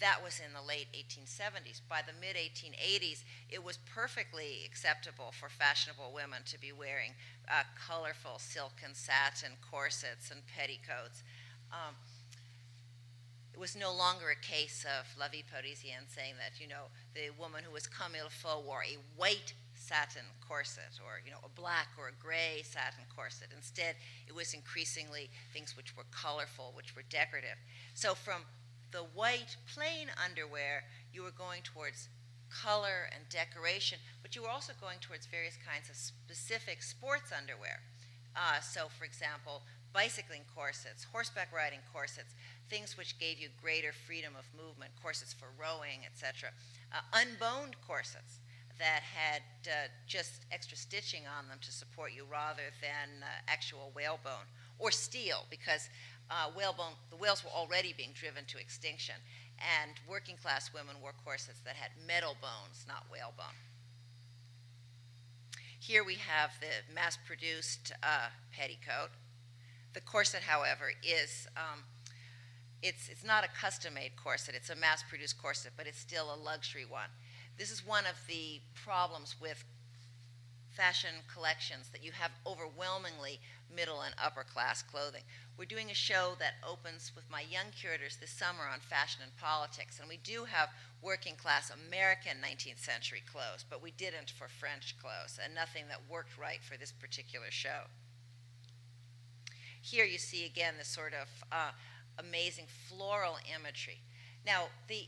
that 0.00 0.20
was 0.22 0.40
in 0.44 0.52
the 0.52 0.60
late 0.60 0.88
1870s. 0.92 1.80
By 1.88 2.02
the 2.04 2.12
mid 2.20 2.36
1880s, 2.36 3.24
it 3.48 3.64
was 3.64 3.78
perfectly 3.88 4.60
acceptable 4.66 5.32
for 5.32 5.48
fashionable 5.48 6.12
women 6.14 6.44
to 6.46 6.60
be 6.60 6.72
wearing 6.72 7.12
uh, 7.48 7.64
colorful 7.88 8.38
silk 8.38 8.84
and 8.84 8.94
satin 8.94 9.56
corsets 9.70 10.30
and 10.30 10.42
petticoats. 10.46 11.22
Um, 11.72 11.96
it 13.56 13.60
was 13.60 13.74
no 13.74 13.88
longer 13.88 14.28
a 14.28 14.36
case 14.36 14.84
of 14.84 15.08
La 15.18 15.32
Vie 15.32 15.42
Parisienne 15.50 16.04
saying 16.12 16.34
that, 16.36 16.60
you 16.60 16.68
know, 16.68 16.92
the 17.16 17.32
woman 17.40 17.64
who 17.64 17.72
was 17.72 17.86
comme 17.86 18.12
il 18.12 18.28
faut 18.28 18.60
wore 18.60 18.84
a 18.84 19.00
white 19.16 19.54
satin 19.72 20.28
corset 20.46 21.00
or, 21.00 21.24
you 21.24 21.30
know, 21.32 21.40
a 21.40 21.48
black 21.48 21.88
or 21.96 22.12
a 22.12 22.20
gray 22.20 22.60
satin 22.60 23.08
corset. 23.08 23.48
Instead, 23.56 23.96
it 24.28 24.34
was 24.36 24.52
increasingly 24.52 25.30
things 25.54 25.74
which 25.74 25.96
were 25.96 26.04
colorful, 26.12 26.72
which 26.76 26.94
were 26.94 27.08
decorative. 27.08 27.56
So 27.94 28.12
from 28.12 28.44
the 28.92 29.08
white 29.16 29.56
plain 29.72 30.12
underwear, 30.22 30.84
you 31.10 31.22
were 31.22 31.32
going 31.32 31.62
towards 31.64 32.08
color 32.52 33.08
and 33.08 33.24
decoration, 33.32 33.98
but 34.20 34.36
you 34.36 34.42
were 34.42 34.52
also 34.52 34.74
going 34.78 35.00
towards 35.00 35.24
various 35.24 35.56
kinds 35.56 35.88
of 35.88 35.96
specific 35.96 36.82
sports 36.82 37.32
underwear. 37.32 37.80
Uh, 38.36 38.60
so, 38.60 38.88
for 38.92 39.04
example, 39.04 39.62
bicycling 39.96 40.44
corsets, 40.54 41.08
horseback 41.10 41.48
riding 41.56 41.80
corsets, 41.90 42.34
things 42.68 42.96
which 42.96 43.18
gave 43.18 43.38
you 43.38 43.48
greater 43.62 43.92
freedom 43.92 44.34
of 44.38 44.44
movement, 44.56 44.90
corsets 45.02 45.32
for 45.32 45.48
rowing, 45.58 46.00
etc. 46.04 46.50
Uh, 46.92 47.00
unboned 47.14 47.76
corsets 47.86 48.40
that 48.78 49.00
had 49.02 49.42
uh, 49.66 49.88
just 50.06 50.44
extra 50.52 50.76
stitching 50.76 51.22
on 51.26 51.48
them 51.48 51.58
to 51.62 51.72
support 51.72 52.12
you 52.14 52.24
rather 52.30 52.68
than 52.82 53.22
uh, 53.22 53.26
actual 53.48 53.90
whalebone 53.94 54.46
or 54.78 54.90
steel 54.90 55.46
because 55.48 55.88
uh, 56.30 56.50
whalebone, 56.54 56.92
the 57.10 57.16
whales 57.16 57.42
were 57.44 57.50
already 57.50 57.94
being 57.96 58.10
driven 58.12 58.44
to 58.44 58.58
extinction 58.58 59.14
and 59.80 59.92
working 60.08 60.36
class 60.36 60.74
women 60.74 60.96
wore 61.00 61.14
corsets 61.24 61.60
that 61.64 61.76
had 61.76 61.90
metal 62.06 62.36
bones, 62.42 62.84
not 62.86 63.04
whalebone. 63.10 63.56
Here 65.78 66.04
we 66.04 66.16
have 66.16 66.50
the 66.60 66.92
mass 66.94 67.16
produced 67.26 67.92
uh, 68.02 68.28
petticoat 68.52 69.10
the 69.96 70.02
corset, 70.02 70.42
however, 70.42 70.92
is 71.02 71.48
um, 71.56 71.80
it's, 72.82 73.08
it's 73.08 73.24
not 73.24 73.44
a 73.44 73.48
custom-made 73.48 74.12
corset. 74.16 74.54
It's 74.54 74.70
a 74.70 74.76
mass-produced 74.76 75.40
corset, 75.40 75.72
but 75.76 75.86
it's 75.86 75.98
still 75.98 76.32
a 76.32 76.36
luxury 76.36 76.84
one. 76.84 77.08
This 77.58 77.70
is 77.70 77.86
one 77.86 78.04
of 78.06 78.16
the 78.28 78.60
problems 78.74 79.36
with 79.40 79.64
fashion 80.76 81.24
collections 81.32 81.88
that 81.90 82.04
you 82.04 82.12
have 82.12 82.30
overwhelmingly 82.46 83.40
middle 83.74 84.02
and 84.02 84.14
upper 84.22 84.44
class 84.44 84.82
clothing. 84.82 85.22
We're 85.56 85.64
doing 85.64 85.90
a 85.90 85.94
show 85.94 86.34
that 86.38 86.60
opens 86.68 87.12
with 87.16 87.24
my 87.30 87.40
young 87.40 87.72
curators 87.72 88.18
this 88.20 88.30
summer 88.30 88.68
on 88.70 88.80
fashion 88.80 89.22
and 89.24 89.34
politics, 89.38 89.98
and 89.98 90.08
we 90.08 90.18
do 90.18 90.44
have 90.44 90.68
working 91.00 91.34
class 91.34 91.72
American 91.88 92.36
19th 92.44 92.78
century 92.78 93.22
clothes, 93.30 93.64
but 93.68 93.82
we 93.82 93.90
didn't 93.92 94.30
for 94.30 94.48
French 94.48 94.96
clothes, 95.00 95.40
and 95.42 95.54
nothing 95.54 95.84
that 95.88 96.10
worked 96.10 96.36
right 96.36 96.62
for 96.62 96.76
this 96.76 96.92
particular 96.92 97.50
show. 97.50 97.88
Here 99.80 100.04
you 100.04 100.18
see 100.18 100.44
again 100.44 100.74
the 100.78 100.84
sort 100.84 101.14
of 101.14 101.28
uh, 101.50 101.70
amazing 102.18 102.66
floral 102.88 103.36
imagery. 103.54 104.00
Now, 104.44 104.66
the 104.88 105.06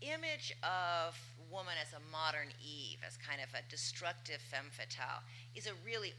image 0.00 0.54
of 0.62 1.18
woman 1.50 1.74
as 1.80 1.92
a 1.92 2.02
modern 2.10 2.48
Eve, 2.60 2.98
as 3.06 3.16
kind 3.16 3.40
of 3.40 3.48
a 3.54 3.62
destructive 3.70 4.40
femme 4.40 4.70
fatale, 4.70 5.22
is 5.54 5.66
a 5.66 5.72
really, 5.84 6.12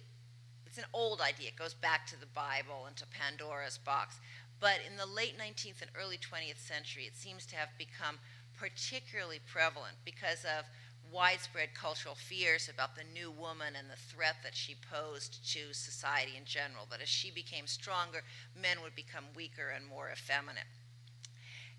it's 0.65 0.77
an 0.77 0.85
old 0.93 1.21
idea. 1.21 1.49
It 1.49 1.57
goes 1.57 1.73
back 1.73 2.07
to 2.07 2.19
the 2.19 2.25
Bible 2.27 2.85
and 2.87 2.95
to 2.97 3.05
Pandora's 3.07 3.77
box. 3.77 4.19
But 4.59 4.79
in 4.89 4.97
the 4.97 5.05
late 5.05 5.37
19th 5.37 5.81
and 5.81 5.91
early 5.99 6.17
20th 6.17 6.59
century, 6.59 7.03
it 7.03 7.15
seems 7.15 7.45
to 7.47 7.55
have 7.55 7.69
become 7.77 8.19
particularly 8.57 9.39
prevalent 9.45 9.97
because 10.05 10.45
of 10.45 10.65
widespread 11.15 11.69
cultural 11.73 12.15
fears 12.15 12.67
about 12.67 12.95
the 12.95 13.03
new 13.13 13.31
woman 13.31 13.73
and 13.79 13.89
the 13.89 14.13
threat 14.13 14.35
that 14.43 14.53
she 14.53 14.75
posed 14.91 15.39
to 15.53 15.73
society 15.73 16.33
in 16.37 16.43
general, 16.43 16.85
that 16.91 17.01
as 17.01 17.07
she 17.07 17.31
became 17.31 17.65
stronger, 17.65 18.21
men 18.61 18.77
would 18.83 18.95
become 18.95 19.23
weaker 19.33 19.71
and 19.73 19.87
more 19.87 20.11
effeminate. 20.11 20.67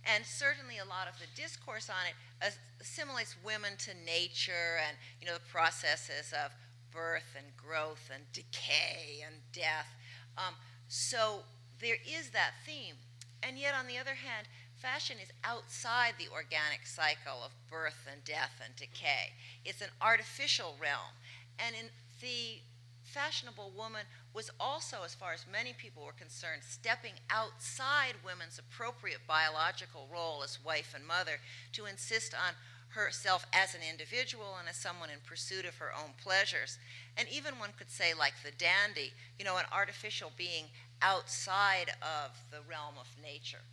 And 0.06 0.24
certainly 0.24 0.78
a 0.78 0.88
lot 0.88 1.06
of 1.06 1.18
the 1.18 1.26
discourse 1.40 1.90
on 1.90 2.06
it 2.08 2.54
assimilates 2.80 3.36
women 3.44 3.72
to 3.78 3.90
nature 4.06 4.78
and 4.86 4.96
you 5.20 5.26
know 5.26 5.34
the 5.34 5.52
processes 5.52 6.32
of 6.32 6.52
birth 6.92 7.36
and 7.36 7.46
growth 7.56 8.08
and 8.14 8.22
decay 8.32 9.20
and 9.26 9.34
death. 9.52 9.92
Um, 10.38 10.54
so 10.88 11.40
there 11.80 11.98
is 12.06 12.30
that 12.30 12.52
theme. 12.64 12.94
And 13.42 13.58
yet, 13.58 13.74
on 13.78 13.86
the 13.86 13.98
other 13.98 14.14
hand, 14.14 14.48
Fashion 14.86 15.16
is 15.20 15.32
outside 15.42 16.14
the 16.16 16.30
organic 16.32 16.86
cycle 16.86 17.42
of 17.44 17.50
birth 17.68 18.06
and 18.06 18.22
death 18.22 18.62
and 18.64 18.76
decay. 18.76 19.34
It's 19.64 19.80
an 19.80 19.90
artificial 20.00 20.76
realm. 20.80 21.10
And 21.58 21.74
in 21.74 21.86
the 22.20 22.62
fashionable 23.02 23.72
woman 23.76 24.02
was 24.32 24.48
also, 24.60 24.98
as 25.04 25.12
far 25.12 25.32
as 25.32 25.44
many 25.50 25.72
people 25.72 26.04
were 26.04 26.12
concerned, 26.12 26.62
stepping 26.62 27.14
outside 27.30 28.14
women's 28.24 28.60
appropriate 28.60 29.26
biological 29.26 30.06
role 30.06 30.44
as 30.44 30.64
wife 30.64 30.94
and 30.94 31.04
mother 31.04 31.42
to 31.72 31.86
insist 31.86 32.32
on 32.32 32.54
herself 32.90 33.44
as 33.52 33.74
an 33.74 33.80
individual 33.82 34.54
and 34.60 34.68
as 34.68 34.76
someone 34.76 35.10
in 35.10 35.18
pursuit 35.26 35.64
of 35.64 35.74
her 35.78 35.90
own 35.92 36.14
pleasures. 36.22 36.78
And 37.16 37.26
even 37.28 37.58
one 37.58 37.70
could 37.76 37.90
say, 37.90 38.14
like 38.14 38.34
the 38.44 38.52
dandy, 38.52 39.10
you 39.36 39.44
know, 39.44 39.56
an 39.56 39.66
artificial 39.72 40.30
being 40.38 40.66
outside 41.02 41.90
of 42.00 42.30
the 42.52 42.62
realm 42.70 42.94
of 43.00 43.08
nature. 43.20 43.66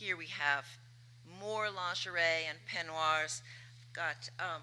Here 0.00 0.16
we 0.16 0.26
have 0.26 0.64
more 1.40 1.70
lingerie 1.70 2.48
and 2.48 2.58
peignoirs. 2.68 3.42
Got 3.92 4.28
um, 4.40 4.62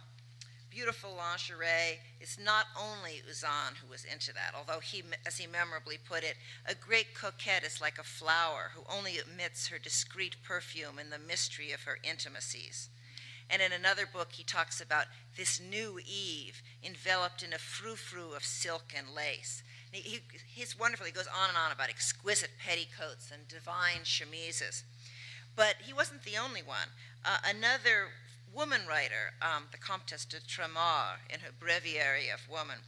beautiful 0.70 1.16
lingerie. 1.16 2.00
It's 2.20 2.38
not 2.38 2.66
only 2.78 3.22
Uzanne 3.30 3.78
who 3.82 3.90
was 3.90 4.04
into 4.04 4.34
that, 4.34 4.52
although 4.54 4.82
he, 4.82 5.04
as 5.26 5.38
he 5.38 5.48
memorably 5.48 5.98
put 5.98 6.26
it, 6.26 6.36
a 6.66 6.76
great 6.76 7.16
coquette 7.16 7.64
is 7.64 7.80
like 7.80 7.98
a 7.98 8.04
flower 8.04 8.72
who 8.76 8.84
only 8.92 9.20
emits 9.20 9.70
her 9.70 9.80
discreet 9.80 10.36
perfume 10.44 11.00
in 11.00 11.10
the 11.10 11.18
mystery 11.18 11.72
of 11.72 11.84
her 11.84 11.98
intimacies. 12.04 12.90
And 13.50 13.62
in 13.62 13.72
another 13.72 14.06
book, 14.06 14.34
he 14.34 14.44
talks 14.44 14.82
about 14.82 15.06
this 15.38 15.62
new 15.62 15.98
Eve 16.06 16.62
enveloped 16.84 17.42
in 17.42 17.54
a 17.54 17.58
frou-frou 17.58 18.34
of 18.34 18.44
silk 18.44 18.94
and 18.98 19.08
lace. 19.16 19.64
He, 19.94 20.02
he, 20.02 20.20
he's 20.46 20.78
wonderful. 20.78 21.06
He 21.06 21.12
goes 21.14 21.28
on 21.28 21.50
and 21.50 21.58
on 21.58 21.72
about 21.72 21.90
exquisite 21.90 22.52
petticoats 22.60 23.32
and 23.32 23.48
divine 23.48 24.04
chemises. 24.04 24.84
But 25.56 25.76
he 25.86 25.94
wasn't 25.94 26.24
the 26.24 26.38
only 26.38 26.62
one. 26.62 26.90
Uh, 27.24 27.38
another 27.46 28.10
woman 28.54 28.82
writer, 28.88 29.34
um, 29.42 29.66
the 29.72 29.78
Comtesse 29.78 30.26
de 30.26 30.40
Tramar, 30.40 31.20
in 31.30 31.42
her 31.42 31.52
Breviary 31.58 32.30
of 32.30 32.50
Woman, 32.50 32.80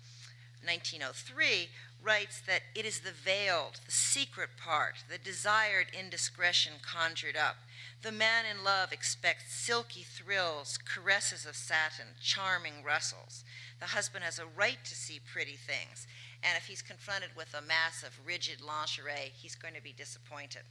1903, 0.63 1.69
writes 2.01 2.41
that 2.41 2.61
it 2.75 2.85
is 2.85 2.99
the 2.99 3.11
veiled, 3.11 3.79
the 3.85 3.91
secret 3.91 4.49
part, 4.57 4.95
the 5.09 5.17
desired 5.17 5.87
indiscretion 5.97 6.73
conjured 6.81 7.37
up. 7.37 7.55
The 8.01 8.11
man 8.11 8.43
in 8.45 8.63
love 8.63 8.91
expects 8.91 9.53
silky 9.53 10.03
thrills, 10.03 10.77
caresses 10.77 11.45
of 11.45 11.55
satin, 11.55 12.07
charming 12.21 12.83
rustles. 12.83 13.45
The 13.79 13.87
husband 13.87 14.25
has 14.25 14.39
a 14.39 14.45
right 14.45 14.83
to 14.83 14.95
see 14.95 15.21
pretty 15.31 15.55
things, 15.55 16.07
and 16.43 16.57
if 16.57 16.65
he's 16.67 16.81
confronted 16.81 17.29
with 17.37 17.53
a 17.53 17.61
mass 17.61 18.03
of 18.03 18.19
rigid 18.25 18.61
lingerie, 18.61 19.31
he's 19.33 19.55
going 19.55 19.75
to 19.75 19.81
be 19.81 19.93
disappointed. 19.93 20.63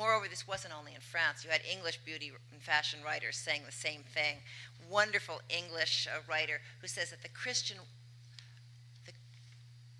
Moreover, 0.00 0.28
this 0.28 0.48
wasn't 0.48 0.72
only 0.72 0.94
in 0.94 1.02
France. 1.02 1.44
You 1.44 1.50
had 1.50 1.60
English 1.70 1.98
beauty 2.06 2.32
and 2.52 2.62
fashion 2.62 3.00
writers 3.04 3.36
saying 3.36 3.64
the 3.66 3.72
same 3.72 4.02
thing. 4.02 4.36
Wonderful 4.88 5.42
English 5.50 6.08
uh, 6.08 6.20
writer 6.26 6.62
who 6.80 6.86
says 6.86 7.10
that 7.10 7.22
the 7.22 7.28
Christian 7.28 7.76
the 9.04 9.12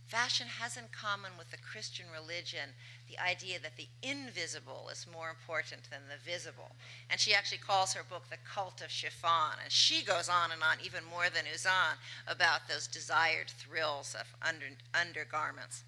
fashion 0.07 0.46
has 0.59 0.78
in 0.78 0.84
common 0.90 1.32
with 1.36 1.51
the 1.51 1.59
Christian 1.59 2.07
religion 2.11 2.70
the 3.11 3.18
idea 3.18 3.59
that 3.61 3.76
the 3.76 3.88
invisible 4.03 4.88
is 4.90 5.07
more 5.12 5.28
important 5.28 5.90
than 5.90 6.01
the 6.09 6.16
visible. 6.24 6.70
And 7.11 7.20
she 7.20 7.34
actually 7.34 7.59
calls 7.59 7.92
her 7.92 8.03
book 8.03 8.30
The 8.30 8.38
Cult 8.38 8.80
of 8.80 8.90
Chiffon. 8.90 9.61
And 9.62 9.70
she 9.70 10.03
goes 10.03 10.30
on 10.30 10.51
and 10.51 10.62
on, 10.62 10.78
even 10.82 11.05
more 11.05 11.28
than 11.28 11.44
Uzanne, 11.44 12.01
about 12.26 12.68
those 12.68 12.86
desired 12.86 13.51
thrills 13.51 14.16
of 14.18 14.34
under, 14.40 14.64
undergarments. 14.94 15.84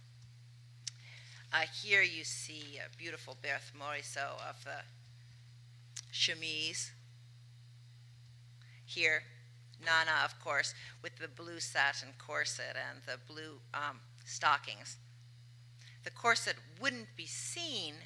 Uh, 1.55 1.67
here 1.83 2.01
you 2.01 2.25
see 2.25 2.79
a 2.79 2.97
beautiful 2.97 3.37
Berthe 3.43 3.73
Morisot 3.79 4.41
of 4.49 4.65
the 4.65 4.81
chemise. 6.11 6.93
Here, 8.87 9.23
Nana, 9.85 10.25
of 10.25 10.41
course, 10.43 10.75
with 11.03 11.19
the 11.19 11.29
blue 11.29 11.61
satin 11.61 12.09
corset 12.17 12.75
and 12.75 13.01
the 13.05 13.19
blue 13.31 13.61
um, 13.75 14.01
stockings. 14.25 14.97
The 16.05 16.11
corset 16.11 16.57
wouldn't 16.81 17.15
be 17.17 17.27
seen, 17.27 17.97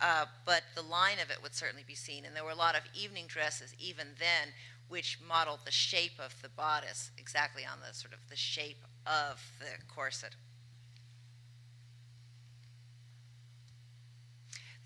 uh, 0.00 0.26
but 0.46 0.62
the 0.76 0.82
line 0.82 1.18
of 1.20 1.30
it 1.30 1.42
would 1.42 1.54
certainly 1.54 1.84
be 1.84 1.96
seen. 1.96 2.24
And 2.24 2.36
there 2.36 2.44
were 2.44 2.50
a 2.50 2.56
lot 2.56 2.76
of 2.76 2.82
evening 2.94 3.24
dresses 3.26 3.74
even 3.76 4.08
then 4.20 4.52
which 4.88 5.18
modeled 5.26 5.60
the 5.64 5.72
shape 5.72 6.20
of 6.24 6.40
the 6.42 6.48
bodice 6.48 7.10
exactly 7.18 7.64
on 7.64 7.78
the 7.80 7.92
sort 7.92 8.12
of 8.12 8.20
the 8.28 8.36
shape 8.36 8.84
of 9.04 9.42
the 9.58 9.82
corset. 9.92 10.36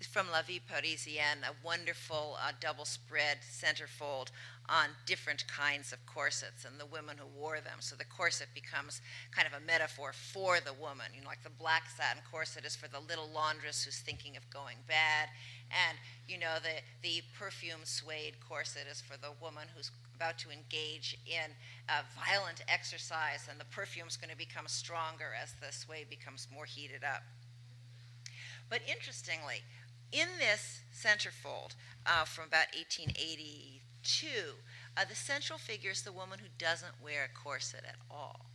From 0.07 0.31
La 0.31 0.41
Vie 0.41 0.61
Parisienne, 0.65 1.43
a 1.43 1.65
wonderful 1.65 2.37
uh, 2.39 2.51
double 2.59 2.85
spread 2.85 3.39
centerfold 3.41 4.31
on 4.69 4.89
different 5.05 5.47
kinds 5.47 5.91
of 5.91 6.05
corsets 6.05 6.63
and 6.63 6.79
the 6.79 6.85
women 6.85 7.17
who 7.17 7.25
wore 7.39 7.59
them. 7.59 7.77
So 7.79 7.95
the 7.95 8.05
corset 8.05 8.47
becomes 8.53 9.01
kind 9.31 9.47
of 9.47 9.53
a 9.53 9.65
metaphor 9.65 10.13
for 10.13 10.59
the 10.59 10.73
woman. 10.73 11.07
You 11.13 11.21
know, 11.21 11.27
like 11.27 11.43
the 11.43 11.49
black 11.49 11.89
satin 11.89 12.21
corset 12.31 12.65
is 12.65 12.75
for 12.75 12.87
the 12.87 12.99
little 12.99 13.27
laundress 13.33 13.83
who's 13.83 13.99
thinking 13.99 14.37
of 14.37 14.49
going 14.49 14.77
bad, 14.87 15.29
and 15.69 15.97
you 16.27 16.37
know 16.37 16.57
the 16.61 16.81
the 17.01 17.23
perfume 17.37 17.83
suede 17.83 18.35
corset 18.47 18.85
is 18.89 19.01
for 19.01 19.17
the 19.17 19.33
woman 19.41 19.67
who's 19.75 19.91
about 20.15 20.37
to 20.37 20.51
engage 20.51 21.17
in 21.25 21.51
violent 22.15 22.63
exercise, 22.67 23.47
and 23.49 23.59
the 23.59 23.65
perfume's 23.65 24.17
going 24.17 24.29
to 24.29 24.37
become 24.37 24.67
stronger 24.67 25.31
as 25.41 25.53
the 25.59 25.71
suede 25.71 26.09
becomes 26.09 26.47
more 26.53 26.65
heated 26.65 27.03
up. 27.03 27.23
But 28.69 28.81
interestingly, 28.87 29.63
in 30.11 30.27
this 30.39 30.81
centerfold 30.93 31.75
uh, 32.05 32.25
from 32.25 32.45
about 32.47 32.67
1882, 32.75 34.27
uh, 34.97 35.05
the 35.07 35.15
central 35.15 35.59
figure 35.59 35.91
is 35.91 36.01
the 36.01 36.11
woman 36.11 36.39
who 36.39 36.47
doesn't 36.57 37.01
wear 37.03 37.25
a 37.25 37.37
corset 37.37 37.83
at 37.87 37.95
all. 38.09 38.45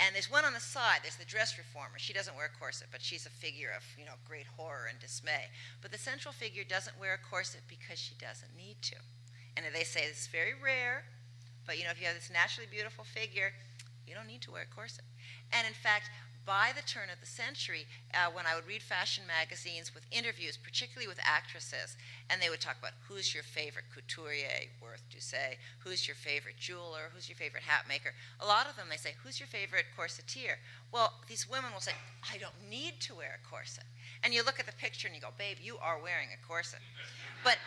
And 0.00 0.14
there's 0.14 0.30
one 0.30 0.46
on 0.46 0.54
the 0.54 0.60
side, 0.60 1.00
there's 1.02 1.16
the 1.16 1.26
dress 1.26 1.58
reformer. 1.58 1.98
She 1.98 2.14
doesn't 2.14 2.34
wear 2.34 2.46
a 2.46 2.58
corset, 2.58 2.88
but 2.90 3.02
she's 3.02 3.26
a 3.26 3.30
figure 3.30 3.68
of, 3.76 3.84
you 3.98 4.06
know, 4.06 4.16
great 4.26 4.46
horror 4.56 4.86
and 4.88 4.98
dismay. 4.98 5.52
But 5.82 5.92
the 5.92 5.98
central 5.98 6.32
figure 6.32 6.64
doesn't 6.64 6.98
wear 6.98 7.14
a 7.14 7.30
corset 7.30 7.60
because 7.68 7.98
she 7.98 8.14
doesn't 8.14 8.56
need 8.56 8.80
to. 8.82 8.96
And 9.56 9.66
they 9.74 9.84
say 9.84 10.08
this 10.08 10.22
is 10.22 10.26
very 10.28 10.54
rare, 10.56 11.04
but 11.66 11.76
you 11.76 11.84
know, 11.84 11.90
if 11.90 12.00
you 12.00 12.06
have 12.06 12.16
this 12.16 12.30
naturally 12.32 12.68
beautiful 12.70 13.04
figure, 13.04 13.52
you 14.08 14.14
don't 14.14 14.26
need 14.26 14.40
to 14.42 14.50
wear 14.50 14.62
a 14.62 14.74
corset. 14.74 15.04
And 15.52 15.66
in 15.66 15.74
fact, 15.74 16.08
by 16.50 16.74
the 16.74 16.82
turn 16.82 17.06
of 17.14 17.20
the 17.22 17.30
century, 17.30 17.86
uh, 18.10 18.26
when 18.26 18.42
I 18.42 18.56
would 18.56 18.66
read 18.66 18.82
fashion 18.82 19.22
magazines 19.22 19.94
with 19.94 20.02
interviews, 20.10 20.58
particularly 20.58 21.06
with 21.06 21.22
actresses, 21.22 21.94
and 22.26 22.42
they 22.42 22.50
would 22.50 22.58
talk 22.58 22.74
about 22.76 22.98
who's 23.06 23.32
your 23.32 23.44
favorite 23.44 23.86
couturier, 23.94 24.66
Worth 24.82 25.06
Doucet, 25.14 25.62
who's 25.78 26.08
your 26.08 26.18
favorite 26.18 26.58
jeweler, 26.58 27.14
who's 27.14 27.28
your 27.28 27.38
favorite 27.38 27.62
hat 27.62 27.86
maker. 27.88 28.18
A 28.40 28.46
lot 28.50 28.66
of 28.66 28.74
them, 28.74 28.90
they 28.90 28.96
say, 28.96 29.14
who's 29.22 29.38
your 29.38 29.46
favorite 29.46 29.94
corsetier? 29.96 30.58
Well, 30.90 31.14
these 31.28 31.48
women 31.48 31.70
will 31.72 31.86
say, 31.86 31.94
I 32.26 32.36
don't 32.38 32.58
need 32.68 32.98
to 33.06 33.14
wear 33.14 33.38
a 33.38 33.48
corset. 33.48 33.86
And 34.24 34.34
you 34.34 34.42
look 34.42 34.58
at 34.58 34.66
the 34.66 34.74
picture 34.74 35.06
and 35.06 35.14
you 35.14 35.22
go, 35.22 35.30
babe, 35.38 35.58
you 35.62 35.78
are 35.78 36.02
wearing 36.02 36.34
a 36.34 36.46
corset. 36.48 36.80
But 37.44 37.58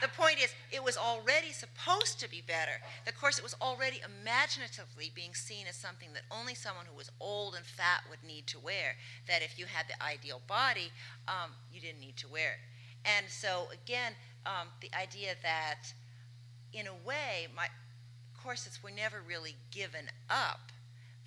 the 0.00 0.08
point 0.08 0.38
is, 0.42 0.54
it 0.70 0.82
was 0.82 0.96
already 0.96 1.52
supposed 1.52 2.20
to 2.20 2.30
be 2.30 2.42
better. 2.46 2.80
Of 3.06 3.18
course, 3.18 3.38
it 3.38 3.44
was 3.44 3.54
already 3.60 4.00
imaginatively 4.04 5.12
being 5.14 5.34
seen 5.34 5.66
as 5.68 5.76
something 5.76 6.08
that 6.14 6.22
only 6.30 6.54
someone 6.54 6.86
who 6.86 6.96
was 6.96 7.10
old 7.20 7.54
and 7.54 7.64
fat 7.64 8.02
would 8.10 8.22
need 8.26 8.46
to 8.48 8.58
wear. 8.58 8.96
That 9.28 9.42
if 9.42 9.58
you 9.58 9.66
had 9.66 9.86
the 9.88 10.02
ideal 10.02 10.42
body, 10.46 10.90
um, 11.28 11.50
you 11.72 11.80
didn't 11.80 12.00
need 12.00 12.16
to 12.18 12.28
wear 12.28 12.52
it. 12.52 12.60
And 13.04 13.26
so, 13.28 13.68
again, 13.72 14.12
um, 14.46 14.68
the 14.80 14.90
idea 14.98 15.34
that, 15.42 15.92
in 16.72 16.86
a 16.86 17.06
way, 17.06 17.48
my 17.54 17.68
corsets 18.42 18.82
were 18.82 18.90
never 18.90 19.22
really 19.26 19.56
given 19.70 20.06
up, 20.28 20.72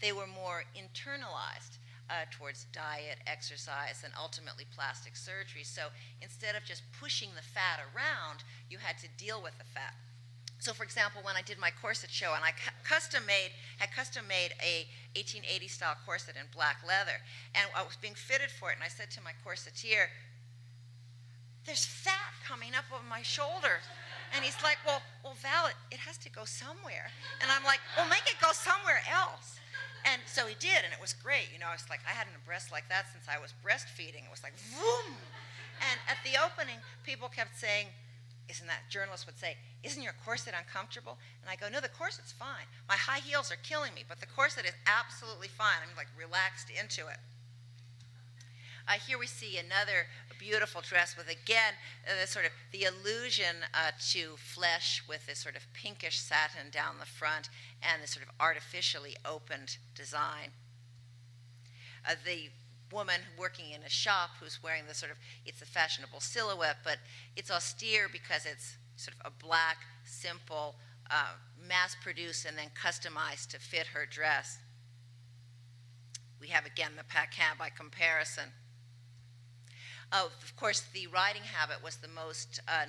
they 0.02 0.12
were 0.12 0.28
more 0.28 0.64
internalized 0.76 1.78
uh, 2.10 2.26
towards 2.32 2.66
diet, 2.72 3.20
exercise, 3.28 4.04
and 4.04 4.14
ultimately 4.20 4.66
plastic 4.76 5.16
surgery. 5.16 5.64
So 5.64 5.88
instead 6.22 6.56
of 6.56 6.64
just 6.64 6.84
pushing 7.00 7.30
the 7.36 7.42
fat 7.42 7.80
around, 7.94 8.44
you 8.70 8.78
had 8.78 8.98
to 9.00 9.08
deal 9.18 9.42
with 9.42 9.58
the 9.58 9.66
fat. 9.66 9.94
So, 10.60 10.74
for 10.74 10.84
example, 10.84 11.22
when 11.22 11.36
I 11.36 11.44
did 11.44 11.60
my 11.60 11.70
corset 11.70 12.10
show, 12.10 12.34
and 12.34 12.44
I 12.44 12.52
custom 12.84 13.24
made 13.28 13.52
had 13.78 13.92
custom 13.92 14.26
made 14.28 14.58
a 14.58 14.90
1880 15.14 15.68
style 15.68 15.96
corset 16.04 16.36
in 16.36 16.50
black 16.52 16.82
leather, 16.82 17.22
and 17.54 17.70
I 17.76 17.84
was 17.84 17.96
being 18.02 18.16
fitted 18.16 18.50
for 18.50 18.72
it, 18.72 18.76
and 18.76 18.84
I 18.84 18.88
said 18.88 19.12
to 19.12 19.22
my 19.22 19.34
corsetier, 19.46 20.10
"There's 21.66 21.86
fat 21.86 22.34
coming 22.44 22.74
up 22.74 22.86
on 22.92 23.08
my 23.08 23.22
shoulder," 23.22 23.82
And 24.34 24.44
he's 24.44 24.58
like, 24.64 24.78
well, 24.86 25.02
well, 25.24 25.36
Val, 25.40 25.68
it, 25.68 25.76
it 25.92 26.00
has 26.00 26.18
to 26.20 26.30
go 26.30 26.44
somewhere. 26.44 27.08
And 27.42 27.50
I'm 27.52 27.64
like, 27.64 27.80
well, 27.96 28.08
make 28.10 28.28
it 28.28 28.36
go 28.42 28.52
somewhere 28.52 29.00
else. 29.10 29.60
And 30.14 30.22
so 30.26 30.48
he 30.48 30.56
did, 30.60 30.88
and 30.88 30.96
it 30.96 31.02
was 31.02 31.12
great. 31.12 31.52
You 31.52 31.60
know, 31.60 31.68
I 31.68 31.76
was 31.76 31.84
like 31.90 32.00
I 32.08 32.16
hadn't 32.16 32.36
a 32.36 32.44
breast 32.48 32.72
like 32.72 32.88
that 32.88 33.12
since 33.12 33.28
I 33.28 33.40
was 33.40 33.52
breastfeeding. 33.60 34.24
It 34.24 34.32
was 34.32 34.44
like, 34.44 34.56
boom. 34.72 35.20
And 35.84 35.98
at 36.08 36.18
the 36.24 36.40
opening, 36.40 36.80
people 37.04 37.28
kept 37.28 37.60
saying, 37.60 37.88
isn't 38.50 38.68
that, 38.68 38.88
journalists 38.90 39.26
would 39.26 39.38
say, 39.38 39.58
isn't 39.84 40.02
your 40.02 40.16
corset 40.24 40.54
uncomfortable? 40.58 41.18
And 41.42 41.52
I 41.52 41.56
go, 41.60 41.68
no, 41.70 41.82
the 41.82 41.92
corset's 41.92 42.32
fine. 42.32 42.66
My 42.88 42.96
high 42.96 43.20
heels 43.20 43.52
are 43.52 43.60
killing 43.62 43.94
me, 43.94 44.04
but 44.08 44.20
the 44.20 44.26
corset 44.26 44.66
is 44.66 44.74
absolutely 44.88 45.50
fine. 45.50 45.84
I'm 45.84 45.96
like 45.96 46.08
relaxed 46.18 46.72
into 46.72 47.08
it. 47.08 47.20
Uh, 48.88 48.94
here 49.06 49.18
we 49.20 49.28
see 49.28 49.58
another 49.58 50.08
beautiful 50.40 50.82
dress 50.82 51.18
with 51.18 51.28
again 51.28 51.74
uh, 52.08 52.12
the 52.22 52.28
sort 52.28 52.46
of 52.46 52.52
the 52.72 52.84
illusion 52.84 53.56
uh, 53.74 53.92
to 54.12 54.36
flesh 54.38 55.04
with 55.10 55.26
this 55.26 55.40
sort 55.40 55.56
of 55.56 55.66
pinkish 55.74 56.20
satin 56.20 56.70
down 56.72 56.96
the 57.00 57.06
front 57.06 57.50
and 57.82 58.02
this 58.02 58.12
sort 58.12 58.26
of 58.26 58.32
artificially 58.40 59.16
opened 59.26 59.78
design. 59.96 60.52
Uh, 62.08 62.14
the 62.26 62.50
woman 62.94 63.20
working 63.38 63.72
in 63.72 63.82
a 63.84 63.90
shop 63.90 64.30
who's 64.40 64.64
wearing 64.64 64.84
the 64.88 64.94
sort 64.94 65.12
of 65.12 65.18
it's 65.46 65.62
a 65.62 65.66
fashionable 65.66 66.22
silhouette, 66.22 66.78
but 66.84 66.98
it's 67.36 67.52
austere 67.52 68.08
because 68.10 68.46
it's 68.46 68.78
sort 68.96 69.16
of 69.20 69.34
a 69.34 69.44
black, 69.44 69.78
simple, 70.06 70.76
uh, 71.12 71.34
mass-produced 71.68 72.46
and 72.46 72.58
then 72.58 72.70
customized 72.82 73.48
to 73.50 73.60
fit 73.60 73.88
her 73.88 74.06
dress. 74.10 74.60
We 76.40 76.48
have 76.50 76.66
again 76.66 76.92
the 76.96 77.04
Paquin 77.04 77.58
by 77.60 77.70
comparison. 77.70 78.52
Of 80.12 80.54
course, 80.56 80.86
the 80.94 81.08
riding 81.08 81.44
habit 81.44 81.84
was 81.84 81.98
the 81.98 82.08
most 82.08 82.60
uh, 82.68 82.86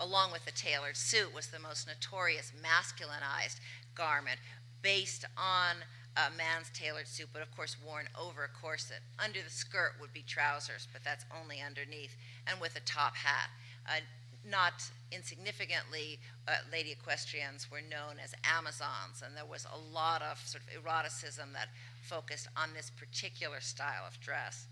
along 0.00 0.32
with 0.32 0.44
the 0.44 0.50
tailored 0.52 0.96
suit, 0.96 1.32
was 1.34 1.48
the 1.48 1.58
most 1.58 1.86
notorious 1.86 2.52
masculinized 2.60 3.60
garment 3.94 4.40
based 4.82 5.26
on 5.36 5.76
a 6.16 6.34
man's 6.36 6.70
tailored 6.74 7.06
suit, 7.06 7.28
but 7.32 7.42
of 7.42 7.54
course 7.54 7.76
worn 7.86 8.08
over 8.18 8.44
a 8.44 8.60
corset. 8.60 9.00
Under 9.18 9.40
the 9.42 9.50
skirt 9.50 9.92
would 10.00 10.12
be 10.12 10.22
trousers, 10.22 10.88
but 10.92 11.04
that's 11.04 11.24
only 11.40 11.60
underneath, 11.64 12.16
and 12.46 12.60
with 12.60 12.76
a 12.76 12.80
top 12.80 13.14
hat. 13.14 13.50
Uh, 13.86 14.00
not 14.48 14.90
insignificantly, 15.12 16.18
uh, 16.48 16.56
lady 16.72 16.92
equestrians 16.92 17.70
were 17.70 17.82
known 17.82 18.16
as 18.22 18.34
Amazons, 18.42 19.22
and 19.24 19.36
there 19.36 19.44
was 19.44 19.66
a 19.72 19.94
lot 19.94 20.22
of 20.22 20.38
sort 20.38 20.64
of 20.64 20.82
eroticism 20.82 21.52
that 21.52 21.68
focused 22.00 22.48
on 22.56 22.70
this 22.74 22.90
particular 22.90 23.60
style 23.60 24.04
of 24.08 24.18
dress. 24.20 24.66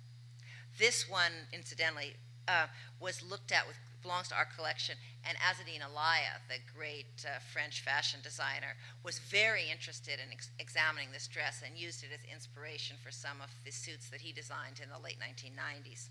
This 0.79 1.09
one, 1.09 1.33
incidentally, 1.53 2.15
uh, 2.47 2.67
was 3.01 3.23
looked 3.23 3.53
at 3.53 3.67
with 3.67 3.77
belongs 4.03 4.29
to 4.29 4.37
our 4.37 4.47
collection, 4.57 4.95
and 5.27 5.37
Azzedine 5.39 5.83
Alaïa, 5.83 6.39
the 6.49 6.63
great 6.75 7.27
uh, 7.27 7.41
French 7.53 7.83
fashion 7.83 8.21
designer, 8.23 8.79
was 9.03 9.19
very 9.19 9.65
interested 9.71 10.21
in 10.25 10.33
ex- 10.33 10.51
examining 10.59 11.09
this 11.13 11.27
dress 11.27 11.63
and 11.67 11.77
used 11.77 12.05
it 12.05 12.11
as 12.15 12.21
inspiration 12.33 12.97
for 13.03 13.11
some 13.11 13.41
of 13.43 13.51
the 13.65 13.73
suits 13.73 14.09
that 14.11 14.21
he 14.21 14.33
designed 14.33 14.81
in 14.83 14.89
the 14.89 15.03
late 15.03 15.19
1990s. 15.19 16.09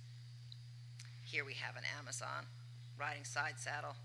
Here 1.24 1.46
we 1.46 1.54
have 1.54 1.76
an 1.76 1.84
Amazon 1.98 2.46
riding 3.00 3.24
side 3.24 3.56
saddle. 3.58 3.96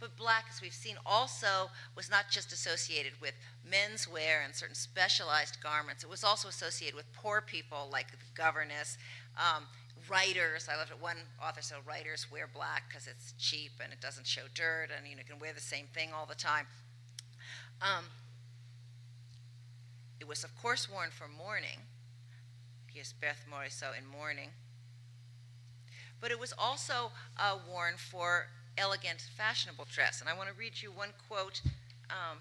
But 0.00 0.16
black, 0.16 0.46
as 0.50 0.60
we've 0.60 0.72
seen, 0.72 0.96
also 1.06 1.70
was 1.96 2.10
not 2.10 2.26
just 2.30 2.52
associated 2.52 3.12
with 3.20 3.34
men's 3.68 4.08
wear 4.08 4.42
and 4.44 4.54
certain 4.54 4.74
specialized 4.74 5.62
garments. 5.62 6.02
It 6.04 6.10
was 6.10 6.24
also 6.24 6.48
associated 6.48 6.94
with 6.94 7.10
poor 7.12 7.40
people 7.40 7.88
like 7.90 8.10
the 8.10 8.16
governess, 8.34 8.98
um, 9.38 9.64
writers. 10.08 10.68
I 10.70 10.76
love 10.76 10.90
it. 10.90 11.00
One 11.00 11.16
author 11.42 11.62
said 11.62 11.78
writers 11.86 12.26
wear 12.30 12.48
black 12.52 12.84
because 12.88 13.06
it's 13.06 13.32
cheap 13.38 13.72
and 13.82 13.92
it 13.92 14.00
doesn't 14.00 14.26
show 14.26 14.42
dirt, 14.54 14.88
and 14.96 15.08
you 15.08 15.16
know, 15.16 15.22
can 15.26 15.38
wear 15.38 15.52
the 15.52 15.60
same 15.60 15.86
thing 15.94 16.10
all 16.14 16.26
the 16.26 16.34
time. 16.34 16.66
Um, 17.80 18.04
it 20.20 20.28
was, 20.28 20.44
of 20.44 20.54
course, 20.60 20.90
worn 20.90 21.10
for 21.10 21.28
mourning. 21.28 21.78
Here's 22.92 23.12
Berthe 23.12 23.46
Morisot 23.50 23.98
in 23.98 24.06
mourning 24.06 24.50
but 26.24 26.30
it 26.30 26.40
was 26.40 26.54
also 26.56 27.12
uh, 27.36 27.58
worn 27.70 27.96
for 27.98 28.46
elegant, 28.78 29.20
fashionable 29.36 29.86
dress. 29.90 30.20
And 30.20 30.28
I 30.28 30.36
want 30.36 30.48
to 30.48 30.54
read 30.54 30.72
you 30.80 30.90
one 30.90 31.10
quote 31.28 31.60
um, 32.10 32.38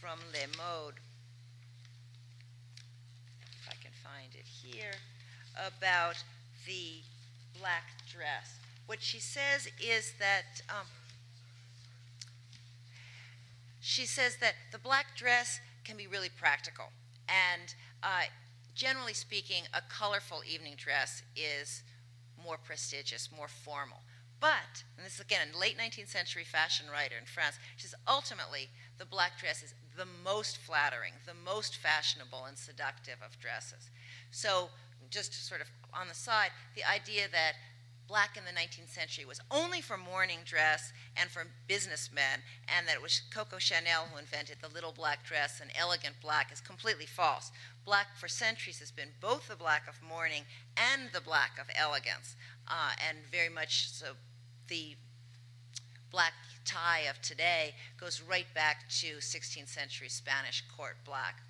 from 0.00 0.18
Le 0.32 0.46
Mode, 0.56 0.94
if 3.52 3.68
I 3.68 3.74
can 3.82 3.92
find 4.02 4.34
it 4.34 4.46
here, 4.46 4.94
about 5.66 6.22
the 6.66 7.02
black 7.58 7.84
dress. 8.10 8.58
What 8.86 9.00
she 9.00 9.18
says 9.18 9.68
is 9.80 10.14
that 10.18 10.62
um, 10.68 10.86
she 13.80 14.06
says 14.06 14.36
that 14.40 14.54
the 14.70 14.78
black 14.78 15.16
dress 15.16 15.60
can 15.84 15.96
be 15.96 16.06
really 16.06 16.28
practical, 16.28 16.86
and 17.28 17.74
uh, 18.02 18.22
generally 18.74 19.14
speaking, 19.14 19.64
a 19.74 19.80
colorful 19.88 20.42
evening 20.48 20.74
dress 20.76 21.22
is 21.36 21.82
more 22.44 22.56
prestigious, 22.56 23.28
more 23.36 23.48
formal. 23.48 23.98
But, 24.42 24.82
and 24.98 25.06
this 25.06 25.14
is 25.14 25.20
again 25.20 25.54
a 25.54 25.58
late 25.58 25.78
19th 25.78 26.08
century 26.08 26.42
fashion 26.42 26.86
writer 26.90 27.14
in 27.16 27.26
France, 27.26 27.60
she 27.76 27.86
says 27.86 27.94
ultimately 28.08 28.70
the 28.98 29.06
black 29.06 29.38
dress 29.38 29.62
is 29.62 29.72
the 29.96 30.08
most 30.24 30.58
flattering, 30.58 31.12
the 31.26 31.38
most 31.46 31.76
fashionable 31.76 32.44
and 32.48 32.58
seductive 32.58 33.22
of 33.24 33.38
dresses. 33.38 33.88
So, 34.32 34.70
just 35.10 35.46
sort 35.46 35.60
of 35.60 35.68
on 35.94 36.08
the 36.08 36.14
side, 36.14 36.50
the 36.74 36.82
idea 36.82 37.28
that 37.30 37.52
black 38.08 38.36
in 38.36 38.44
the 38.44 38.50
19th 38.50 38.90
century 38.90 39.24
was 39.24 39.40
only 39.50 39.80
for 39.80 39.96
morning 39.96 40.40
dress 40.44 40.92
and 41.16 41.30
for 41.30 41.46
businessmen, 41.68 42.42
and 42.66 42.88
that 42.88 42.96
it 42.96 43.02
was 43.02 43.22
Coco 43.32 43.58
Chanel 43.58 44.08
who 44.10 44.18
invented 44.18 44.56
the 44.60 44.74
little 44.74 44.92
black 44.92 45.24
dress 45.24 45.60
and 45.60 45.70
elegant 45.78 46.16
black 46.20 46.52
is 46.52 46.60
completely 46.60 47.06
false. 47.06 47.52
Black 47.84 48.08
for 48.18 48.26
centuries 48.26 48.80
has 48.80 48.90
been 48.90 49.10
both 49.20 49.46
the 49.46 49.56
black 49.56 49.86
of 49.88 50.02
mourning 50.02 50.42
and 50.76 51.10
the 51.12 51.20
black 51.20 51.52
of 51.60 51.68
elegance, 51.78 52.34
uh, 52.66 52.90
and 53.08 53.18
very 53.30 53.48
much 53.48 53.88
so 53.88 54.14
the 54.72 54.96
black 56.10 56.32
tie 56.64 57.02
of 57.10 57.20
today 57.20 57.74
goes 58.00 58.22
right 58.22 58.46
back 58.54 58.88
to 58.88 59.16
16th 59.18 59.68
century 59.68 60.08
Spanish 60.08 60.64
court 60.74 60.96
black. 61.04 61.42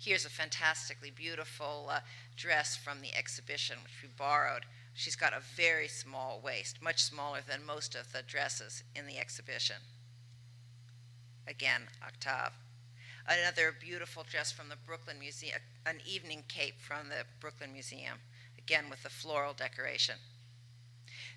Here's 0.00 0.24
a 0.24 0.30
fantastically 0.30 1.10
beautiful 1.10 1.88
uh, 1.90 2.00
dress 2.34 2.76
from 2.76 3.02
the 3.02 3.14
exhibition, 3.14 3.76
which 3.84 4.02
we 4.02 4.08
borrowed. 4.16 4.62
She's 4.94 5.16
got 5.16 5.34
a 5.34 5.42
very 5.54 5.86
small 5.86 6.40
waist, 6.42 6.80
much 6.80 7.02
smaller 7.02 7.40
than 7.46 7.66
most 7.66 7.94
of 7.94 8.10
the 8.14 8.22
dresses 8.22 8.82
in 8.96 9.06
the 9.06 9.18
exhibition. 9.18 9.76
Again, 11.46 11.82
Octave. 12.02 12.54
Another 13.28 13.74
beautiful 13.78 14.24
dress 14.30 14.50
from 14.50 14.70
the 14.70 14.76
Brooklyn 14.86 15.18
Museum, 15.18 15.60
an 15.84 15.98
evening 16.06 16.44
cape 16.48 16.80
from 16.80 17.10
the 17.10 17.24
Brooklyn 17.38 17.74
Museum, 17.74 18.16
again 18.56 18.84
with 18.88 19.02
the 19.02 19.10
floral 19.10 19.52
decoration. 19.52 20.14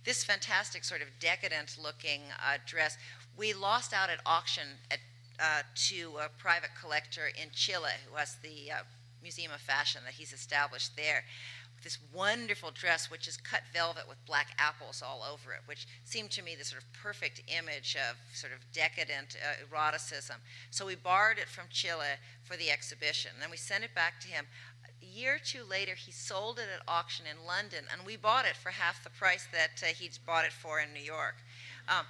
This 0.03 0.23
fantastic, 0.23 0.83
sort 0.83 1.01
of 1.01 1.07
decadent 1.19 1.77
looking 1.81 2.21
uh, 2.39 2.57
dress, 2.65 2.97
we 3.37 3.53
lost 3.53 3.93
out 3.93 4.09
at 4.09 4.19
auction 4.25 4.63
at 4.89 4.99
uh, 5.39 5.63
to 5.73 6.19
a 6.23 6.29
private 6.37 6.69
collector 6.79 7.27
in 7.27 7.49
Chile 7.51 7.97
who 8.07 8.15
has 8.15 8.35
the 8.43 8.71
uh, 8.71 8.75
Museum 9.23 9.51
of 9.51 9.59
Fashion 9.59 10.01
that 10.05 10.13
he's 10.13 10.33
established 10.33 10.95
there. 10.95 11.23
This 11.83 11.97
wonderful 12.13 12.69
dress, 12.69 13.09
which 13.09 13.27
is 13.27 13.37
cut 13.37 13.63
velvet 13.73 14.07
with 14.07 14.23
black 14.27 14.49
apples 14.59 15.01
all 15.03 15.23
over 15.23 15.51
it, 15.53 15.61
which 15.65 15.87
seemed 16.03 16.29
to 16.31 16.43
me 16.43 16.53
the 16.53 16.63
sort 16.63 16.83
of 16.83 16.93
perfect 16.93 17.41
image 17.47 17.97
of 18.07 18.17
sort 18.35 18.53
of 18.53 18.59
decadent 18.71 19.35
uh, 19.41 19.65
eroticism. 19.65 20.35
So 20.69 20.85
we 20.85 20.93
borrowed 20.93 21.39
it 21.39 21.49
from 21.49 21.65
Chile 21.71 22.21
for 22.43 22.55
the 22.55 22.69
exhibition. 22.69 23.31
Then 23.39 23.49
we 23.49 23.57
sent 23.57 23.83
it 23.83 23.95
back 23.95 24.19
to 24.21 24.27
him. 24.27 24.45
A 25.11 25.17
year 25.17 25.35
or 25.35 25.39
two 25.39 25.63
later, 25.69 25.95
he 25.95 26.11
sold 26.11 26.57
it 26.57 26.67
at 26.73 26.81
auction 26.87 27.25
in 27.25 27.45
London, 27.45 27.83
and 27.91 28.05
we 28.05 28.15
bought 28.15 28.45
it 28.45 28.55
for 28.55 28.69
half 28.69 29.03
the 29.03 29.09
price 29.09 29.45
that 29.51 29.83
uh, 29.83 29.87
he'd 29.87 30.17
bought 30.25 30.45
it 30.45 30.53
for 30.53 30.79
in 30.79 30.93
New 30.93 31.03
York. 31.03 31.35
Um, 31.89 32.05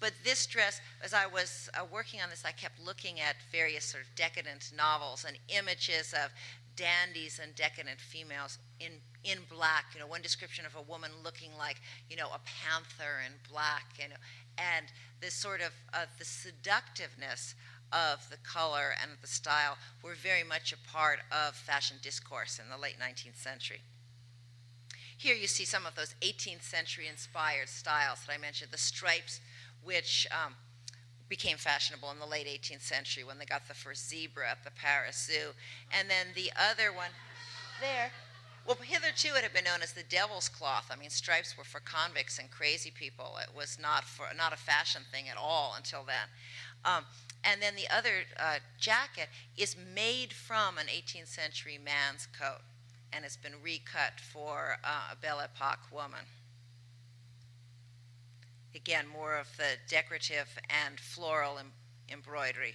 but 0.00 0.12
this 0.24 0.46
dress, 0.46 0.80
as 1.02 1.12
I 1.12 1.26
was 1.26 1.68
uh, 1.74 1.84
working 1.90 2.20
on 2.22 2.30
this, 2.30 2.44
I 2.46 2.52
kept 2.52 2.80
looking 2.80 3.20
at 3.20 3.36
various 3.52 3.84
sort 3.84 4.04
of 4.04 4.14
decadent 4.14 4.72
novels 4.74 5.26
and 5.26 5.36
images 5.48 6.14
of 6.14 6.30
dandies 6.76 7.40
and 7.42 7.54
decadent 7.54 8.00
females 8.00 8.58
in 8.80 8.92
in 9.24 9.38
black. 9.50 9.86
You 9.92 10.00
know, 10.00 10.06
one 10.06 10.22
description 10.22 10.64
of 10.64 10.74
a 10.76 10.82
woman 10.82 11.10
looking 11.22 11.50
like 11.58 11.76
you 12.08 12.16
know 12.16 12.28
a 12.28 12.40
panther 12.46 13.20
in 13.26 13.32
black, 13.50 13.84
you 13.98 14.08
know, 14.08 14.16
and 14.56 14.86
this 15.20 15.34
sort 15.34 15.60
of 15.60 15.72
uh, 15.92 16.06
the 16.18 16.24
seductiveness 16.24 17.54
of 17.92 18.28
the 18.30 18.36
color 18.38 18.94
and 19.00 19.12
the 19.20 19.26
style 19.26 19.76
were 20.02 20.14
very 20.14 20.44
much 20.44 20.72
a 20.72 20.90
part 20.90 21.20
of 21.30 21.54
fashion 21.54 21.96
discourse 22.02 22.58
in 22.62 22.70
the 22.70 22.80
late 22.80 22.96
19th 23.00 23.36
century. 23.36 23.80
Here 25.16 25.34
you 25.34 25.48
see 25.48 25.64
some 25.64 25.84
of 25.84 25.96
those 25.96 26.14
18th 26.22 26.62
century 26.62 27.08
inspired 27.08 27.68
styles 27.68 28.20
that 28.24 28.32
I 28.32 28.38
mentioned, 28.38 28.70
the 28.70 28.78
stripes 28.78 29.40
which 29.82 30.28
um, 30.30 30.54
became 31.28 31.56
fashionable 31.56 32.10
in 32.10 32.18
the 32.18 32.26
late 32.26 32.46
18th 32.46 32.82
century 32.82 33.24
when 33.24 33.38
they 33.38 33.44
got 33.44 33.66
the 33.66 33.74
first 33.74 34.08
zebra 34.08 34.48
at 34.48 34.64
the 34.64 34.70
Paris 34.70 35.16
Zoo. 35.16 35.54
And 35.90 36.08
then 36.08 36.28
the 36.34 36.52
other 36.56 36.92
one 36.92 37.10
there, 37.80 38.10
well, 38.66 38.76
hitherto 38.80 39.34
it 39.36 39.42
had 39.42 39.52
been 39.52 39.64
known 39.64 39.82
as 39.82 39.92
the 39.92 40.02
devil's 40.02 40.48
cloth. 40.48 40.88
I 40.90 40.96
mean, 40.96 41.10
stripes 41.10 41.56
were 41.56 41.64
for 41.64 41.80
convicts 41.80 42.38
and 42.38 42.50
crazy 42.50 42.90
people. 42.90 43.38
It 43.42 43.54
was 43.56 43.78
not 43.80 44.04
for 44.04 44.26
not 44.36 44.52
a 44.52 44.56
fashion 44.56 45.02
thing 45.10 45.28
at 45.28 45.36
all 45.36 45.74
until 45.76 46.04
then. 46.04 46.28
Um, 46.84 47.04
and 47.44 47.62
then 47.62 47.74
the 47.76 47.88
other 47.94 48.24
uh, 48.38 48.58
jacket 48.78 49.28
is 49.56 49.76
made 49.94 50.32
from 50.32 50.78
an 50.78 50.86
18th 50.86 51.28
century 51.28 51.78
man's 51.82 52.26
coat 52.26 52.62
and 53.12 53.24
has 53.24 53.36
been 53.36 53.54
recut 53.62 54.20
for 54.20 54.78
uh, 54.84 55.12
a 55.12 55.16
Belle 55.16 55.40
Epoque 55.40 55.90
woman. 55.92 56.26
Again, 58.74 59.06
more 59.08 59.36
of 59.36 59.56
the 59.56 59.76
decorative 59.88 60.58
and 60.68 61.00
floral 61.00 61.58
em- 61.58 61.72
embroidery. 62.10 62.74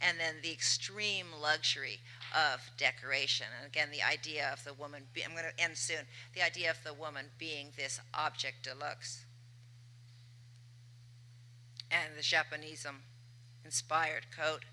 And 0.00 0.18
then 0.18 0.36
the 0.42 0.50
extreme 0.50 1.26
luxury 1.40 2.00
of 2.34 2.60
decoration. 2.76 3.46
And 3.56 3.66
again, 3.66 3.88
the 3.92 4.02
idea 4.02 4.50
of 4.52 4.64
the 4.64 4.74
woman, 4.74 5.04
I'm 5.24 5.32
going 5.32 5.44
to 5.44 5.62
end 5.62 5.76
soon, 5.76 6.00
the 6.34 6.42
idea 6.42 6.70
of 6.70 6.82
the 6.84 6.92
woman 6.92 7.26
being 7.38 7.68
this 7.76 8.00
object 8.12 8.64
de 8.64 8.74
luxe. 8.74 9.23
And 11.94 12.16
the 12.18 12.22
Japanese 12.22 12.84
inspired 13.64 14.26
coat. 14.36 14.64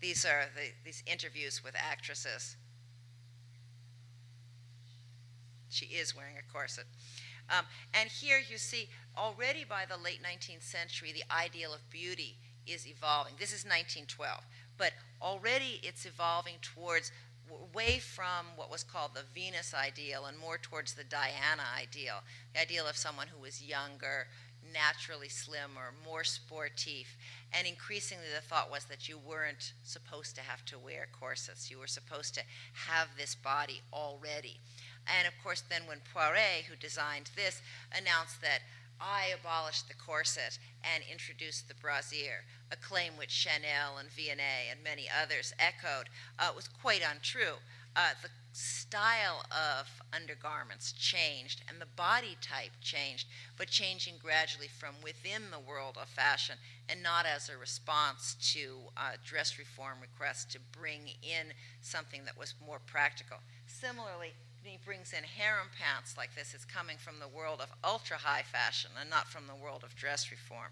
These 0.00 0.24
are 0.24 0.46
the, 0.56 0.70
these 0.84 1.02
interviews 1.06 1.62
with 1.62 1.76
actresses 1.76 2.56
She 5.72 5.86
is 5.86 6.14
wearing 6.14 6.36
a 6.36 6.52
corset. 6.52 6.84
Um, 7.48 7.64
and 7.94 8.08
here 8.08 8.38
you 8.38 8.58
see 8.58 8.90
already 9.16 9.64
by 9.64 9.84
the 9.88 9.96
late 9.96 10.20
19th 10.22 10.62
century, 10.62 11.12
the 11.12 11.24
ideal 11.34 11.72
of 11.72 11.88
beauty 11.88 12.36
is 12.66 12.86
evolving. 12.86 13.34
This 13.38 13.52
is 13.52 13.64
1912, 13.64 14.44
but 14.76 14.92
already 15.20 15.80
it's 15.82 16.04
evolving 16.04 16.56
towards 16.60 17.10
away 17.72 17.98
from 17.98 18.46
what 18.56 18.70
was 18.70 18.82
called 18.82 19.12
the 19.14 19.24
Venus 19.34 19.74
ideal 19.74 20.24
and 20.26 20.38
more 20.38 20.58
towards 20.58 20.94
the 20.94 21.04
Diana 21.04 21.64
ideal, 21.78 22.22
the 22.54 22.60
ideal 22.60 22.86
of 22.86 22.96
someone 22.96 23.28
who 23.28 23.40
was 23.40 23.62
younger, 23.62 24.28
naturally 24.72 25.28
slimmer, 25.28 25.92
more 26.04 26.24
sportive. 26.24 27.16
And 27.52 27.66
increasingly, 27.66 28.24
the 28.34 28.42
thought 28.42 28.70
was 28.70 28.84
that 28.84 29.08
you 29.08 29.18
weren't 29.18 29.72
supposed 29.82 30.34
to 30.36 30.42
have 30.42 30.64
to 30.66 30.78
wear 30.78 31.08
corsets. 31.18 31.70
You 31.70 31.78
were 31.78 31.86
supposed 31.86 32.34
to 32.34 32.42
have 32.88 33.08
this 33.16 33.34
body 33.34 33.82
already. 33.92 34.58
And 35.06 35.26
of 35.26 35.34
course, 35.42 35.62
then 35.68 35.82
when 35.86 35.98
Poiret, 36.14 36.64
who 36.68 36.76
designed 36.76 37.30
this, 37.36 37.60
announced 37.92 38.40
that 38.42 38.60
I 39.00 39.32
abolished 39.38 39.88
the 39.88 39.94
corset 39.94 40.58
and 40.82 41.02
introduced 41.10 41.68
the 41.68 41.74
brassiere, 41.74 42.44
a 42.70 42.76
claim 42.76 43.16
which 43.16 43.30
Chanel 43.30 43.98
and 43.98 44.08
Vionnet 44.08 44.70
and 44.70 44.82
many 44.82 45.08
others 45.10 45.52
echoed, 45.58 46.08
uh, 46.38 46.52
was 46.54 46.68
quite 46.68 47.02
untrue. 47.02 47.56
Uh, 47.94 48.10
the 48.22 48.30
style 48.52 49.44
of 49.50 49.86
undergarments 50.14 50.92
changed 50.92 51.62
and 51.68 51.80
the 51.80 51.86
body 51.96 52.36
type 52.40 52.72
changed, 52.80 53.26
but 53.56 53.68
changing 53.68 54.14
gradually 54.22 54.68
from 54.68 54.94
within 55.02 55.50
the 55.50 55.58
world 55.58 55.98
of 56.00 56.08
fashion 56.08 56.56
and 56.88 57.02
not 57.02 57.26
as 57.26 57.48
a 57.48 57.56
response 57.56 58.36
to 58.52 58.78
uh, 58.96 59.12
dress 59.24 59.58
reform 59.58 59.98
requests 60.00 60.44
to 60.44 60.58
bring 60.78 61.02
in 61.22 61.52
something 61.80 62.24
that 62.24 62.38
was 62.38 62.54
more 62.64 62.80
practical. 62.86 63.38
Similarly, 63.66 64.32
he 64.64 64.78
brings 64.84 65.12
in 65.12 65.24
harem 65.24 65.68
pants 65.78 66.16
like 66.16 66.34
this 66.34 66.54
is 66.54 66.64
coming 66.64 66.96
from 66.96 67.18
the 67.18 67.28
world 67.28 67.60
of 67.60 67.72
ultra 67.82 68.18
high 68.18 68.42
fashion 68.42 68.90
and 69.00 69.10
not 69.10 69.28
from 69.28 69.46
the 69.46 69.54
world 69.54 69.82
of 69.84 69.96
dress 69.96 70.30
reform. 70.30 70.70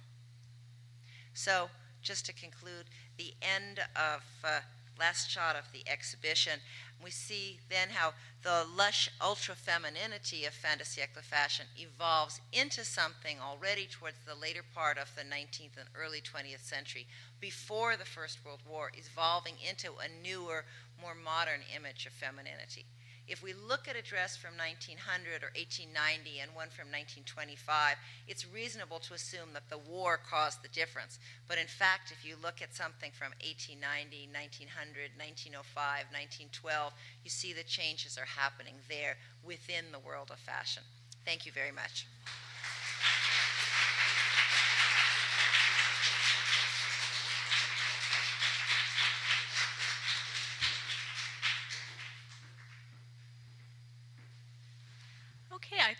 So, 1.35 1.71
just 2.03 2.27
to 2.27 2.33
conclude, 2.33 2.87
the 3.19 3.35
end 3.43 3.81
of 3.95 4.23
uh, 4.43 4.61
last 4.99 5.31
shot 5.31 5.57
of 5.57 5.73
the 5.73 5.83
exhibition, 5.89 6.61
we 7.03 7.11
see 7.11 7.59
then 7.69 7.89
how 7.91 8.13
the 8.43 8.67
lush 8.77 9.11
ultra 9.21 9.55
femininity 9.55 10.45
of 10.45 10.53
fin 10.53 10.79
de 10.79 10.85
siècle 10.85 11.23
fashion 11.23 11.67
evolves 11.77 12.41
into 12.53 12.85
something 12.85 13.39
already 13.41 13.87
towards 13.87 14.19
the 14.27 14.35
later 14.35 14.63
part 14.75 14.99
of 14.99 15.15
the 15.17 15.23
19th 15.23 15.79
and 15.79 15.89
early 15.95 16.21
20th 16.21 16.63
century, 16.63 17.07
before 17.41 17.97
the 17.97 18.05
First 18.05 18.45
World 18.45 18.61
War, 18.69 18.91
evolving 18.95 19.55
into 19.67 19.93
a 19.99 20.09
newer, 20.23 20.65
more 21.01 21.15
modern 21.15 21.61
image 21.75 22.07
of 22.07 22.13
femininity. 22.13 22.85
If 23.31 23.45
we 23.45 23.55
look 23.55 23.87
at 23.87 23.95
a 23.95 24.03
dress 24.03 24.37
from 24.37 24.59
1900 24.59 25.47
or 25.47 25.55
1890 25.55 26.43
and 26.43 26.51
one 26.51 26.67
from 26.67 26.91
1925, 26.91 27.95
it's 28.27 28.43
reasonable 28.51 28.99
to 29.07 29.15
assume 29.15 29.55
that 29.55 29.71
the 29.71 29.79
war 29.79 30.19
caused 30.19 30.65
the 30.65 30.75
difference. 30.75 31.21
But 31.47 31.63
in 31.63 31.71
fact, 31.71 32.11
if 32.11 32.27
you 32.27 32.35
look 32.43 32.59
at 32.61 32.75
something 32.75 33.15
from 33.15 33.31
1890, 33.39 34.35
1900, 34.35 35.15
1905, 35.15 36.11
1912, 36.11 36.93
you 37.23 37.31
see 37.31 37.55
the 37.55 37.63
changes 37.63 38.19
are 38.19 38.27
happening 38.27 38.75
there 38.91 39.15
within 39.47 39.95
the 39.95 40.03
world 40.03 40.35
of 40.35 40.43
fashion. 40.43 40.83
Thank 41.25 41.47
you 41.47 41.53
very 41.53 41.71
much. 41.71 42.11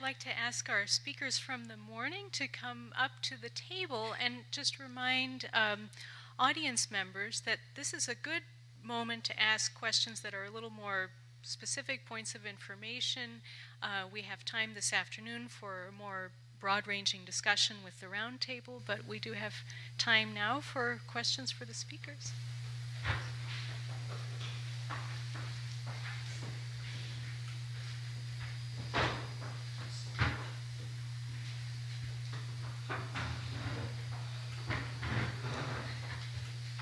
I'd 0.01 0.05
like 0.05 0.19
to 0.21 0.39
ask 0.39 0.71
our 0.71 0.87
speakers 0.87 1.37
from 1.37 1.67
the 1.67 1.77
morning 1.77 2.27
to 2.33 2.49
come 2.49 2.91
up 2.99 3.11
to 3.21 3.35
the 3.39 3.51
table 3.51 4.15
and 4.19 4.45
just 4.51 4.79
remind 4.79 5.51
um, 5.53 5.91
audience 6.39 6.91
members 6.91 7.43
that 7.43 7.59
this 7.77 7.93
is 7.93 8.09
a 8.09 8.15
good 8.15 8.41
moment 8.83 9.25
to 9.25 9.39
ask 9.39 9.79
questions 9.79 10.23
that 10.23 10.33
are 10.33 10.45
a 10.45 10.51
little 10.51 10.71
more 10.71 11.11
specific 11.43 12.07
points 12.07 12.35
of 12.35 12.47
information. 12.47 13.43
Uh, 13.83 14.05
we 14.11 14.23
have 14.23 14.43
time 14.43 14.71
this 14.75 14.95
afternoon 14.95 15.49
for 15.49 15.89
a 15.91 15.93
more 15.93 16.31
broad 16.61 16.87
ranging 16.87 17.21
discussion 17.27 17.77
with 17.85 18.01
the 18.01 18.07
roundtable, 18.07 18.81
but 18.87 19.07
we 19.07 19.19
do 19.19 19.35
have 19.35 19.53
time 19.99 20.33
now 20.33 20.61
for 20.61 21.03
questions 21.07 21.51
for 21.51 21.67
the 21.67 21.75
speakers. 21.75 22.33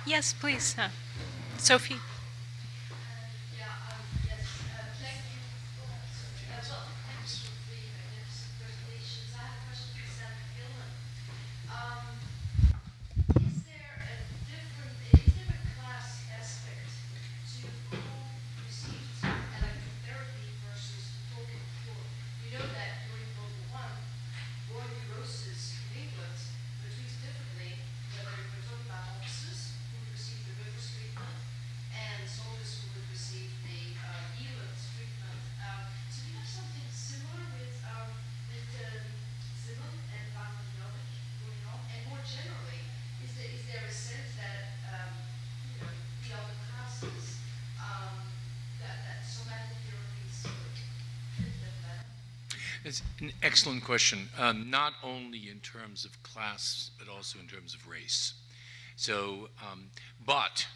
Yes, 0.09 0.32
please. 0.32 0.74
Uh, 0.78 0.88
Sophie. 1.59 2.00
It's 52.89 53.03
an 53.20 53.32
excellent 53.43 53.84
question, 53.84 54.30
um, 54.39 54.70
not 54.70 54.95
only 55.03 55.51
in 55.51 55.61
terms 55.61 56.07
of 56.07 56.22
class, 56.22 56.91
but 56.99 57.07
also 57.07 57.39
in 57.39 57.47
terms 57.47 57.74
of 57.74 57.86
race. 57.86 58.32
So, 58.97 59.51
um, 59.61 59.91
but 60.24 60.66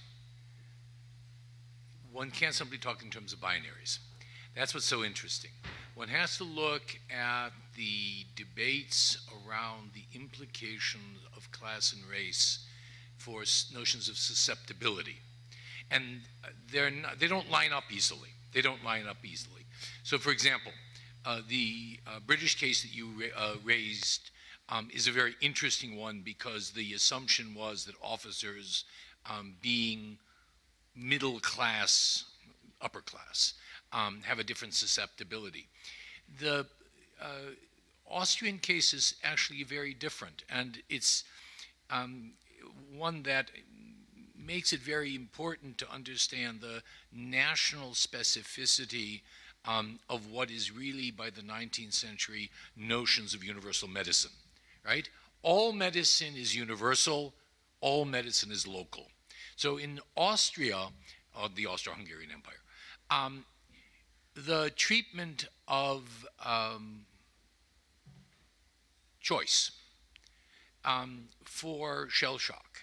one 2.12 2.30
can't 2.30 2.52
simply 2.52 2.76
talk 2.76 3.02
in 3.02 3.08
terms 3.08 3.32
of 3.32 3.40
binaries. 3.40 3.98
That's 4.54 4.74
what's 4.74 4.84
so 4.84 5.02
interesting. 5.02 5.52
One 5.94 6.08
has 6.08 6.36
to 6.36 6.44
look 6.44 6.98
at 7.10 7.48
the 7.78 8.26
debates 8.36 9.26
around 9.48 9.92
the 9.94 10.04
implications 10.14 11.18
of 11.34 11.50
class 11.50 11.94
and 11.94 12.04
race 12.04 12.66
for 13.16 13.38
notions 13.74 14.10
of 14.10 14.18
susceptibility. 14.18 15.16
And 15.90 16.20
they're 16.70 16.90
not, 16.90 17.18
they 17.18 17.26
don't 17.26 17.50
line 17.50 17.72
up 17.72 17.84
easily. 17.90 18.28
They 18.52 18.60
don't 18.60 18.84
line 18.84 19.06
up 19.06 19.24
easily. 19.24 19.62
So, 20.02 20.18
for 20.18 20.30
example, 20.30 20.72
uh, 20.72 20.91
the 21.48 21.98
uh, 22.06 22.20
British 22.26 22.58
case 22.58 22.82
that 22.82 22.94
you 22.94 23.08
uh, 23.36 23.54
raised 23.64 24.30
um, 24.68 24.88
is 24.92 25.06
a 25.06 25.12
very 25.12 25.34
interesting 25.40 25.96
one 25.96 26.22
because 26.24 26.70
the 26.70 26.94
assumption 26.94 27.54
was 27.54 27.84
that 27.84 27.94
officers, 28.02 28.84
um, 29.30 29.54
being 29.60 30.18
middle 30.96 31.40
class, 31.40 32.24
upper 32.80 33.00
class, 33.00 33.54
um, 33.92 34.20
have 34.24 34.38
a 34.38 34.44
different 34.44 34.74
susceptibility. 34.74 35.68
The 36.40 36.66
uh, 37.20 37.52
Austrian 38.10 38.58
case 38.58 38.92
is 38.92 39.14
actually 39.22 39.62
very 39.64 39.94
different, 39.94 40.44
and 40.50 40.82
it's 40.88 41.24
um, 41.90 42.32
one 42.96 43.22
that 43.24 43.50
makes 44.36 44.72
it 44.72 44.80
very 44.80 45.14
important 45.14 45.78
to 45.78 45.92
understand 45.92 46.60
the 46.60 46.82
national 47.12 47.90
specificity 47.90 49.20
um, 49.64 49.98
of 50.08 50.30
what 50.30 50.50
is 50.50 50.72
really, 50.72 51.10
by 51.10 51.30
the 51.30 51.42
19th 51.42 51.92
century, 51.92 52.50
notions 52.76 53.34
of 53.34 53.44
universal 53.44 53.88
medicine, 53.88 54.32
right? 54.84 55.08
All 55.42 55.72
medicine 55.72 56.34
is 56.36 56.54
universal, 56.54 57.34
all 57.80 58.04
medicine 58.04 58.50
is 58.50 58.66
local. 58.66 59.08
So 59.56 59.76
in 59.76 60.00
Austria, 60.16 60.88
uh, 61.36 61.48
the 61.54 61.66
Austro 61.66 61.92
Hungarian 61.94 62.30
Empire, 62.32 62.54
um, 63.10 63.44
the 64.34 64.70
treatment 64.76 65.46
of 65.68 66.26
um, 66.44 67.06
choice 69.20 69.72
um, 70.84 71.24
for 71.44 72.08
shell 72.08 72.38
shock 72.38 72.80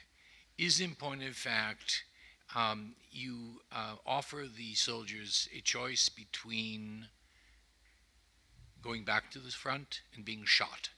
is, 0.57 0.79
in 0.79 0.95
point 0.95 1.23
of 1.23 1.35
fact, 1.35 2.03
um, 2.55 2.93
you 3.11 3.61
uh, 3.71 3.95
offer 4.05 4.45
the 4.55 4.73
soldiers 4.73 5.47
a 5.55 5.61
choice 5.61 6.09
between 6.09 7.07
going 8.81 9.03
back 9.03 9.31
to 9.31 9.39
the 9.39 9.51
front 9.51 10.01
and 10.15 10.23
being 10.23 10.43
shot. 10.45 10.89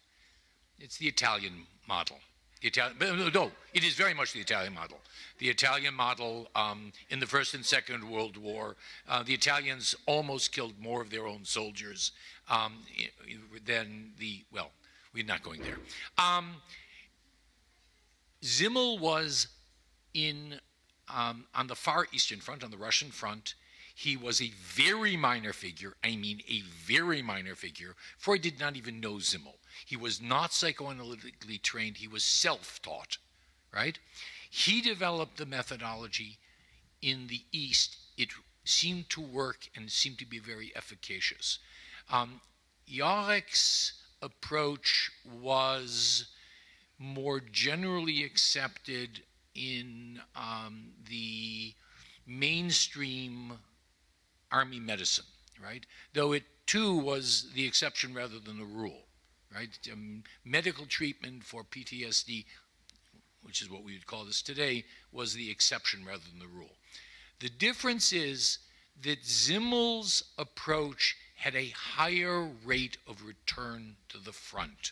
It's 0.79 0.97
the 0.97 1.07
Italian 1.07 1.65
model. 1.87 2.17
The 2.61 2.67
Italian, 2.67 3.31
no, 3.33 3.51
it 3.73 3.83
is 3.83 3.95
very 3.95 4.13
much 4.13 4.33
the 4.33 4.39
Italian 4.39 4.75
model. 4.75 4.99
The 5.39 5.49
Italian 5.49 5.95
model 5.95 6.47
um, 6.55 6.93
in 7.09 7.19
the 7.19 7.25
First 7.25 7.55
and 7.55 7.65
Second 7.65 8.03
World 8.03 8.37
War, 8.37 8.75
uh, 9.09 9.23
the 9.23 9.33
Italians 9.33 9.95
almost 10.05 10.51
killed 10.51 10.73
more 10.79 11.01
of 11.01 11.09
their 11.09 11.25
own 11.25 11.43
soldiers 11.43 12.11
um, 12.49 12.73
than 13.65 14.11
the, 14.19 14.43
well, 14.53 14.71
we're 15.13 15.25
not 15.25 15.41
going 15.41 15.61
there. 15.61 15.79
Um, 16.19 16.57
Simmel 18.41 18.99
was 18.99 19.47
in 20.13 20.59
um, 21.15 21.45
on 21.53 21.67
the 21.67 21.75
far 21.75 22.07
eastern 22.11 22.39
front, 22.39 22.63
on 22.63 22.71
the 22.71 22.77
Russian 22.77 23.11
front. 23.11 23.55
He 23.93 24.15
was 24.15 24.41
a 24.41 24.51
very 24.63 25.17
minor 25.17 25.53
figure. 25.53 25.93
I 26.03 26.15
mean, 26.15 26.41
a 26.47 26.61
very 26.61 27.21
minor 27.21 27.55
figure. 27.55 27.95
Freud 28.17 28.41
did 28.41 28.59
not 28.59 28.75
even 28.75 28.99
know 28.99 29.19
Simmel. 29.19 29.57
He 29.85 29.97
was 29.97 30.21
not 30.21 30.51
psychoanalytically 30.51 31.61
trained. 31.61 31.97
He 31.97 32.07
was 32.07 32.23
self-taught, 32.23 33.17
right? 33.73 33.99
He 34.49 34.81
developed 34.81 35.37
the 35.37 35.45
methodology 35.45 36.37
in 37.01 37.27
the 37.27 37.41
East. 37.51 37.97
It 38.17 38.29
seemed 38.63 39.09
to 39.09 39.21
work 39.21 39.69
and 39.75 39.91
seemed 39.91 40.19
to 40.19 40.25
be 40.25 40.39
very 40.39 40.71
efficacious. 40.75 41.59
Um, 42.09 42.41
Jauregg's 42.87 43.93
approach 44.21 45.11
was 45.41 46.27
more 46.97 47.39
generally 47.39 48.23
accepted 48.23 49.23
in 49.55 50.19
um, 50.35 50.89
the 51.09 51.73
mainstream 52.25 53.53
army 54.51 54.79
medicine, 54.79 55.25
right? 55.63 55.85
Though 56.13 56.33
it 56.33 56.43
too 56.65 56.95
was 56.97 57.51
the 57.53 57.65
exception 57.65 58.13
rather 58.13 58.39
than 58.39 58.57
the 58.57 58.65
rule, 58.65 59.03
right? 59.53 59.77
Um, 59.91 60.23
medical 60.45 60.85
treatment 60.85 61.43
for 61.43 61.63
PTSD, 61.63 62.45
which 63.43 63.61
is 63.61 63.69
what 63.69 63.83
we 63.83 63.93
would 63.93 64.07
call 64.07 64.25
this 64.25 64.41
today, 64.41 64.85
was 65.11 65.33
the 65.33 65.49
exception 65.49 66.05
rather 66.05 66.23
than 66.29 66.39
the 66.39 66.47
rule. 66.47 66.77
The 67.39 67.49
difference 67.49 68.13
is 68.13 68.59
that 69.01 69.25
Simmel's 69.25 70.23
approach 70.37 71.15
had 71.35 71.55
a 71.55 71.69
higher 71.69 72.47
rate 72.63 72.97
of 73.07 73.25
return 73.25 73.95
to 74.09 74.19
the 74.19 74.31
front. 74.31 74.91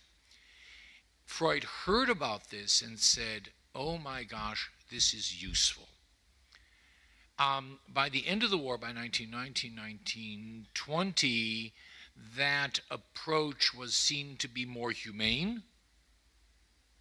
Freud 1.25 1.63
heard 1.63 2.09
about 2.09 2.49
this 2.49 2.81
and 2.81 2.99
said, 2.99 3.49
oh 3.79 3.97
my 3.97 4.23
gosh, 4.23 4.69
this 4.91 5.13
is 5.13 5.41
useful. 5.41 5.87
Um, 7.39 7.79
by 7.87 8.09
the 8.09 8.27
end 8.27 8.43
of 8.43 8.49
the 8.49 8.57
war, 8.57 8.77
by 8.77 8.87
1919, 8.87 9.73
1920, 9.73 11.73
that 12.35 12.81
approach 12.91 13.73
was 13.73 13.95
seen 13.95 14.35
to 14.39 14.49
be 14.49 14.65
more 14.65 14.91
humane. 14.91 15.63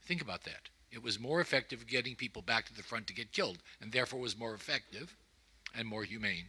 Think 0.07 0.23
about 0.23 0.45
that. 0.45 0.69
It 0.93 1.03
was 1.03 1.19
more 1.19 1.41
effective 1.41 1.89
getting 1.89 2.15
people 2.15 2.43
back 2.43 2.67
to 2.67 2.75
the 2.75 2.85
front 2.85 3.09
to 3.09 3.13
get 3.13 3.33
killed, 3.33 3.59
and 3.81 3.91
therefore 3.91 4.21
was 4.21 4.39
more 4.39 4.55
effective 4.55 5.17
and 5.75 5.89
more 5.89 6.05
humane. 6.05 6.45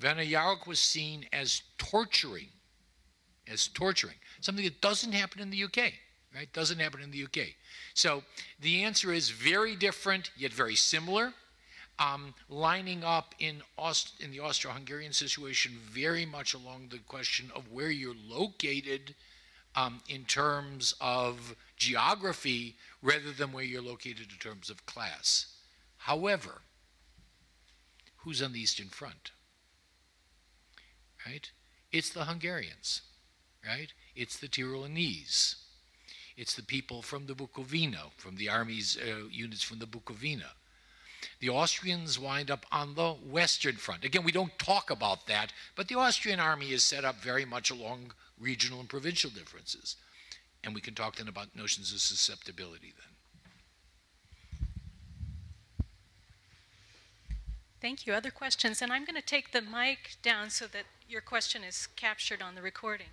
Jauregg 0.00 0.66
was 0.66 0.80
seen 0.80 1.26
as 1.32 1.62
torturing, 1.78 2.48
as 3.46 3.68
torturing, 3.68 4.16
something 4.40 4.64
that 4.64 4.80
doesn't 4.80 5.12
happen 5.12 5.40
in 5.40 5.50
the 5.50 5.62
UK, 5.62 5.92
right? 6.34 6.52
Doesn't 6.52 6.78
happen 6.78 7.00
in 7.02 7.10
the 7.10 7.24
UK. 7.24 7.48
So 7.94 8.22
the 8.60 8.84
answer 8.84 9.12
is 9.12 9.30
very 9.30 9.76
different, 9.76 10.30
yet 10.36 10.52
very 10.52 10.76
similar. 10.76 11.32
Um, 11.98 12.34
lining 12.48 13.02
up 13.02 13.34
in, 13.40 13.62
Aust- 13.76 14.20
in 14.20 14.30
the 14.30 14.40
Austro-Hungarian 14.40 15.12
situation 15.12 15.72
very 15.82 16.24
much 16.24 16.54
along 16.54 16.88
the 16.90 16.98
question 16.98 17.50
of 17.56 17.72
where 17.72 17.90
you're 17.90 18.14
located 18.28 19.16
um, 19.74 20.00
in 20.08 20.24
terms 20.24 20.94
of 21.00 21.56
geography 21.76 22.76
rather 23.02 23.32
than 23.32 23.50
where 23.50 23.64
you're 23.64 23.82
located 23.82 24.28
in 24.30 24.38
terms 24.38 24.70
of 24.70 24.86
class. 24.86 25.46
However, 25.96 26.62
who's 28.18 28.40
on 28.42 28.52
the 28.52 28.60
Eastern 28.60 28.88
Front? 28.88 29.32
right? 31.28 31.50
It's 31.92 32.10
the 32.10 32.24
Hungarians, 32.24 33.02
right? 33.66 33.92
It's 34.14 34.38
the 34.38 34.48
Tyrolese. 34.48 35.56
It's 36.38 36.54
the 36.54 36.62
people 36.62 37.02
from 37.02 37.26
the 37.26 37.34
Bukovina, 37.34 38.12
from 38.16 38.36
the 38.36 38.48
army's 38.48 38.96
uh, 38.96 39.26
units 39.28 39.64
from 39.64 39.80
the 39.80 39.86
Bukovina. 39.86 40.50
The 41.40 41.48
Austrians 41.48 42.16
wind 42.16 42.48
up 42.48 42.64
on 42.70 42.94
the 42.94 43.10
Western 43.10 43.74
Front. 43.74 44.04
Again, 44.04 44.22
we 44.22 44.30
don't 44.30 44.56
talk 44.56 44.88
about 44.88 45.26
that, 45.26 45.52
but 45.74 45.88
the 45.88 45.96
Austrian 45.96 46.38
army 46.38 46.70
is 46.70 46.84
set 46.84 47.04
up 47.04 47.16
very 47.16 47.44
much 47.44 47.72
along 47.72 48.12
regional 48.38 48.78
and 48.78 48.88
provincial 48.88 49.30
differences. 49.30 49.96
And 50.62 50.76
we 50.76 50.80
can 50.80 50.94
talk 50.94 51.16
then 51.16 51.26
about 51.26 51.56
notions 51.56 51.92
of 51.92 52.00
susceptibility 52.00 52.94
then. 52.96 53.16
Thank 57.80 58.06
you. 58.06 58.12
Other 58.12 58.30
questions? 58.30 58.80
And 58.80 58.92
I'm 58.92 59.04
going 59.04 59.20
to 59.20 59.22
take 59.22 59.50
the 59.50 59.60
mic 59.60 60.18
down 60.22 60.50
so 60.50 60.68
that 60.68 60.84
your 61.08 61.20
question 61.20 61.64
is 61.64 61.88
captured 61.96 62.42
on 62.42 62.54
the 62.54 62.62
recording. 62.62 63.08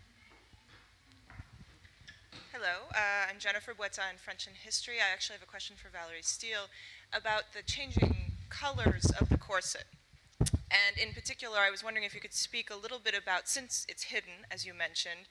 Hello, 2.58 2.88
uh, 2.96 3.28
I'm 3.30 3.38
Jennifer 3.38 3.74
Boittin, 3.74 4.18
French 4.18 4.48
and 4.48 4.56
History. 4.56 4.96
I 5.04 5.12
actually 5.12 5.34
have 5.34 5.44
a 5.44 5.46
question 5.46 5.76
for 5.76 5.90
Valerie 5.90 6.22
Steele 6.22 6.72
about 7.12 7.52
the 7.52 7.62
changing 7.62 8.32
colors 8.48 9.12
of 9.20 9.28
the 9.28 9.38
corset. 9.38 9.84
And 10.40 10.96
in 10.96 11.14
particular, 11.14 11.58
I 11.60 11.70
was 11.70 11.84
wondering 11.84 12.06
if 12.06 12.16
you 12.16 12.22
could 12.22 12.34
speak 12.34 12.70
a 12.70 12.78
little 12.78 13.00
bit 13.00 13.14
about, 13.14 13.50
since 13.50 13.86
it's 13.90 14.04
hidden, 14.04 14.48
as 14.50 14.66
you 14.66 14.74
mentioned, 14.74 15.28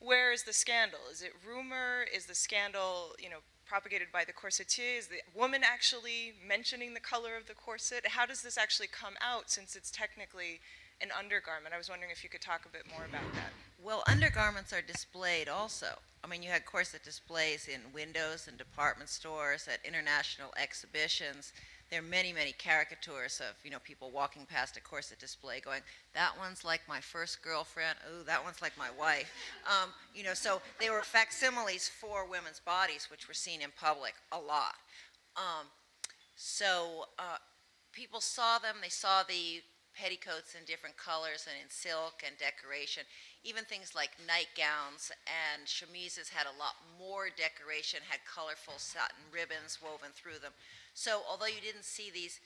where 0.00 0.32
is 0.32 0.42
the 0.42 0.52
scandal? 0.52 0.98
Is 1.12 1.22
it 1.22 1.30
rumor? 1.46 2.04
Is 2.12 2.26
the 2.26 2.34
scandal, 2.34 3.14
you 3.16 3.30
know, 3.30 3.46
propagated 3.64 4.08
by 4.12 4.24
the 4.24 4.32
corsetier? 4.32 4.98
Is 4.98 5.06
the 5.06 5.22
woman 5.32 5.62
actually 5.62 6.32
mentioning 6.44 6.94
the 6.94 7.00
color 7.00 7.36
of 7.36 7.46
the 7.46 7.54
corset? 7.54 8.08
How 8.08 8.26
does 8.26 8.42
this 8.42 8.58
actually 8.58 8.88
come 8.88 9.14
out 9.22 9.52
since 9.52 9.76
it's 9.76 9.92
technically 9.92 10.58
an 11.00 11.10
undergarment? 11.16 11.76
I 11.76 11.78
was 11.78 11.88
wondering 11.88 12.10
if 12.10 12.24
you 12.24 12.28
could 12.28 12.42
talk 12.42 12.66
a 12.66 12.72
bit 12.72 12.86
more 12.90 13.04
about 13.08 13.32
that. 13.34 13.52
Well, 13.80 14.02
undergarments 14.08 14.72
are 14.72 14.82
displayed 14.82 15.48
also. 15.48 16.00
I 16.22 16.26
mean, 16.26 16.42
you 16.42 16.50
had 16.50 16.66
corset 16.66 17.02
displays 17.02 17.68
in 17.68 17.80
windows 17.94 18.46
and 18.46 18.58
department 18.58 19.08
stores, 19.08 19.68
at 19.72 19.78
international 19.86 20.52
exhibitions. 20.60 21.52
There 21.90 22.00
are 22.00 22.02
many, 22.02 22.32
many 22.32 22.52
caricatures 22.52 23.40
of, 23.40 23.56
you 23.64 23.70
know, 23.70 23.78
people 23.82 24.10
walking 24.10 24.46
past 24.46 24.76
a 24.76 24.80
corset 24.80 25.18
display 25.18 25.60
going, 25.60 25.80
that 26.14 26.32
one's 26.38 26.64
like 26.64 26.82
my 26.88 27.00
first 27.00 27.42
girlfriend, 27.42 27.96
ooh, 28.06 28.22
that 28.24 28.44
one's 28.44 28.62
like 28.62 28.76
my 28.78 28.90
wife. 28.98 29.32
Um, 29.66 29.90
you 30.14 30.22
know, 30.22 30.34
so 30.34 30.60
they 30.78 30.90
were 30.90 31.02
facsimiles 31.02 31.88
for 31.88 32.26
women's 32.28 32.60
bodies, 32.60 33.08
which 33.10 33.26
were 33.26 33.34
seen 33.34 33.62
in 33.62 33.70
public 33.80 34.14
a 34.30 34.38
lot. 34.38 34.74
Um, 35.36 35.66
so 36.36 37.06
uh, 37.18 37.38
people 37.92 38.20
saw 38.20 38.58
them, 38.58 38.76
they 38.82 38.88
saw 38.88 39.22
the 39.22 39.62
petticoats 39.94 40.54
in 40.54 40.64
different 40.64 40.96
colors 40.96 41.46
and 41.48 41.56
in 41.62 41.68
silk 41.68 42.22
and 42.24 42.36
decoration. 42.38 43.02
Even 43.42 43.64
things 43.64 43.94
like 43.94 44.20
nightgowns 44.28 45.08
and 45.24 45.64
chemises 45.64 46.28
had 46.28 46.44
a 46.44 46.58
lot 46.60 46.76
more 47.00 47.32
decoration, 47.32 48.04
had 48.04 48.20
colorful 48.28 48.76
satin 48.76 49.24
ribbons 49.32 49.80
woven 49.80 50.12
through 50.12 50.38
them. 50.44 50.52
So 50.92 51.24
although 51.24 51.48
you 51.48 51.64
didn't 51.64 51.88
see 51.88 52.12
these 52.12 52.40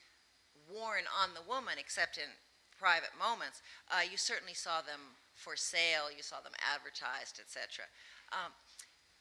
worn 0.71 1.03
on 1.11 1.35
the 1.35 1.43
woman 1.43 1.75
except 1.77 2.17
in 2.17 2.31
private 2.79 3.11
moments, 3.19 3.61
uh, 3.91 4.07
you 4.07 4.15
certainly 4.15 4.55
saw 4.55 4.79
them 4.79 5.19
for 5.35 5.59
sale, 5.59 6.07
you 6.07 6.23
saw 6.23 6.39
them 6.39 6.55
advertised, 6.63 7.43
etc. 7.43 7.91
Um, 8.31 8.55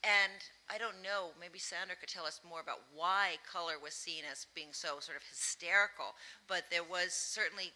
and 0.05 0.45
I 0.68 0.77
don't 0.77 1.03
know, 1.03 1.33
maybe 1.41 1.59
Sander 1.59 1.97
could 1.99 2.12
tell 2.12 2.27
us 2.27 2.41
more 2.47 2.61
about 2.61 2.85
why 2.95 3.41
color 3.51 3.81
was 3.83 3.95
seen 3.95 4.22
as 4.31 4.47
being 4.55 4.70
so 4.72 5.01
sort 5.01 5.16
of 5.16 5.25
hysterical, 5.25 6.14
but 6.47 6.64
there 6.70 6.85
was 6.85 7.12
certainly 7.12 7.72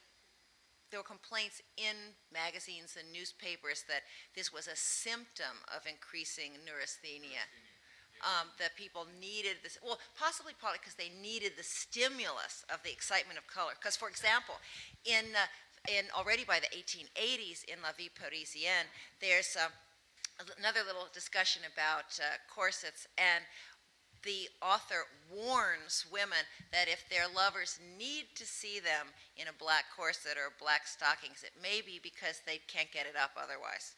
there 0.90 1.00
were 1.00 1.04
complaints 1.04 1.60
in 1.76 2.16
magazines 2.32 2.96
and 2.98 3.10
newspapers 3.12 3.84
that 3.88 4.02
this 4.34 4.52
was 4.52 4.66
a 4.66 4.76
symptom 4.76 5.62
of 5.74 5.86
increasing 5.86 6.52
neurasthenia. 6.64 7.44
Um, 8.18 8.50
that 8.58 8.74
people 8.74 9.06
needed 9.22 9.62
this, 9.62 9.78
well, 9.78 10.02
possibly 10.18 10.50
probably 10.58 10.82
because 10.82 10.98
they 10.98 11.14
needed 11.22 11.52
the 11.54 11.62
stimulus 11.62 12.66
of 12.66 12.82
the 12.82 12.90
excitement 12.90 13.38
of 13.38 13.46
color. 13.46 13.78
Because, 13.78 13.94
for 13.94 14.10
example, 14.10 14.58
in, 15.06 15.38
uh, 15.38 15.46
in 15.86 16.10
already 16.10 16.42
by 16.42 16.58
the 16.58 16.66
1880s 16.74 17.62
in 17.70 17.78
La 17.78 17.94
Vie 17.94 18.10
Parisienne, 18.10 18.90
there's 19.22 19.54
uh, 19.54 19.70
another 20.58 20.80
little 20.86 21.06
discussion 21.14 21.62
about 21.72 22.18
uh, 22.18 22.42
corsets, 22.50 23.06
and 23.18 23.44
the 24.24 24.48
author 24.62 25.06
warns 25.30 26.06
women 26.10 26.44
that 26.72 26.88
if 26.88 27.08
their 27.08 27.26
lovers 27.28 27.78
need 27.98 28.26
to 28.34 28.44
see 28.44 28.80
them 28.80 29.08
in 29.36 29.48
a 29.48 29.58
black 29.58 29.84
corset 29.94 30.36
or 30.36 30.52
black 30.60 30.86
stockings, 30.86 31.44
it 31.44 31.52
may 31.62 31.80
be 31.80 32.00
because 32.02 32.40
they 32.46 32.60
can't 32.66 32.92
get 32.92 33.06
it 33.06 33.16
up 33.16 33.32
otherwise. 33.36 33.94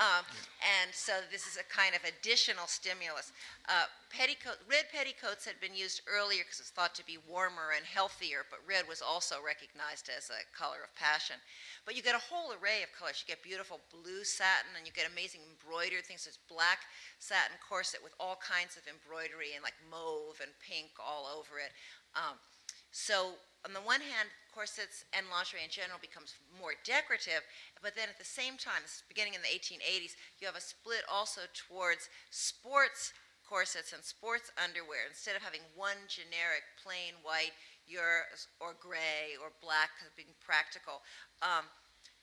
Um, 0.00 0.24
and 0.64 0.88
so 0.94 1.20
this 1.28 1.44
is 1.44 1.60
a 1.60 1.66
kind 1.68 1.92
of 1.92 2.00
additional 2.08 2.64
stimulus. 2.64 3.32
Uh, 3.68 3.84
petticoat, 4.08 4.56
red 4.64 4.88
petticoats 4.88 5.44
had 5.44 5.60
been 5.60 5.76
used 5.76 6.00
earlier 6.08 6.48
because 6.48 6.64
it's 6.64 6.72
thought 6.72 6.96
to 6.96 7.04
be 7.04 7.20
warmer 7.28 7.76
and 7.76 7.84
healthier, 7.84 8.48
but 8.48 8.64
red 8.64 8.88
was 8.88 9.04
also 9.04 9.36
recognized 9.44 10.08
as 10.08 10.32
a 10.32 10.40
color 10.56 10.80
of 10.80 10.92
passion. 10.96 11.36
But 11.84 11.92
you 11.92 12.00
get 12.00 12.16
a 12.16 12.24
whole 12.24 12.56
array 12.56 12.80
of 12.80 12.88
colors. 12.96 13.20
You 13.20 13.28
get 13.28 13.44
beautiful 13.44 13.84
blue 13.92 14.24
satin, 14.24 14.72
and 14.80 14.88
you 14.88 14.96
get 14.96 15.04
amazing 15.10 15.44
embroidered 15.44 16.08
things. 16.08 16.24
There's 16.24 16.40
black 16.48 16.88
satin 17.20 17.60
corset 17.60 18.00
with 18.00 18.16
all 18.16 18.40
kinds 18.40 18.80
of 18.80 18.88
embroidery 18.88 19.52
and 19.52 19.60
like 19.60 19.76
mauve 19.92 20.40
and 20.40 20.52
pink 20.64 20.96
all 20.96 21.28
over 21.28 21.60
it. 21.60 21.76
Um, 22.16 22.40
so 22.92 23.36
on 23.68 23.72
the 23.76 23.84
one 23.84 24.00
hand, 24.00 24.28
corsets 24.52 25.04
and 25.16 25.26
lingerie 25.32 25.64
in 25.64 25.72
general 25.72 25.98
becomes 25.98 26.36
more 26.52 26.76
decorative, 26.84 27.42
but 27.80 27.96
then 27.96 28.12
at 28.12 28.20
the 28.20 28.28
same 28.28 28.60
time, 28.60 28.84
beginning 29.08 29.34
in 29.34 29.42
the 29.42 29.50
1880s, 29.50 30.14
you 30.38 30.46
have 30.46 30.56
a 30.56 30.62
split 30.62 31.02
also 31.08 31.48
towards 31.56 32.12
sports 32.30 33.16
corsets 33.42 33.92
and 33.92 34.00
sports 34.00 34.52
underwear. 34.56 35.04
Instead 35.08 35.36
of 35.36 35.42
having 35.42 35.60
one 35.76 36.00
generic 36.08 36.64
plain 36.80 37.16
white 37.20 37.52
or 38.60 38.72
gray 38.80 39.36
or 39.36 39.52
black, 39.60 39.92
being 40.16 40.32
practical, 40.40 41.04
um, 41.42 41.68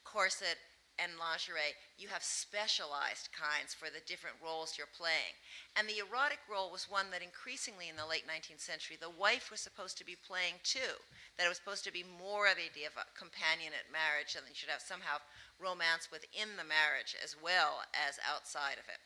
corset 0.01 0.57
and 1.01 1.15
lingerie, 1.17 1.75
you 1.97 2.07
have 2.07 2.23
specialized 2.23 3.31
kinds 3.31 3.73
for 3.73 3.87
the 3.87 4.03
different 4.05 4.35
roles 4.43 4.75
you're 4.77 4.91
playing. 4.91 5.33
And 5.75 5.87
the 5.87 6.03
erotic 6.03 6.39
role 6.51 6.71
was 6.71 6.91
one 6.91 7.07
that 7.11 7.23
increasingly 7.23 7.89
in 7.89 7.95
the 7.95 8.05
late 8.05 8.27
19th 8.27 8.59
century, 8.59 8.99
the 8.99 9.09
wife 9.09 9.51
was 9.51 9.59
supposed 9.59 9.97
to 9.97 10.05
be 10.05 10.15
playing 10.15 10.59
too. 10.63 10.99
That 11.37 11.45
it 11.45 11.51
was 11.51 11.57
supposed 11.57 11.87
to 11.87 11.93
be 11.93 12.03
more 12.03 12.47
of 12.47 12.59
the 12.59 12.67
idea 12.67 12.91
of 12.91 12.99
a 12.99 13.07
companion 13.17 13.71
at 13.71 13.91
marriage, 13.91 14.35
and 14.35 14.43
you 14.47 14.55
should 14.55 14.69
have 14.73 14.83
somehow 14.83 15.23
romance 15.59 16.11
within 16.11 16.55
the 16.59 16.67
marriage 16.67 17.15
as 17.23 17.35
well 17.39 17.87
as 17.95 18.19
outside 18.27 18.79
of 18.79 18.87
it. 18.87 18.99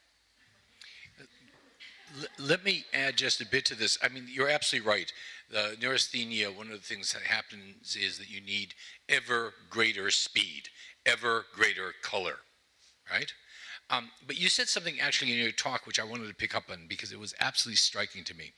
Let 2.37 2.63
me 2.63 2.85
add 2.93 3.17
just 3.17 3.41
a 3.41 3.45
bit 3.45 3.65
to 3.65 3.75
this. 3.75 3.97
I 4.03 4.09
mean, 4.09 4.27
you're 4.29 4.49
absolutely 4.49 4.87
right. 4.87 5.11
The 5.49 5.75
neurasthenia, 5.81 6.55
one 6.55 6.67
of 6.67 6.73
the 6.73 6.85
things 6.85 7.13
that 7.13 7.23
happens 7.23 7.95
is 7.95 8.19
that 8.19 8.29
you 8.29 8.39
need 8.39 8.75
ever 9.09 9.53
greater 9.69 10.11
speed 10.11 10.69
ever 11.05 11.45
greater 11.53 11.93
color, 12.01 12.37
right? 13.11 13.31
Um, 13.89 14.09
but 14.25 14.39
you 14.39 14.49
said 14.49 14.67
something 14.67 14.99
actually 14.99 15.33
in 15.33 15.39
your 15.39 15.51
talk 15.51 15.85
which 15.85 15.99
I 15.99 16.03
wanted 16.03 16.27
to 16.27 16.35
pick 16.35 16.55
up 16.55 16.63
on 16.71 16.85
because 16.87 17.11
it 17.11 17.19
was 17.19 17.35
absolutely 17.39 17.77
striking 17.77 18.23
to 18.25 18.35
me. 18.35 18.53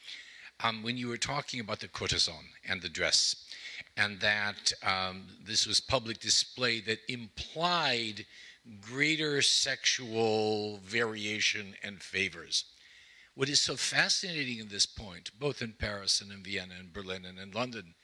Um, 0.64 0.84
when 0.84 0.96
you 0.96 1.10
were 1.10 1.18
talking 1.18 1.60
about 1.60 1.82
the 1.82 1.89
courtesan 1.89 2.46
and 2.68 2.82
the 2.82 2.88
dress, 2.88 3.36
and 3.98 4.20
that 4.22 4.72
um, 4.84 5.24
this 5.43 5.68
was 5.68 5.80
public 5.80 6.20
display 6.20 6.80
that 6.82 7.00
implied 7.10 8.26
greater 8.82 9.41
sexual 9.41 10.78
variation 10.78 11.76
and 11.84 12.02
favors. 12.02 12.66
What 13.36 13.50
is 13.50 13.60
so 13.60 13.76
fascinating 13.76 14.60
in 14.60 14.70
this 14.70 14.86
point, 14.86 15.32
both 15.39 15.62
in 15.62 15.74
Paris 15.74 16.22
and 16.22 16.32
in 16.32 16.43
Vienna 16.43 16.76
and 16.80 16.93
Berlin 16.93 17.26
and 17.26 17.38
in 17.38 17.52
London, 17.52 17.96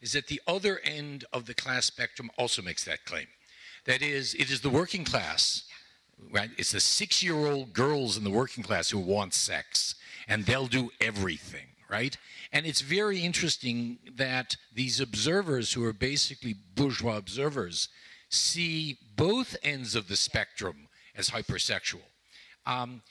is 0.00 0.12
that 0.12 0.26
the 0.26 0.40
other 0.46 0.80
end 0.84 1.24
of 1.32 1.46
the 1.46 1.54
class 1.54 1.86
spectrum 1.86 2.30
also 2.36 2.60
makes 2.60 2.84
that 2.84 3.04
claim. 3.04 3.26
That 3.86 4.00
is, 4.00 4.34
it 4.34 4.50
is 4.50 4.62
the 4.62 4.70
working 4.70 5.04
class, 5.04 5.64
right? 6.32 6.50
It's 6.56 6.72
the 6.72 6.80
six 6.80 7.22
year 7.22 7.34
old 7.34 7.72
girls 7.72 8.16
in 8.16 8.24
the 8.24 8.30
working 8.30 8.64
class 8.64 8.90
who 8.90 8.98
want 8.98 9.34
sex, 9.34 9.94
and 10.26 10.46
they'll 10.46 10.66
do 10.66 10.90
everything, 11.00 11.66
right? 11.90 12.16
And 12.50 12.64
it's 12.64 12.80
very 12.80 13.20
interesting 13.20 13.98
that 14.16 14.56
these 14.74 15.00
observers, 15.00 15.74
who 15.74 15.84
are 15.84 15.92
basically 15.92 16.54
bourgeois 16.74 17.18
observers, 17.18 17.88
see 18.30 18.98
both 19.16 19.54
ends 19.62 19.94
of 19.94 20.08
the 20.08 20.16
spectrum 20.16 20.88
as 21.14 21.30
hypersexual. 21.30 22.02
Um, 22.66 23.02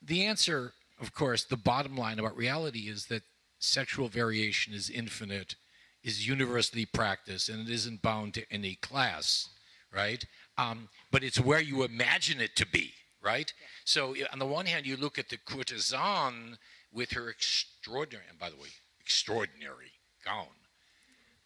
the 0.00 0.24
answer, 0.24 0.72
of 1.00 1.12
course, 1.14 1.42
the 1.42 1.56
bottom 1.56 1.96
line 1.96 2.20
about 2.20 2.36
reality 2.36 2.88
is 2.88 3.06
that 3.06 3.22
sexual 3.58 4.06
variation 4.06 4.72
is 4.72 4.88
infinite, 4.88 5.56
is 6.04 6.28
universally 6.28 6.86
practiced, 6.86 7.48
and 7.48 7.68
it 7.68 7.72
isn't 7.72 8.02
bound 8.02 8.34
to 8.34 8.44
any 8.52 8.76
class 8.76 9.48
right? 9.94 10.24
Um, 10.58 10.88
but 11.10 11.22
it's 11.22 11.40
where 11.40 11.60
you 11.60 11.82
imagine 11.82 12.40
it 12.40 12.56
to 12.56 12.66
be, 12.66 12.92
right? 13.22 13.52
Yeah. 13.60 13.66
So 13.84 14.14
on 14.32 14.38
the 14.38 14.46
one 14.46 14.66
hand, 14.66 14.86
you 14.86 14.96
look 14.96 15.18
at 15.18 15.28
the 15.28 15.38
courtesan 15.38 16.58
with 16.92 17.12
her 17.12 17.28
extraordinary, 17.28 18.24
and 18.28 18.38
by 18.38 18.50
the 18.50 18.56
way, 18.56 18.68
extraordinary 19.00 19.92
gown, 20.24 20.46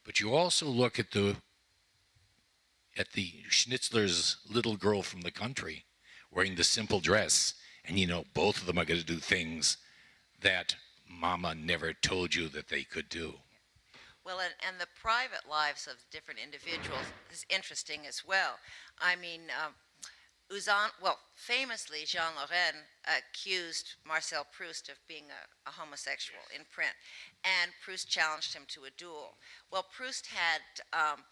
but 0.04 0.20
you 0.20 0.34
also 0.34 0.66
look 0.66 0.98
at 0.98 1.10
the 1.12 1.36
at 2.96 3.12
the 3.12 3.32
Schnitzler's 3.48 4.38
little 4.48 4.76
girl 4.76 5.02
from 5.02 5.20
the 5.20 5.30
country 5.30 5.84
wearing 6.30 6.56
the 6.56 6.64
simple 6.64 7.00
dress, 7.00 7.54
and 7.84 7.98
you 7.98 8.06
know 8.06 8.24
both 8.34 8.58
of 8.58 8.66
them 8.66 8.78
are 8.78 8.84
going 8.84 9.00
to 9.00 9.06
do 9.06 9.16
things 9.16 9.76
that 10.40 10.76
Mama 11.08 11.54
never 11.54 11.92
told 11.92 12.34
you 12.34 12.48
that 12.48 12.68
they 12.68 12.82
could 12.82 13.08
do. 13.08 13.34
Well, 14.30 14.38
and, 14.38 14.54
and, 14.62 14.80
the 14.80 14.86
private 14.94 15.50
lives 15.50 15.88
of 15.88 15.96
different 16.12 16.38
individuals 16.38 17.02
is 17.32 17.44
interesting 17.50 18.06
as 18.06 18.22
well. 18.24 18.60
I 19.00 19.16
mean, 19.16 19.50
um, 19.50 19.74
Uzanne, 20.54 20.94
well, 21.02 21.18
famously, 21.34 22.04
Jean 22.06 22.38
Lorrain 22.38 22.86
accused 23.10 23.96
Marcel 24.06 24.46
Proust 24.52 24.88
of 24.88 25.00
being 25.08 25.24
a, 25.34 25.68
a, 25.68 25.72
homosexual 25.72 26.42
in 26.54 26.62
print, 26.70 26.94
and 27.42 27.72
Proust 27.84 28.08
challenged 28.08 28.54
him 28.54 28.62
to 28.68 28.84
a 28.84 28.94
duel. 28.96 29.34
Well, 29.72 29.84
Proust 29.90 30.28
had 30.28 30.62
um, 30.92 31.24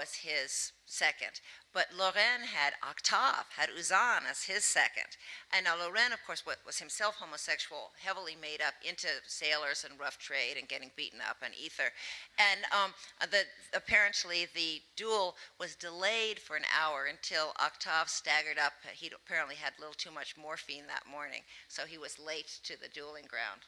as 0.00 0.14
his 0.14 0.72
second. 0.86 1.40
But 1.74 1.92
Lorrain 1.92 2.46
had 2.54 2.74
Octave, 2.88 3.46
had 3.56 3.68
Uzanne 3.68 4.30
as 4.30 4.44
his 4.44 4.64
second. 4.64 5.18
And 5.52 5.64
now 5.64 5.74
Lorrain, 5.76 6.12
of 6.12 6.24
course, 6.24 6.44
was 6.46 6.78
himself 6.78 7.16
homosexual, 7.16 7.90
heavily 8.00 8.36
made 8.40 8.62
up 8.62 8.74
into 8.80 9.08
sailors 9.26 9.84
and 9.84 9.98
rough 9.98 10.16
trade 10.16 10.56
and 10.56 10.68
getting 10.68 10.92
beaten 10.94 11.18
up 11.20 11.38
and 11.42 11.52
ether. 11.60 11.90
And 12.38 12.60
um, 12.70 12.94
the, 13.28 13.42
apparently 13.76 14.46
the 14.54 14.82
duel 14.94 15.34
was 15.58 15.74
delayed 15.74 16.38
for 16.38 16.54
an 16.54 16.62
hour 16.80 17.06
until 17.10 17.52
Octave 17.60 18.08
staggered 18.08 18.58
up. 18.58 18.74
He 18.92 19.10
apparently 19.12 19.56
had 19.56 19.72
a 19.76 19.80
little 19.80 19.94
too 19.94 20.12
much 20.12 20.36
morphine 20.36 20.86
that 20.86 21.10
morning, 21.10 21.42
so 21.66 21.86
he 21.86 21.98
was 21.98 22.20
late 22.20 22.60
to 22.62 22.80
the 22.80 22.88
dueling 22.88 23.26
ground. 23.28 23.62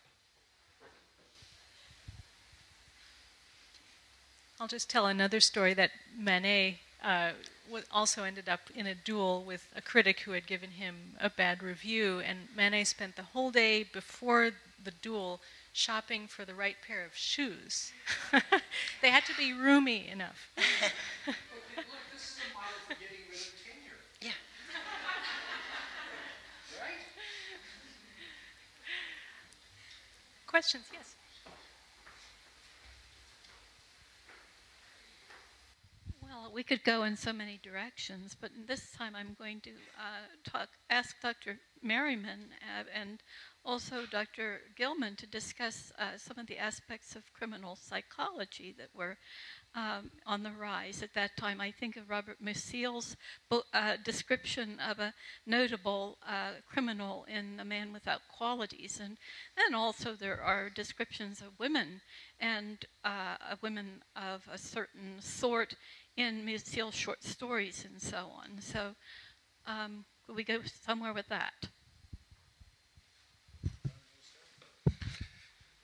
I'll 4.60 4.68
just 4.68 4.88
tell 4.88 5.06
another 5.06 5.40
story 5.40 5.74
that 5.74 5.90
Manet 6.16 6.78
uh, 7.06 7.32
also 7.92 8.24
ended 8.24 8.48
up 8.48 8.60
in 8.74 8.86
a 8.86 8.94
duel 8.94 9.44
with 9.44 9.68
a 9.76 9.80
critic 9.82 10.20
who 10.20 10.32
had 10.32 10.46
given 10.46 10.72
him 10.72 11.14
a 11.20 11.30
bad 11.30 11.62
review, 11.62 12.20
and 12.20 12.48
Manet 12.56 12.84
spent 12.84 13.16
the 13.16 13.22
whole 13.22 13.50
day 13.50 13.84
before 13.84 14.52
the 14.84 14.90
duel 15.02 15.40
shopping 15.72 16.26
for 16.28 16.44
the 16.44 16.54
right 16.54 16.76
pair 16.86 17.04
of 17.04 17.16
shoes. 17.16 17.92
they 19.02 19.10
had 19.10 19.24
to 19.26 19.34
be 19.36 19.52
roomy 19.52 20.08
enough. 20.08 20.48
yeah. 24.22 24.30
Right? 26.80 27.26
Questions? 30.46 30.86
Yes. 30.92 31.15
We 36.52 36.62
could 36.62 36.84
go 36.84 37.04
in 37.04 37.16
so 37.16 37.32
many 37.32 37.58
directions, 37.62 38.36
but 38.40 38.50
this 38.66 38.92
time 38.92 39.14
I'm 39.16 39.36
going 39.38 39.60
to 39.62 39.70
uh, 39.70 40.50
talk, 40.50 40.68
ask 40.90 41.14
Dr. 41.20 41.58
Merriman 41.82 42.48
uh, 42.62 42.84
and 42.94 43.22
also 43.64 44.06
Dr. 44.10 44.60
Gilman 44.76 45.16
to 45.16 45.26
discuss 45.26 45.92
uh, 45.98 46.16
some 46.16 46.38
of 46.38 46.46
the 46.46 46.58
aspects 46.58 47.16
of 47.16 47.22
criminal 47.32 47.76
psychology 47.76 48.74
that 48.78 48.88
were 48.94 49.16
um, 49.74 50.10
on 50.24 50.42
the 50.42 50.52
rise 50.52 51.02
at 51.02 51.14
that 51.14 51.36
time. 51.36 51.60
I 51.60 51.72
think 51.72 51.96
of 51.96 52.08
Robert 52.08 52.38
Musil's 52.40 53.16
uh, 53.50 53.96
description 54.04 54.78
of 54.78 54.98
a 55.00 55.12
notable 55.46 56.18
uh, 56.26 56.52
criminal 56.68 57.26
in 57.28 57.58
A 57.60 57.64
Man 57.64 57.92
Without 57.92 58.20
Qualities. 58.28 59.00
And 59.02 59.18
then 59.56 59.74
also 59.74 60.14
there 60.14 60.40
are 60.40 60.70
descriptions 60.70 61.40
of 61.40 61.58
women 61.58 62.00
and 62.40 62.84
uh, 63.04 63.36
women 63.62 64.02
of 64.14 64.48
a 64.50 64.58
certain 64.58 65.16
sort 65.20 65.74
in 66.16 66.44
Musil's 66.44 66.94
short 66.94 67.22
stories 67.22 67.84
and 67.88 68.00
so 68.00 68.28
on. 68.34 68.60
So 68.60 68.94
um, 69.66 70.04
we 70.34 70.44
go 70.44 70.60
somewhere 70.82 71.12
with 71.12 71.28
that? 71.28 71.52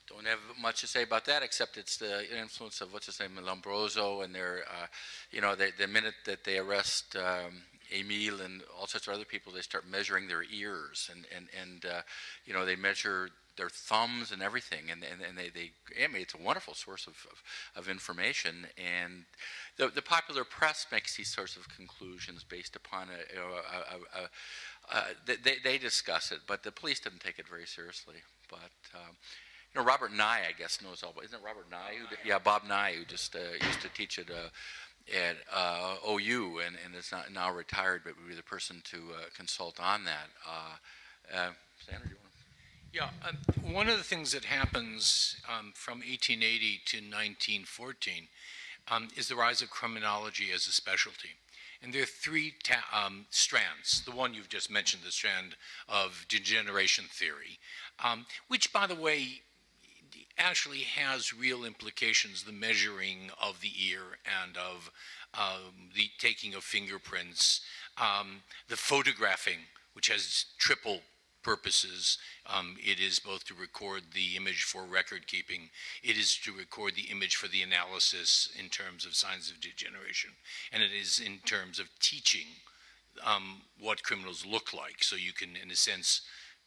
Don't 0.08 0.26
have 0.26 0.38
much 0.60 0.80
to 0.82 0.86
say 0.86 1.02
about 1.02 1.24
that, 1.24 1.42
except 1.42 1.76
it's 1.76 1.96
the 1.96 2.38
influence 2.38 2.80
of 2.80 2.92
what's 2.92 3.06
his 3.06 3.18
name, 3.18 3.30
Lombroso, 3.42 4.24
and 4.24 4.34
their, 4.34 4.64
uh, 4.68 4.86
you 5.30 5.40
know, 5.40 5.54
they, 5.54 5.70
the 5.78 5.86
minute 5.86 6.14
that 6.26 6.44
they 6.44 6.58
arrest 6.58 7.16
um, 7.16 7.62
Emile 7.92 8.40
and 8.40 8.62
all 8.78 8.86
sorts 8.86 9.06
of 9.06 9.14
other 9.14 9.24
people, 9.24 9.52
they 9.52 9.60
start 9.60 9.86
measuring 9.88 10.28
their 10.28 10.44
ears, 10.44 11.10
and 11.12 11.26
and 11.34 11.48
and 11.60 11.84
uh, 11.86 12.02
you 12.44 12.52
know, 12.52 12.64
they 12.64 12.76
measure 12.76 13.30
their 13.56 13.68
thumbs 13.68 14.32
and 14.32 14.42
everything, 14.42 14.90
and, 14.90 15.02
and, 15.04 15.20
and 15.20 15.36
they, 15.36 15.48
they, 15.50 15.72
I 16.02 16.08
mean, 16.08 16.22
it's 16.22 16.34
a 16.34 16.42
wonderful 16.42 16.74
source 16.74 17.06
of, 17.06 17.14
of, 17.30 17.42
of 17.82 17.88
information, 17.88 18.66
and 18.76 19.24
the, 19.76 19.88
the 19.88 20.02
popular 20.02 20.44
press 20.44 20.86
makes 20.90 21.16
these 21.16 21.28
sorts 21.28 21.56
of 21.56 21.68
conclusions 21.68 22.44
based 22.44 22.76
upon 22.76 23.08
a, 23.08 23.38
a, 23.38 24.20
a, 24.20 24.22
a 24.22 24.28
uh, 24.90 25.04
they, 25.26 25.56
they 25.62 25.78
discuss 25.78 26.32
it, 26.32 26.40
but 26.46 26.62
the 26.62 26.72
police 26.72 27.00
didn't 27.00 27.20
take 27.20 27.38
it 27.38 27.46
very 27.48 27.66
seriously. 27.66 28.16
But 28.50 28.72
um, 28.94 29.16
you 29.74 29.80
know, 29.80 29.86
Robert 29.86 30.12
Nye, 30.12 30.42
I 30.48 30.52
guess, 30.58 30.80
knows 30.82 31.02
all. 31.02 31.10
About, 31.10 31.24
isn't 31.24 31.38
it 31.38 31.44
Robert 31.44 31.70
Nye? 31.70 31.94
Who 31.98 32.28
yeah, 32.28 32.38
Bob 32.38 32.62
Nye, 32.68 32.94
who 32.98 33.04
just 33.04 33.34
uh, 33.34 33.64
used 33.64 33.80
to 33.80 33.88
teach 33.90 34.18
at 34.18 34.30
uh, 34.30 34.48
at 35.10 35.36
uh, 35.52 35.96
OU 36.08 36.60
and, 36.66 36.76
and 36.84 36.94
is 36.94 37.10
not 37.10 37.32
now 37.32 37.52
retired, 37.52 38.02
but 38.04 38.14
would 38.16 38.28
be 38.28 38.34
the 38.34 38.42
person 38.42 38.82
to 38.84 38.96
uh, 38.96 39.24
consult 39.36 39.80
on 39.80 40.04
that. 40.04 40.28
Uh, 40.46 41.34
uh, 41.34 41.50
Sandra, 41.84 42.08
do 42.08 42.10
you 42.10 42.16
want? 42.20 42.31
Yeah, 42.92 43.08
um, 43.26 43.38
one 43.72 43.88
of 43.88 43.96
the 43.96 44.04
things 44.04 44.32
that 44.32 44.44
happens 44.44 45.36
um, 45.48 45.72
from 45.74 46.00
1880 46.00 46.82
to 46.84 46.96
1914 46.98 48.28
um, 48.90 49.08
is 49.16 49.28
the 49.28 49.34
rise 49.36 49.62
of 49.62 49.70
criminology 49.70 50.48
as 50.54 50.66
a 50.66 50.72
specialty. 50.72 51.30
And 51.82 51.94
there 51.94 52.02
are 52.02 52.06
three 52.06 52.52
um, 52.92 53.24
strands. 53.30 54.04
The 54.04 54.10
one 54.10 54.34
you've 54.34 54.50
just 54.50 54.70
mentioned, 54.70 55.04
the 55.04 55.10
strand 55.10 55.56
of 55.88 56.26
degeneration 56.28 57.06
theory, 57.08 57.58
um, 58.04 58.26
which, 58.48 58.74
by 58.74 58.86
the 58.86 58.94
way, 58.94 59.40
actually 60.36 60.80
has 60.80 61.32
real 61.32 61.64
implications 61.64 62.44
the 62.44 62.52
measuring 62.52 63.30
of 63.40 63.62
the 63.62 63.72
ear 63.82 64.18
and 64.42 64.58
of 64.58 64.90
um, 65.32 65.88
the 65.96 66.10
taking 66.18 66.54
of 66.54 66.62
fingerprints, 66.62 67.62
um, 67.96 68.42
the 68.68 68.76
photographing, 68.76 69.60
which 69.94 70.08
has 70.08 70.44
triple 70.58 71.00
purposes. 71.42 72.18
Um, 72.46 72.76
it 72.78 73.00
is 73.00 73.18
both 73.18 73.44
to 73.44 73.54
record 73.54 74.02
the 74.14 74.36
image 74.36 74.62
for 74.62 74.84
record 74.84 75.26
keeping, 75.26 75.70
it 76.02 76.16
is 76.16 76.36
to 76.44 76.52
record 76.52 76.94
the 76.94 77.10
image 77.10 77.36
for 77.36 77.48
the 77.48 77.62
analysis 77.62 78.50
in 78.58 78.68
terms 78.68 79.04
of 79.06 79.14
signs 79.14 79.50
of 79.50 79.60
degeneration, 79.60 80.30
and 80.72 80.82
it 80.82 80.92
is 80.92 81.20
in 81.24 81.38
terms 81.44 81.78
of 81.78 81.88
teaching 82.00 82.46
um, 83.24 83.62
what 83.78 84.02
criminals 84.02 84.46
look 84.46 84.72
like. 84.72 85.02
So 85.02 85.16
you 85.16 85.32
can, 85.32 85.50
in 85.62 85.70
a 85.70 85.76
sense, 85.76 86.22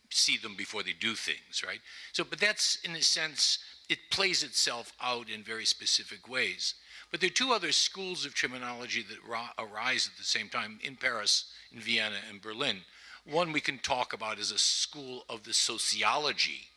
see 0.10 0.38
them 0.38 0.56
before 0.56 0.84
they 0.84 0.94
do 0.94 1.16
things, 1.16 1.64
right? 1.66 1.80
So, 2.14 2.24
but 2.24 2.40
that's 2.40 2.80
in 2.84 2.96
a 2.96 3.02
sense, 3.02 3.60
it 3.90 4.00
plays 4.12 4.44
itself 4.44 4.94
out 5.02 5.30
in 5.30 5.44
very 5.44 5.66
specific 5.66 6.28
ways. 6.28 6.76
But 7.12 7.22
there 7.22 7.28
are 7.28 7.34
two 7.34 7.54
other 7.54 7.72
schools 7.72 8.26
of 8.26 8.36
criminology 8.36 9.04
that 9.04 9.18
arise 9.60 10.10
at 10.12 10.18
the 10.18 10.24
same 10.24 10.50
time 10.50 10.80
in 10.84 10.96
Paris, 10.96 11.46
in 11.72 11.80
Vienna, 11.80 12.18
and 12.30 12.42
Berlin. 12.42 12.78
One 13.26 13.52
we 13.52 13.62
can 13.62 13.80
talk 13.80 14.14
about 14.14 14.38
is 14.38 14.52
a 14.52 14.58
school 14.58 15.26
of 15.30 15.44
the 15.44 15.54
sociology, 15.54 16.68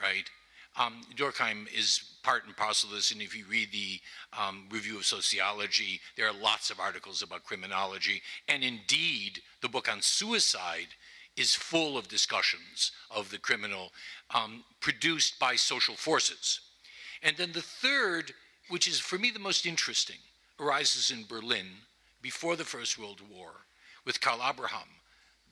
right? 0.00 0.30
Um, 0.78 1.02
Durkheim 1.16 1.66
is 1.76 2.00
part 2.22 2.46
and 2.46 2.56
parcel 2.56 2.88
of 2.88 2.94
this, 2.94 3.10
and 3.10 3.20
if 3.20 3.36
you 3.36 3.44
read 3.50 3.72
the 3.72 4.00
um, 4.38 4.68
Review 4.70 4.96
of 4.96 5.04
Sociology, 5.04 6.00
there 6.16 6.28
are 6.28 6.32
lots 6.32 6.70
of 6.70 6.78
articles 6.78 7.20
about 7.20 7.44
criminology, 7.44 8.22
and 8.48 8.62
indeed, 8.62 9.40
the 9.60 9.68
book 9.68 9.90
on 9.90 10.00
suicide 10.00 10.88
is 11.36 11.54
full 11.54 11.98
of 11.98 12.08
discussions 12.08 12.92
of 13.10 13.30
the 13.30 13.38
criminal 13.38 13.90
um, 14.34 14.64
produced 14.80 15.38
by 15.38 15.56
social 15.56 15.96
forces. 15.96 16.60
And 17.22 17.36
then 17.36 17.52
the 17.52 17.62
third, 17.62 18.32
which 18.68 18.86
is 18.86 19.00
for 19.00 19.18
me 19.18 19.30
the 19.30 19.38
most 19.38 19.66
interesting, 19.66 20.18
arises 20.60 21.10
in 21.10 21.24
Berlin 21.28 21.66
before 22.20 22.56
the 22.56 22.64
First 22.64 22.98
World 22.98 23.20
War 23.34 23.50
with 24.04 24.20
Karl 24.20 24.40
Abraham, 24.48 24.88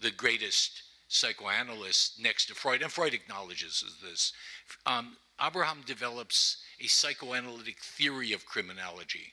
the 0.00 0.10
greatest 0.10 0.82
psychoanalyst 1.08 2.20
next 2.20 2.46
to 2.46 2.54
Freud, 2.54 2.82
and 2.82 2.92
Freud 2.92 3.14
acknowledges 3.14 3.84
this. 4.02 4.32
Um, 4.86 5.16
Abraham 5.44 5.82
develops 5.86 6.58
a 6.80 6.86
psychoanalytic 6.86 7.80
theory 7.80 8.32
of 8.32 8.46
criminology. 8.46 9.32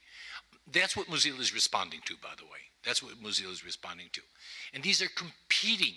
That's 0.72 0.98
what 0.98 1.08
Musil 1.08 1.40
is 1.40 1.54
responding 1.54 2.02
to, 2.06 2.16
by 2.22 2.34
the 2.38 2.46
way. 2.46 2.60
That's 2.84 3.04
what 3.04 3.22
Musil 3.22 3.52
is 3.52 3.66
responding 3.66 4.08
to. 4.14 4.22
And 4.74 4.84
these 4.84 5.02
are 5.02 5.10
competing 5.10 5.96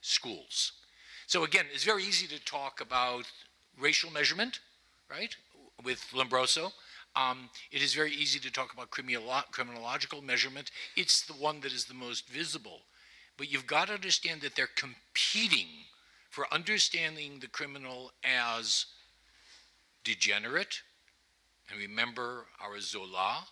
schools. 0.00 0.72
So 1.26 1.44
again, 1.44 1.66
it's 1.72 1.84
very 1.84 2.02
easy 2.04 2.26
to 2.28 2.44
talk 2.44 2.80
about 2.80 3.24
racial 3.78 4.10
measurement, 4.10 4.60
right, 5.10 5.34
with 5.84 6.04
Lombroso. 6.12 6.72
Um, 7.16 7.50
it 7.70 7.82
is 7.82 7.94
very 7.94 8.12
easy 8.12 8.38
to 8.40 8.50
talk 8.50 8.72
about 8.72 8.90
criminological 8.90 10.22
measurement. 10.22 10.70
It's 10.96 11.22
the 11.22 11.34
one 11.34 11.60
that 11.60 11.72
is 11.72 11.84
the 11.84 11.94
most 11.94 12.28
visible. 12.28 12.80
But 13.38 13.50
you've 13.50 13.66
got 13.66 13.88
to 13.88 13.94
understand 13.94 14.42
that 14.42 14.56
they're 14.56 14.68
competing 14.74 15.68
for 16.28 16.52
understanding 16.52 17.38
the 17.38 17.46
criminal 17.46 18.12
as 18.22 18.86
degenerate. 20.04 20.82
And 21.70 21.78
remember 21.78 22.46
our 22.60 22.80
Zola, 22.80 23.44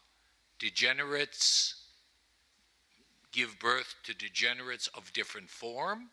degenerates 0.58 1.76
give 3.32 3.58
birth 3.60 3.94
to 4.04 4.14
degenerates 4.14 4.88
of 4.88 5.12
different 5.12 5.48
form. 5.48 6.10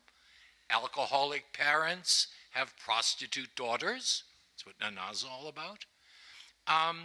Alcoholic 0.69 1.45
parents 1.53 2.27
have 2.51 2.77
prostitute 2.77 3.49
daughters. 3.55 4.23
That's 4.51 4.65
what 4.65 4.75
Nana's 4.79 5.25
all 5.29 5.47
about. 5.47 5.85
Um, 6.67 6.99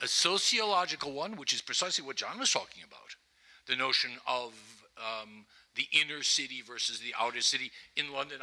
a 0.00 0.08
sociological 0.08 1.12
one, 1.12 1.36
which 1.36 1.52
is 1.52 1.60
precisely 1.60 2.04
what 2.04 2.16
John 2.16 2.38
was 2.38 2.50
talking 2.50 2.82
about 2.82 3.14
the 3.66 3.76
notion 3.76 4.10
of 4.26 4.52
um, 5.00 5.44
the 5.74 5.86
inner 5.92 6.22
city 6.22 6.62
versus 6.62 7.00
the 7.00 7.14
outer 7.18 7.40
city. 7.40 7.70
In 7.96 8.12
London, 8.12 8.38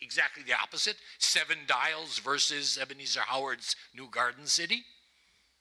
exactly 0.00 0.42
the 0.42 0.52
opposite 0.52 0.96
Seven 1.18 1.58
Dials 1.66 2.18
versus 2.18 2.78
Ebenezer 2.80 3.20
Howard's 3.20 3.76
New 3.94 4.08
Garden 4.08 4.46
City, 4.46 4.82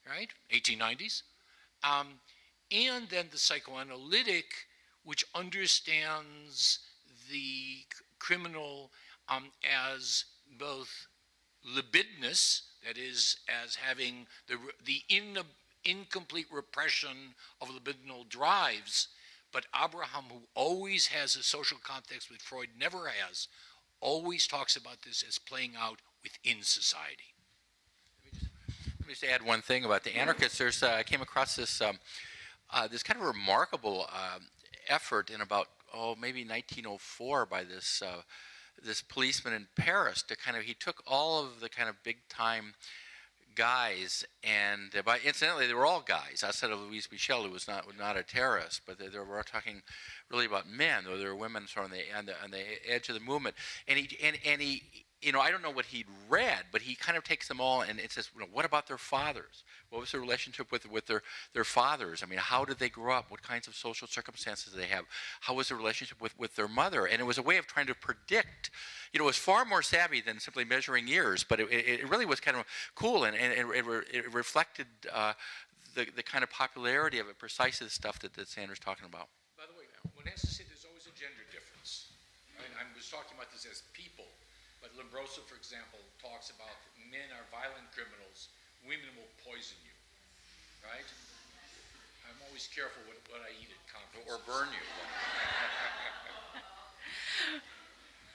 right? 0.08 0.30
1890s. 0.52 1.24
Um, 1.84 2.20
and 2.72 3.08
then 3.10 3.28
the 3.32 3.38
psychoanalytic, 3.38 4.46
which 5.04 5.26
understands 5.36 6.80
the 7.30 7.80
criminal 8.20 8.92
um, 9.30 9.46
as 9.64 10.26
both 10.58 11.08
libidinous, 11.64 12.64
that 12.86 12.98
is, 12.98 13.38
as 13.64 13.76
having 13.76 14.26
the, 14.48 14.58
the 14.86 15.02
in, 15.10 15.38
incomplete 15.86 16.48
repression 16.52 17.36
of 17.62 17.70
libidinal 17.70 18.28
drives, 18.30 19.08
but 19.52 19.66
Abraham, 19.76 20.26
who 20.30 20.42
always 20.56 21.08
has 21.08 21.36
a 21.36 21.44
social 21.44 21.78
context 21.84 22.30
which 22.30 22.42
Freud 22.42 22.70
never 22.78 23.08
has, 23.08 23.48
always 24.00 24.48
talks 24.48 24.76
about 24.76 25.04
this 25.04 25.24
as 25.28 25.38
playing 25.38 25.74
out 25.80 26.00
within 26.24 26.64
society. 26.64 27.36
Let 28.34 29.08
me 29.08 29.14
just 29.14 29.24
add 29.24 29.44
one 29.44 29.62
thing 29.62 29.84
about 29.84 30.04
the 30.04 30.16
anarchists. 30.16 30.58
There's, 30.58 30.84
uh, 30.84 30.96
I 30.98 31.04
came 31.04 31.22
across 31.22 31.56
this, 31.56 31.82
um, 31.82 32.00
uh, 32.70 32.88
this 32.88 33.04
kind 33.04 33.20
of 33.20 33.26
remarkable 33.26 34.08
uh, 34.12 34.40
effort 34.88 35.30
in 35.30 35.42
about 35.42 35.68
oh, 35.94 36.16
maybe 36.20 36.42
1904 36.42 37.46
by 37.46 37.64
this 37.64 38.02
uh, 38.02 38.22
this 38.84 39.02
policeman 39.02 39.54
in 39.54 39.68
Paris 39.76 40.24
to 40.24 40.36
kind 40.36 40.58
of 40.58 40.64
he 40.64 40.74
took 40.74 41.04
all 41.06 41.44
of 41.44 41.60
the 41.60 41.70
kind 41.70 41.90
of 41.90 41.96
big 42.04 42.18
time 42.30 42.74
guys 43.56 44.26
and 44.44 44.92
by 45.06 45.20
incidentally 45.24 45.68
they 45.68 45.74
were 45.74 45.86
all 45.86 46.02
guys. 46.02 46.44
Outside 46.46 46.72
of 46.72 46.80
Louise 46.80 47.08
Michel 47.12 47.44
who 47.44 47.52
was 47.52 47.68
not 47.68 47.86
not 47.98 48.18
a 48.18 48.24
terrorist 48.24 48.82
but 48.86 48.98
they, 48.98 49.08
they 49.08 49.20
were 49.20 49.44
talking 49.44 49.82
really 50.30 50.46
about 50.46 50.70
men 50.70 51.04
though 51.06 51.18
there 51.18 51.30
were 51.30 51.36
women 51.36 51.68
sort 51.68 51.88
of 51.88 51.92
on 51.92 51.98
the 51.98 52.18
on 52.18 52.26
the, 52.26 52.44
on 52.44 52.52
the 52.52 52.64
edge 52.88 53.10
of 53.10 53.16
the 53.16 53.22
movement. 53.22 53.56
And 53.88 54.00
he 54.00 54.18
and, 54.24 54.38
and 54.46 54.62
he 54.62 55.01
you 55.22 55.32
know, 55.32 55.40
I 55.40 55.52
don't 55.52 55.62
know 55.62 55.72
what 55.72 55.86
he'd 55.86 56.08
read, 56.30 56.64
but 56.72 56.82
he 56.82 56.96
kind 56.96 57.18
of 57.18 57.24
takes 57.24 57.48
them 57.48 57.62
all 57.62 57.82
and 57.82 58.00
it 58.00 58.12
says, 58.12 58.30
you 58.34 58.42
know, 58.42 58.48
what 58.52 58.66
about 58.66 58.88
their 58.88 58.98
fathers? 58.98 59.64
What 59.90 60.02
was 60.02 60.12
their 60.12 60.22
relationship 60.22 60.72
with, 60.72 60.90
with 60.90 61.06
their, 61.06 61.22
their 61.54 61.64
fathers? 61.64 62.24
I 62.24 62.26
mean, 62.26 62.40
how 62.40 62.66
did 62.66 62.80
they 62.80 62.90
grow 62.90 63.14
up? 63.14 63.30
What 63.30 63.44
kinds 63.44 63.68
of 63.68 63.76
social 63.76 64.08
circumstances 64.08 64.74
did 64.74 64.82
they 64.82 64.88
have? 64.88 65.06
How 65.42 65.54
was 65.54 65.70
their 65.70 65.78
relationship 65.78 66.22
with, 66.22 66.38
with 66.40 66.56
their 66.56 66.68
mother? 66.68 67.06
And 67.06 67.22
it 67.22 67.26
was 67.26 67.38
a 67.38 67.42
way 67.42 67.58
of 67.58 67.68
trying 67.68 67.88
to 67.88 67.96
predict. 67.96 68.72
You 69.14 69.20
know, 69.20 69.26
it 69.26 69.28
was 69.28 69.38
far 69.38 69.64
more 69.66 69.82
savvy 69.82 70.22
than 70.22 70.40
simply 70.40 70.66
measuring 70.66 71.08
years, 71.08 71.44
but 71.44 71.60
it, 71.60 71.72
it, 71.72 72.00
it 72.02 72.10
really 72.10 72.26
was 72.26 72.40
kind 72.40 72.58
of 72.58 72.66
cool 72.96 73.26
and, 73.26 73.36
and 73.36 73.54
it, 73.54 73.86
it, 74.12 74.34
reflected 74.34 74.88
uh, 75.14 75.34
the, 75.96 76.08
the 76.16 76.24
kind 76.24 76.44
of 76.44 76.50
popularity 76.50 77.20
of 77.20 77.28
it, 77.28 77.38
precisely 77.38 77.86
the 77.86 77.92
stuff 77.92 78.20
that, 78.20 78.34
that 78.34 78.48
Sanders 78.48 78.80
talking 78.80 79.06
about. 79.06 79.28
By 79.58 79.64
the 79.68 79.78
way, 79.78 79.86
when 80.16 80.26
to 80.26 80.48
say 80.48 80.64
there's 80.68 80.86
always 80.88 81.06
a 81.06 81.14
gender 81.20 81.44
difference. 81.52 82.10
I, 82.58 82.64
mean, 82.64 82.74
I 82.80 82.84
was 82.96 83.10
talking 83.10 83.36
about 83.36 83.52
this 83.52 83.68
as 83.70 83.84
people 85.02 85.20
Lombroso, 85.20 85.42
for 85.48 85.56
example, 85.56 86.00
talks 86.22 86.50
about 86.50 86.78
men 87.10 87.26
are 87.34 87.46
violent 87.50 87.90
criminals, 87.94 88.50
women 88.86 89.10
will 89.18 89.30
poison 89.42 89.78
you, 89.84 89.96
right? 90.86 91.06
I'm 92.30 92.38
always 92.48 92.70
careful 92.70 93.02
what, 93.08 93.18
what 93.30 93.42
I 93.42 93.52
eat 93.58 93.70
at 93.74 93.82
conferences. 93.90 94.30
Or 94.30 94.38
burn 94.46 94.70
you. 94.70 94.86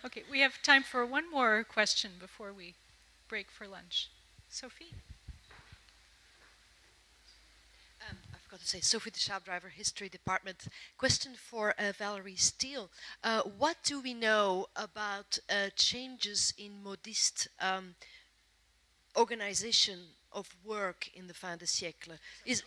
okay, 0.06 0.22
we 0.30 0.40
have 0.40 0.60
time 0.62 0.82
for 0.82 1.06
one 1.06 1.30
more 1.30 1.64
question 1.64 2.12
before 2.18 2.52
we 2.52 2.74
break 3.28 3.51
for 3.51 3.66
lunch. 3.66 4.10
Sophie? 4.48 4.94
I've 8.57 8.61
got 8.61 8.69
a 8.69 8.70
to 8.70 8.77
say 8.78 8.81
Sophie 8.81 9.11
de 9.11 9.19
Schaepdrijver, 9.19 9.70
History 9.70 10.09
Department. 10.09 10.69
Question 10.97 11.35
for 11.35 11.74
uh, 11.78 11.93
Valerie 11.99 12.37
Steele. 12.37 12.89
Uh, 13.23 13.43
what 13.59 13.77
do 13.85 14.01
we 14.01 14.15
know 14.15 14.69
about 14.77 15.39
uh, 15.51 15.69
changes 15.77 16.55
in 16.57 16.83
modiste 16.83 17.49
um, 17.61 17.95
organization 19.15 19.99
of 20.33 20.49
work 20.65 21.11
in 21.15 21.27
the 21.27 21.35
fin 21.35 21.59
de 21.59 21.66
siècle? 21.66 22.19
Is 22.47 22.62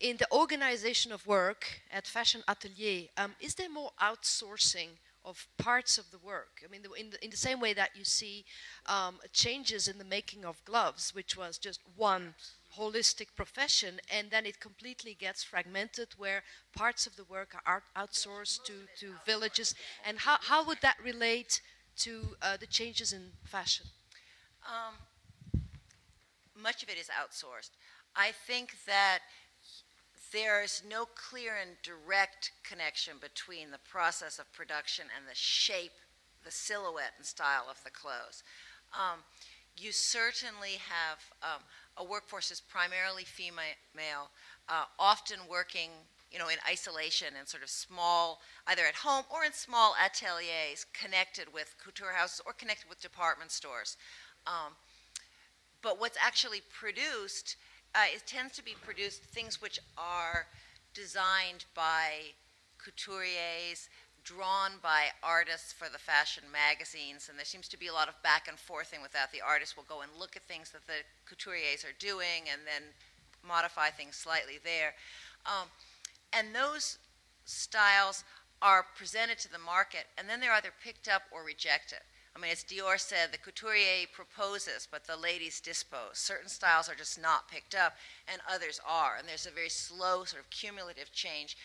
in 0.00 0.16
the 0.16 0.26
organization 0.32 1.12
of 1.12 1.24
work 1.28 1.80
at 1.92 2.04
Fashion 2.04 2.42
Atelier, 2.48 3.06
um, 3.16 3.36
is 3.40 3.54
there 3.54 3.70
more 3.70 3.92
outsourcing 4.02 4.88
of 5.24 5.46
parts 5.58 5.98
of 5.98 6.10
the 6.10 6.18
work. 6.18 6.62
I 6.64 6.70
mean, 6.70 6.82
the, 6.82 6.90
in, 6.92 7.10
the, 7.10 7.22
in, 7.22 7.30
the, 7.30 7.36
same 7.36 7.60
way 7.60 7.74
that 7.74 7.90
you 7.94 8.04
see 8.04 8.46
um, 8.86 9.18
changes 9.32 9.86
in 9.86 9.98
the 9.98 10.04
making 10.04 10.44
of 10.46 10.64
gloves, 10.64 11.14
which 11.14 11.36
was 11.36 11.58
just 11.58 11.80
one 11.96 12.34
holistic 12.76 13.28
profession, 13.36 14.00
and 14.12 14.30
then 14.30 14.46
it 14.46 14.60
completely 14.60 15.14
gets 15.14 15.42
fragmented, 15.42 16.08
where 16.16 16.42
parts 16.74 17.06
of 17.06 17.16
the 17.16 17.24
work 17.24 17.56
are 17.66 17.82
outsourced 17.96 18.64
to, 18.64 18.72
to 18.98 19.12
villages. 19.24 19.74
And 20.06 20.18
how, 20.18 20.36
how 20.40 20.66
would 20.66 20.78
that 20.82 20.96
relate 21.02 21.60
to 21.98 22.36
uh, 22.42 22.56
the 22.56 22.66
changes 22.66 23.12
in 23.12 23.32
fashion? 23.44 23.86
Um, 24.66 24.94
much 26.60 26.82
of 26.82 26.88
it 26.88 26.98
is 26.98 27.08
outsourced. 27.08 27.70
I 28.14 28.32
think 28.46 28.76
that 28.86 29.20
there 30.32 30.62
is 30.62 30.82
no 30.88 31.06
clear 31.06 31.52
and 31.60 31.70
direct 31.82 32.52
connection 32.62 33.14
between 33.20 33.70
the 33.70 33.78
process 33.90 34.38
of 34.38 34.52
production 34.52 35.06
and 35.16 35.26
the 35.26 35.34
shape, 35.34 35.92
the 36.44 36.50
silhouette 36.50 37.14
and 37.16 37.26
style 37.26 37.66
of 37.70 37.82
the 37.82 37.90
clothes. 37.90 38.42
Um, 38.92 39.20
you 39.76 39.92
certainly 39.92 40.76
have 40.88 41.18
um, 41.42 41.62
a 41.98 42.04
workforce 42.04 42.50
is 42.50 42.60
primarily 42.60 43.24
female, 43.24 44.30
uh, 44.68 44.84
often 44.98 45.38
working 45.50 45.90
you 46.32 46.38
know, 46.38 46.48
in 46.48 46.58
isolation 46.70 47.28
and 47.38 47.48
sort 47.48 47.62
of 47.62 47.70
small, 47.70 48.40
either 48.66 48.82
at 48.82 48.94
home 48.94 49.24
or 49.32 49.44
in 49.44 49.52
small 49.52 49.94
ateliers 50.04 50.84
connected 50.92 51.52
with 51.54 51.74
couture 51.82 52.12
houses 52.12 52.42
or 52.44 52.52
connected 52.52 52.88
with 52.88 53.00
department 53.00 53.50
stores. 53.50 53.96
Um, 54.46 54.74
but 55.80 55.98
what's 55.98 56.18
actually 56.22 56.60
produced 56.70 57.56
uh, 57.94 58.00
it 58.14 58.22
tends 58.26 58.54
to 58.54 58.62
be 58.62 58.74
produced 58.84 59.22
things 59.22 59.62
which 59.62 59.78
are 59.96 60.46
designed 60.94 61.64
by 61.74 62.34
couturiers, 62.78 63.88
drawn 64.28 64.72
by 64.82 65.06
artists 65.22 65.72
for 65.72 65.88
the 65.90 65.98
fashion 65.98 66.44
magazines, 66.52 67.28
and 67.28 67.38
there 67.38 67.48
seems 67.48 67.66
to 67.68 67.78
be 67.78 67.86
a 67.86 67.92
lot 67.92 68.08
of 68.08 68.22
back 68.22 68.46
and 68.46 68.58
forthing 68.58 69.00
with 69.00 69.12
that. 69.12 69.32
The 69.32 69.40
artists 69.40 69.74
will 69.74 69.88
go 69.88 70.02
and 70.02 70.10
look 70.18 70.36
at 70.36 70.42
things 70.42 70.70
that 70.72 70.86
the 70.86 71.00
couturiers 71.24 71.82
are 71.82 71.96
doing 71.98 72.44
and 72.52 72.60
then 72.68 72.92
modify 73.46 73.88
things 73.88 74.16
slightly 74.16 74.58
there. 74.62 74.92
Um, 75.46 75.68
and 76.32 76.54
those 76.54 76.98
styles 77.46 78.24
are 78.60 78.84
presented 78.96 79.38
to 79.38 79.50
the 79.50 79.58
market, 79.58 80.04
and 80.18 80.28
then 80.28 80.40
they're 80.40 80.52
either 80.52 80.72
picked 80.84 81.08
up 81.08 81.22
or 81.32 81.42
rejected. 81.42 82.00
I 82.36 82.40
mean, 82.40 82.52
as 82.52 82.62
Dior 82.62 83.00
said, 83.00 83.32
the 83.32 83.38
couturier 83.38 84.06
proposes, 84.12 84.86
but 84.88 85.06
the 85.06 85.16
ladies 85.16 85.60
dispose. 85.60 86.18
Certain 86.18 86.48
styles 86.48 86.88
are 86.88 86.94
just 86.94 87.20
not 87.20 87.50
picked 87.50 87.74
up, 87.74 87.96
and 88.30 88.40
others 88.48 88.78
are. 88.86 89.16
And 89.18 89.26
there's 89.26 89.46
a 89.46 89.50
very 89.50 89.70
slow, 89.70 90.24
sort 90.24 90.42
of 90.42 90.50
cumulative 90.50 91.10
change, 91.12 91.56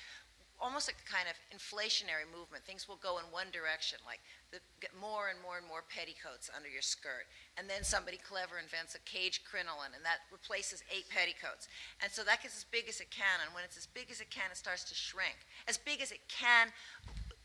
almost 0.63 0.87
a 0.87 0.95
kind 1.03 1.27
of 1.27 1.35
inflationary 1.51 2.23
movement. 2.31 2.63
Things 2.63 2.87
will 2.87 3.03
go 3.03 3.19
in 3.19 3.27
one 3.35 3.51
direction, 3.51 3.99
like 4.07 4.23
the, 4.55 4.63
get 4.79 4.95
more 4.95 5.27
and 5.27 5.35
more 5.43 5.59
and 5.59 5.67
more 5.67 5.83
petticoats 5.91 6.47
under 6.55 6.71
your 6.71 6.81
skirt. 6.81 7.27
And 7.59 7.67
then 7.67 7.83
somebody 7.83 8.15
clever 8.15 8.55
invents 8.55 8.95
a 8.95 9.03
cage 9.03 9.43
crinoline, 9.43 9.91
and 9.91 10.07
that 10.07 10.23
replaces 10.31 10.79
eight 10.87 11.11
petticoats. 11.11 11.67
And 11.99 12.07
so 12.07 12.23
that 12.23 12.39
gets 12.39 12.55
as 12.55 12.63
big 12.63 12.87
as 12.87 13.03
it 13.03 13.11
can, 13.11 13.43
and 13.43 13.51
when 13.51 13.67
it's 13.67 13.75
as 13.75 13.91
big 13.91 14.07
as 14.07 14.23
it 14.23 14.31
can, 14.31 14.47
it 14.47 14.57
starts 14.57 14.87
to 14.87 14.95
shrink. 14.95 15.35
As 15.67 15.75
big 15.75 15.99
as 15.99 16.15
it 16.15 16.23
can, 16.31 16.71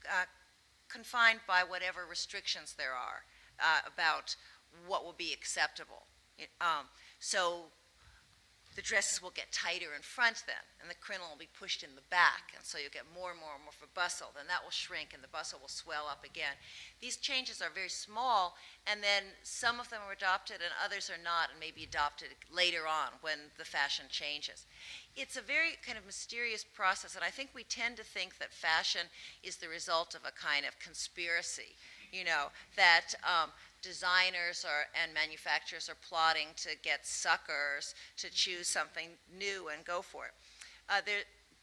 uh, 0.06 0.30
confined 0.86 1.42
by 1.50 1.66
whatever 1.66 2.06
restrictions 2.08 2.78
there 2.78 2.94
are 2.94 3.26
uh, 3.58 3.82
about 3.82 4.38
what 4.86 5.04
will 5.04 5.18
be 5.18 5.34
acceptable. 5.34 6.06
Um, 6.60 6.86
so 7.18 7.74
the 8.78 8.86
dresses 8.86 9.20
will 9.20 9.34
get 9.34 9.50
tighter 9.50 9.90
in 9.96 10.02
front 10.02 10.44
then, 10.46 10.62
and 10.80 10.88
the 10.88 10.94
crinoline 10.94 11.34
will 11.34 11.42
be 11.50 11.58
pushed 11.58 11.82
in 11.82 11.98
the 11.98 12.06
back, 12.14 12.54
and 12.54 12.62
so 12.62 12.78
you 12.78 12.86
get 12.94 13.02
more 13.10 13.34
and 13.34 13.40
more 13.40 13.58
and 13.58 13.64
more 13.66 13.74
for 13.74 13.90
bustle. 13.90 14.30
Then 14.30 14.46
that 14.46 14.62
will 14.62 14.70
shrink, 14.70 15.10
and 15.10 15.18
the 15.18 15.34
bustle 15.34 15.58
will 15.58 15.66
swell 15.66 16.06
up 16.06 16.22
again. 16.22 16.54
These 17.02 17.16
changes 17.16 17.60
are 17.60 17.74
very 17.74 17.90
small, 17.90 18.54
and 18.86 19.02
then 19.02 19.34
some 19.42 19.80
of 19.80 19.90
them 19.90 19.98
are 20.06 20.14
adopted, 20.14 20.62
and 20.62 20.70
others 20.78 21.10
are 21.10 21.18
not, 21.18 21.50
and 21.50 21.58
may 21.58 21.74
be 21.74 21.82
adopted 21.82 22.38
later 22.54 22.86
on 22.86 23.18
when 23.20 23.50
the 23.58 23.66
fashion 23.66 24.06
changes 24.10 24.64
it's 25.18 25.36
a 25.36 25.42
very 25.42 25.74
kind 25.84 25.98
of 25.98 26.06
mysterious 26.06 26.62
process, 26.62 27.16
and 27.16 27.24
I 27.24 27.30
think 27.30 27.50
we 27.52 27.64
tend 27.64 27.96
to 27.96 28.04
think 28.04 28.38
that 28.38 28.52
fashion 28.52 29.10
is 29.42 29.56
the 29.56 29.68
result 29.68 30.14
of 30.14 30.20
a 30.24 30.30
kind 30.30 30.64
of 30.64 30.78
conspiracy, 30.78 31.74
you 32.12 32.24
know, 32.24 32.46
that 32.76 33.14
um, 33.26 33.50
designers 33.88 34.68
are, 34.68 34.84
and 34.92 35.14
manufacturers 35.14 35.88
are 35.88 35.96
plotting 36.06 36.48
to 36.56 36.76
get 36.84 37.06
suckers 37.06 37.94
to 38.18 38.28
choose 38.30 38.68
something 38.68 39.16
new 39.32 39.68
and 39.72 39.84
go 39.84 40.02
for 40.02 40.26
it. 40.26 40.34
Uh, 40.92 41.00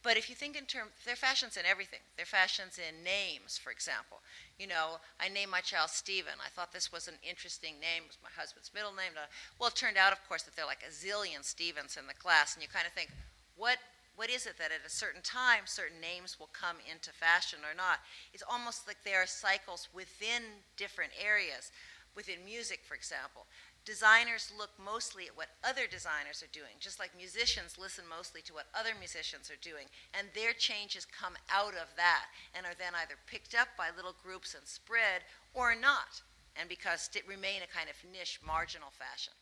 but 0.02 0.18
if 0.18 0.30
you 0.30 0.36
think 0.36 0.58
in 0.58 0.66
terms, 0.66 0.90
there 1.06 1.14
are 1.14 1.28
fashions 1.30 1.58
in 1.58 1.66
everything. 1.66 2.02
There 2.18 2.24
are 2.24 2.38
fashions 2.42 2.80
in 2.82 3.04
names, 3.04 3.58
for 3.58 3.72
example. 3.72 4.22
You 4.58 4.68
know, 4.68 4.98
I 5.20 5.30
named 5.30 5.52
my 5.52 5.62
child 5.62 5.90
Stephen. 5.90 6.38
I 6.42 6.50
thought 6.50 6.74
this 6.74 6.92
was 6.92 7.08
an 7.08 7.18
interesting 7.22 7.78
name. 7.82 8.06
It 8.06 8.14
was 8.14 8.26
my 8.26 8.34
husband's 8.34 8.74
middle 8.74 8.94
name. 8.94 9.14
Well, 9.60 9.70
it 9.70 9.76
turned 9.76 9.98
out, 9.98 10.14
of 10.14 10.22
course, 10.28 10.44
that 10.44 10.56
there 10.56 10.66
are 10.66 10.74
like 10.74 10.86
a 10.86 10.94
zillion 10.94 11.44
Stevens 11.44 11.98
in 11.98 12.06
the 12.08 12.14
class, 12.14 12.54
and 12.54 12.62
you 12.62 12.70
kind 12.70 12.86
of 12.86 12.94
think, 12.94 13.10
what 13.56 13.78
what 14.16 14.30
is 14.30 14.46
it 14.46 14.58
that 14.58 14.72
at 14.72 14.88
a 14.88 14.90
certain 14.90 15.22
time 15.22 15.66
certain 15.66 16.00
names 16.00 16.40
will 16.40 16.50
come 16.54 16.78
into 16.90 17.12
fashion 17.12 17.60
or 17.68 17.76
not? 17.76 18.00
It's 18.34 18.44
almost 18.50 18.88
like 18.88 19.04
there 19.04 19.22
are 19.22 19.28
cycles 19.28 19.90
within 19.94 20.64
different 20.78 21.12
areas 21.20 21.72
within 22.16 22.44
music, 22.46 22.82
for 22.88 22.96
example, 22.96 23.46
designers 23.86 24.52
look 24.58 24.72
mostly 24.84 25.28
at 25.28 25.38
what 25.38 25.50
other 25.64 25.86
designers 25.86 26.42
are 26.42 26.52
doing, 26.52 26.74
just 26.80 27.00
like 27.00 27.16
musicians 27.16 27.78
listen 27.78 28.06
mostly 28.10 28.42
to 28.42 28.54
what 28.54 28.66
other 28.74 28.98
musicians 28.98 29.52
are 29.52 29.62
doing, 29.62 29.86
and 30.18 30.28
their 30.34 30.54
changes 30.54 31.06
come 31.06 31.34
out 31.54 31.76
of 31.76 31.94
that 31.96 32.26
and 32.56 32.66
are 32.66 32.78
then 32.78 32.94
either 32.96 33.16
picked 33.28 33.54
up 33.54 33.68
by 33.78 33.88
little 33.96 34.16
groups 34.24 34.56
and 34.56 34.66
spread 34.66 35.22
or 35.54 35.76
not, 35.76 36.22
and 36.56 36.68
because 36.68 37.10
it 37.14 37.28
remain 37.28 37.62
a 37.62 37.70
kind 37.70 37.90
of 37.90 37.96
niche, 38.12 38.40
marginal 38.46 38.90
fashion. 38.90 39.34